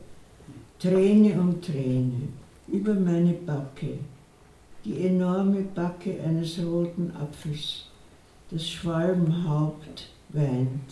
Träne 0.79 1.39
um 1.39 1.61
Träne 1.61 2.29
über 2.67 2.95
meine 2.95 3.33
Backe, 3.33 3.99
die 4.83 5.05
enorme 5.05 5.61
Backe 5.61 6.19
eines 6.19 6.57
roten 6.57 7.11
Apfels. 7.15 7.85
Das 8.49 8.67
Schwalbenhaupt 8.67 10.09
weint. 10.29 10.89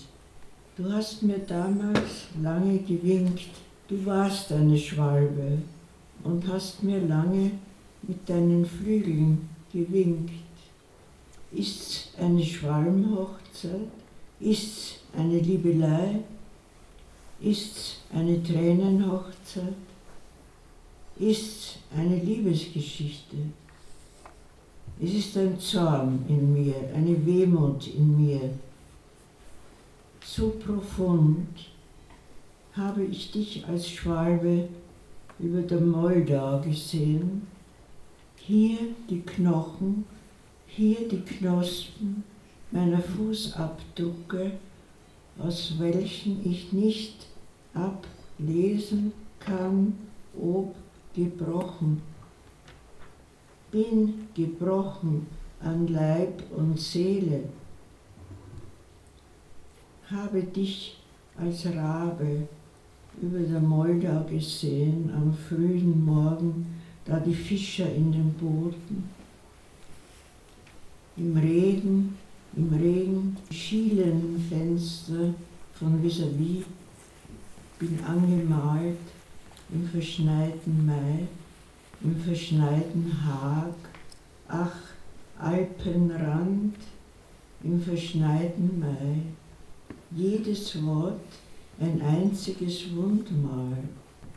Du 0.78 0.84
hast 0.93 1.24
mir 1.24 1.39
damals 1.39 2.28
lange 2.43 2.78
gewinkt, 2.78 3.50
du 3.88 4.06
warst 4.06 4.52
eine 4.52 4.78
Schwalbe 4.78 5.58
und 6.24 6.47
hast 6.47 6.84
mir 6.84 7.02
lange 7.02 7.50
mit 8.04 8.30
deinen 8.30 8.68
Flügeln 8.68 9.50
gewinkt. 9.74 10.32
Ist's 11.52 12.12
eine 12.20 12.43
Schwalmhochzeit? 12.43 13.89
Ist's 14.39 14.99
eine 15.20 15.39
Liebelei? 15.39 16.20
Ist's 17.41 17.97
eine 18.13 18.41
Tränenhochzeit? 18.41 19.74
Ist's 21.20 21.76
eine 21.95 22.15
Liebesgeschichte? 22.17 23.38
Es 25.01 25.13
ist 25.13 25.38
ein 25.38 25.59
Zorn 25.59 26.26
in 26.28 26.53
mir, 26.53 26.76
eine 26.93 27.26
Wehmut 27.26 27.88
in 27.88 28.17
mir, 28.17 28.49
so 30.26 30.49
profund 30.49 31.47
habe 32.74 33.03
ich 33.03 33.32
dich 33.32 33.65
als 33.65 33.89
Schwalbe 33.89 34.67
über 35.39 35.61
der 35.61 35.82
Moldau 35.82 36.61
gesehen. 36.61 37.47
Hier 38.36 38.78
die 39.09 39.22
Knochen, 39.22 40.05
hier 40.67 41.07
die 41.07 41.22
Knospen 41.22 42.24
meiner 42.72 43.01
Fußabdrücke, 43.01 44.51
aus 45.40 45.76
welchen 45.80 46.46
ich 46.50 46.74
nicht 46.74 47.28
ablesen 47.74 49.14
kann, 49.40 49.94
ob 50.40 50.76
gebrochen. 51.16 52.02
Bin 53.72 54.28
gebrochen 54.34 55.28
an 55.62 55.88
Leib 55.88 56.44
und 56.56 56.80
Seele 56.80 57.44
habe 60.12 60.42
dich 60.44 60.98
als 61.38 61.66
Rabe 61.68 62.48
über 63.22 63.40
der 63.40 63.60
Moldau 63.60 64.24
gesehen 64.24 65.12
am 65.14 65.34
frühen 65.34 66.04
Morgen, 66.04 66.82
da 67.06 67.20
die 67.20 67.34
Fischer 67.34 67.92
in 67.94 68.12
den 68.12 68.34
Booten 68.34 69.10
im 71.18 71.38
Regen, 71.38 72.18
im 72.56 72.74
Regen 72.74 73.38
schielen 73.52 74.43
Fenster 74.50 75.34
von 75.74 76.02
vis-à-vis, 76.04 76.66
bin 77.78 78.00
angemalt 78.06 78.97
im 79.72 79.88
verschneiten 79.88 80.86
Mai, 80.86 81.28
im 82.02 82.16
verschneiten 82.20 83.12
Haag, 83.26 83.76
ach, 84.47 84.76
Alpenrand, 85.38 86.76
im 87.64 87.82
verschneiten 87.82 88.80
Mai. 88.80 89.22
Jedes 90.12 90.84
Wort 90.84 91.20
ein 91.80 92.02
einziges 92.02 92.93
Wundmal. 92.95 93.78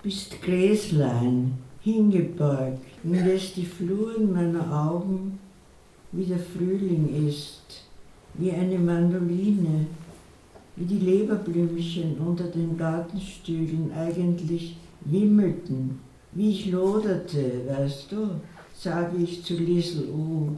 Bist 0.02 0.40
Gräslein, 0.42 1.54
hingebeugt, 1.80 2.84
indes 3.02 3.54
die 3.54 3.64
Fluren 3.64 4.32
meiner 4.32 4.90
Augen 4.90 5.38
wie 6.12 6.24
der 6.24 6.38
Frühling 6.38 7.28
ist, 7.28 7.84
wie 8.34 8.52
eine 8.52 8.78
Mandoline, 8.78 9.86
wie 10.76 10.84
die 10.84 10.98
Leberblümchen 10.98 12.16
unter 12.18 12.44
den 12.44 12.76
Gartenstühlen 12.76 13.92
eigentlich 13.92 14.76
wimmelten, 15.04 16.00
wie 16.32 16.50
ich 16.50 16.70
loderte, 16.70 17.62
weißt 17.68 18.10
du, 18.10 18.30
sage 18.74 19.16
ich 19.22 19.44
zu 19.44 19.54
Liesel 19.54 20.08
U, 20.10 20.56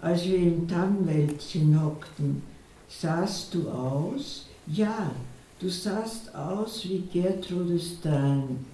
als 0.00 0.24
wir 0.24 0.38
im 0.38 0.68
Tannenwäldchen 0.68 1.82
hockten. 1.82 2.42
Sahst 2.88 3.54
du 3.54 3.68
aus? 3.68 4.46
Ja, 4.68 5.10
du 5.58 5.68
sahst 5.68 6.32
aus 6.34 6.88
wie 6.88 7.02
Gertrude 7.12 7.78
Stein, 7.78 8.64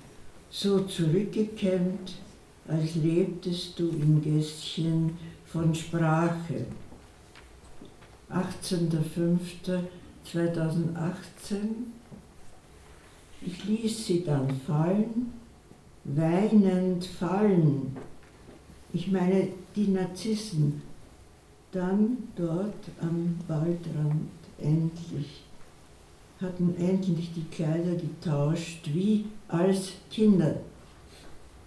so 0.51 0.81
zurückgekämmt, 0.81 2.15
als 2.69 2.95
lebtest 2.97 3.79
du 3.79 3.89
im 3.89 4.21
Gästchen 4.23 5.13
von 5.47 5.75
Sprache. 5.75 6.67
18.05.2018 8.33 9.85
Ich 13.45 13.65
ließ 13.65 14.07
sie 14.07 14.25
dann 14.25 14.49
fallen, 14.67 15.33
weinend 16.05 17.05
fallen. 17.05 17.97
Ich 18.93 19.11
meine 19.11 19.49
die 19.75 19.89
Narzissen, 19.89 20.83
dann 21.73 22.19
dort 22.37 22.75
am 23.01 23.37
Waldrand 23.49 24.29
endlich, 24.59 25.43
hatten 26.41 26.75
endlich 26.79 27.33
die 27.35 27.45
Kleider 27.45 27.95
getauscht, 27.95 28.91
wie 28.93 29.25
als 29.49 29.93
Kinder. 30.11 30.57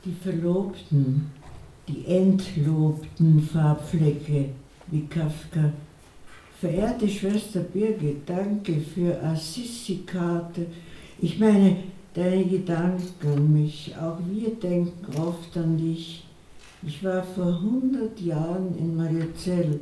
Die 0.03 0.13
Verlobten, 0.13 1.32
die 1.88 2.05
entlobten 2.05 3.41
Farbflecke, 3.41 4.49
wie 4.88 5.05
Kafka. 5.07 5.72
Verehrte 6.60 7.10
Schwester 7.10 7.60
Birgit, 7.60 8.28
danke 8.28 8.80
für 8.80 9.22
Assisi-Karte. 9.22 10.68
Ich 11.22 11.38
meine, 11.38 11.78
deine 12.14 12.45
Gedanken 12.45 13.28
an 13.28 13.53
mich, 13.53 13.93
auch 14.01 14.20
wir 14.32 14.56
denken 14.56 15.18
oft 15.20 15.58
an 15.58 15.78
dich. 15.78 16.24
Ich 16.82 17.03
war 17.03 17.24
vor 17.24 17.62
hundert 17.62 18.20
Jahren 18.22 18.78
in 18.78 18.95
Mariazell 18.95 19.80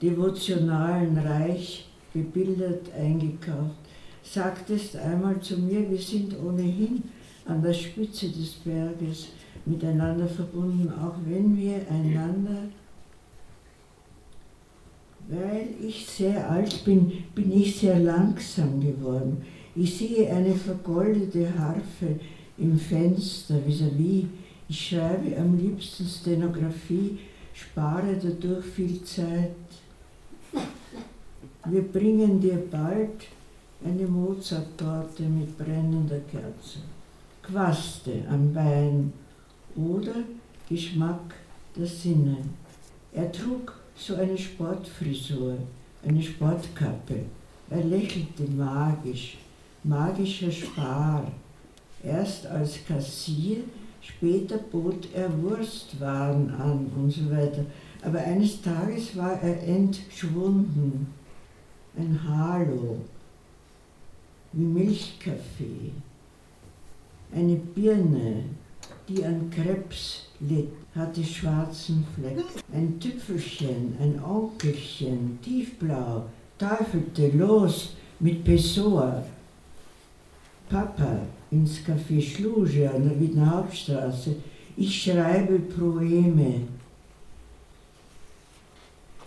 devotionalen 0.00 1.18
Reich 1.18 1.88
bebildert 2.14 2.92
eingekauft, 2.96 3.74
sagtest 4.22 4.96
einmal 4.96 5.40
zu 5.40 5.58
mir, 5.58 5.90
wir 5.90 5.98
sind 5.98 6.36
ohnehin 6.40 7.02
an 7.46 7.62
der 7.62 7.72
Spitze 7.72 8.28
des 8.28 8.52
Berges 8.64 9.28
miteinander 9.66 10.28
verbunden, 10.28 10.92
auch 10.92 11.16
wenn 11.26 11.56
wir 11.56 11.80
einander, 11.90 12.68
weil 15.28 15.68
ich 15.80 16.06
sehr 16.06 16.50
alt 16.50 16.84
bin, 16.84 17.24
bin 17.34 17.52
ich 17.52 17.78
sehr 17.78 17.98
langsam 17.98 18.80
geworden. 18.80 19.42
Ich 19.74 19.98
sehe 19.98 20.30
eine 20.30 20.54
vergoldete 20.54 21.56
Harfe 21.58 22.18
im 22.56 22.78
Fenster 22.78 23.56
vis-à-vis. 23.66 24.24
-vis. 24.24 24.26
Ich 24.70 24.88
schreibe 24.88 25.36
am 25.38 25.56
liebsten 25.56 26.06
Stenografie, 26.06 27.18
spare 27.54 28.18
dadurch 28.22 28.64
viel 28.66 29.02
Zeit. 29.02 29.54
Wir 31.64 31.82
bringen 31.82 32.40
dir 32.40 32.62
bald 32.70 33.28
eine 33.84 34.06
Mozart-Torte 34.06 35.22
mit 35.22 35.56
brennender 35.56 36.20
Kerze, 36.30 36.80
Quaste 37.42 38.24
am 38.30 38.52
Bein 38.52 39.12
oder 39.76 40.16
Geschmack 40.68 41.34
der 41.76 41.86
Sinne. 41.86 42.38
Er 43.12 43.30
trug 43.32 43.72
so 43.98 44.14
eine 44.14 44.38
Sportfrisur, 44.38 45.58
eine 46.04 46.22
Sportkappe. 46.22 47.24
Er 47.70 47.84
lächelte 47.84 48.44
magisch, 48.44 49.38
magischer 49.82 50.52
Spar. 50.52 51.30
Erst 52.02 52.46
als 52.46 52.78
Kassier, 52.86 53.58
später 54.00 54.58
bot 54.58 55.08
er 55.12 55.30
Wurstwaren 55.42 56.50
an 56.54 56.90
und 56.96 57.10
so 57.10 57.28
weiter. 57.30 57.64
Aber 58.02 58.20
eines 58.20 58.62
Tages 58.62 59.16
war 59.16 59.42
er 59.42 59.62
entschwunden 59.66 61.08
ein 61.96 62.20
Halo, 62.28 62.98
wie 64.52 64.62
Milchkaffee, 64.62 65.90
eine 67.34 67.56
Birne, 67.56 68.44
die 69.08 69.24
an 69.24 69.50
Krebs 69.50 70.28
litt, 70.40 70.68
hatte 70.98 71.24
schwarzen 71.24 72.06
Fleck. 72.14 72.44
Ein 72.72 72.98
Tüpfelchen, 73.00 73.96
ein 74.00 74.22
Onkelchen, 74.22 75.38
tiefblau, 75.42 76.24
teufelte 76.58 77.28
los 77.28 77.94
mit 78.20 78.44
Pessoa. 78.44 79.24
Papa 80.68 81.20
ins 81.50 81.78
Café 81.86 82.20
Schluge 82.20 82.90
an 82.90 83.08
der 83.08 83.18
Wiener 83.18 83.50
Hauptstraße. 83.52 84.36
Ich 84.76 85.02
schreibe 85.02 85.58
Proeme 85.60 86.66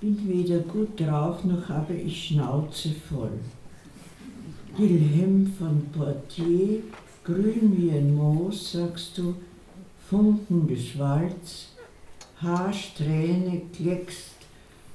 bin 0.01 0.17
weder 0.27 0.59
gut 0.59 0.99
drauf, 0.99 1.45
noch 1.45 1.69
habe 1.69 1.93
ich 1.93 2.27
Schnauze 2.27 2.89
voll. 2.89 3.39
Wilhelm 4.75 5.53
von 5.59 5.85
Portier, 5.91 6.79
grün 7.23 7.75
wie 7.77 7.91
ein 7.91 8.15
Moos, 8.15 8.71
sagst 8.71 9.17
du, 9.17 9.35
funkendes 10.11 10.99
Walz, 10.99 11.69
Haarsträhne 12.41 13.61
kleckst 13.73 14.35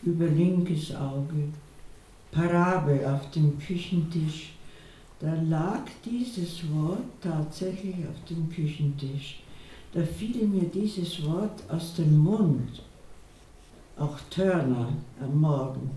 über 0.02 0.26
linkes 0.26 0.94
Auge, 0.94 1.48
Parabel 2.30 3.02
auf 3.06 3.30
dem 3.30 3.58
Küchentisch. 3.58 4.52
Da 5.18 5.32
lag 5.48 5.84
dieses 6.04 6.70
Wort 6.70 7.08
tatsächlich 7.22 7.94
auf 8.06 8.28
dem 8.28 8.50
Küchentisch. 8.50 9.40
Da 9.94 10.02
fiel 10.02 10.46
mir 10.46 10.64
dieses 10.64 11.24
Wort 11.24 11.62
aus 11.70 11.94
dem 11.94 12.18
Mund 12.18 12.82
auch 13.96 14.18
Turner 14.28 14.92
am 15.18 15.40
Morgen. 15.40 15.92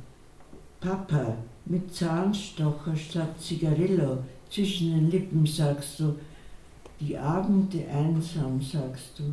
Papa 0.79 1.35
mit 1.65 1.93
Zahnstocher 1.93 2.95
statt 2.95 3.37
Zigarillo 3.41 4.19
zwischen 4.49 4.91
den 4.91 5.11
Lippen 5.11 5.45
sagst 5.45 5.99
du, 5.99 6.15
die 6.99 7.17
Abende 7.17 7.87
einsam 7.87 8.61
sagst 8.61 9.19
du, 9.19 9.23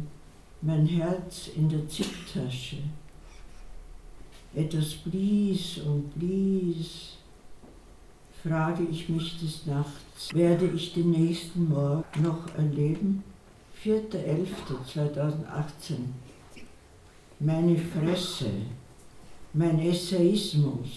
mein 0.62 0.86
Herz 0.86 1.48
in 1.56 1.68
der 1.68 1.88
Zicktasche. 1.88 2.76
Etwas 4.54 4.94
blies 4.94 5.78
und 5.78 6.16
blies, 6.18 7.16
frage 8.42 8.84
ich 8.84 9.08
mich 9.08 9.40
des 9.40 9.66
Nachts, 9.66 10.32
werde 10.32 10.66
ich 10.66 10.92
den 10.94 11.10
nächsten 11.10 11.68
Morgen 11.68 12.22
noch 12.22 12.54
erleben? 12.56 13.24
4.11.2018 13.84 15.96
meine 17.38 17.76
Fresse, 17.76 18.50
mein 19.52 19.78
Essayismus, 19.78 20.88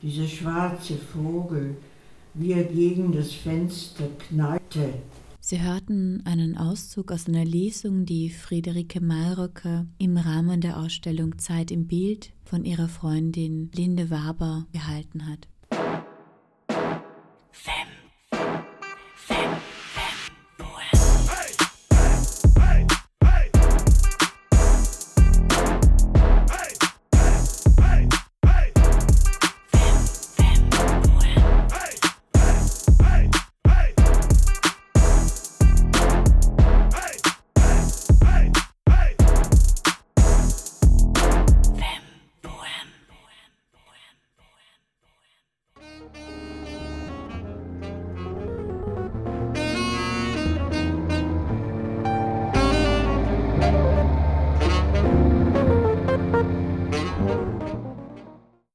dieser 0.00 0.26
schwarze 0.26 0.96
Vogel, 0.96 1.76
wie 2.34 2.52
er 2.52 2.64
gegen 2.64 3.12
das 3.12 3.32
Fenster 3.32 4.04
knallte. 4.28 4.94
Sie 5.50 5.60
hörten 5.60 6.22
einen 6.26 6.56
Auszug 6.56 7.10
aus 7.10 7.26
einer 7.26 7.44
Lesung, 7.44 8.06
die 8.06 8.30
Friederike 8.30 9.00
Malröcker 9.00 9.84
im 9.98 10.16
Rahmen 10.16 10.60
der 10.60 10.78
Ausstellung 10.78 11.38
Zeit 11.38 11.72
im 11.72 11.88
Bild 11.88 12.32
von 12.44 12.64
ihrer 12.64 12.86
Freundin 12.86 13.68
Linde 13.74 14.10
Waber 14.10 14.68
gehalten 14.72 15.26
hat. 15.26 15.48
Femme. 17.50 17.99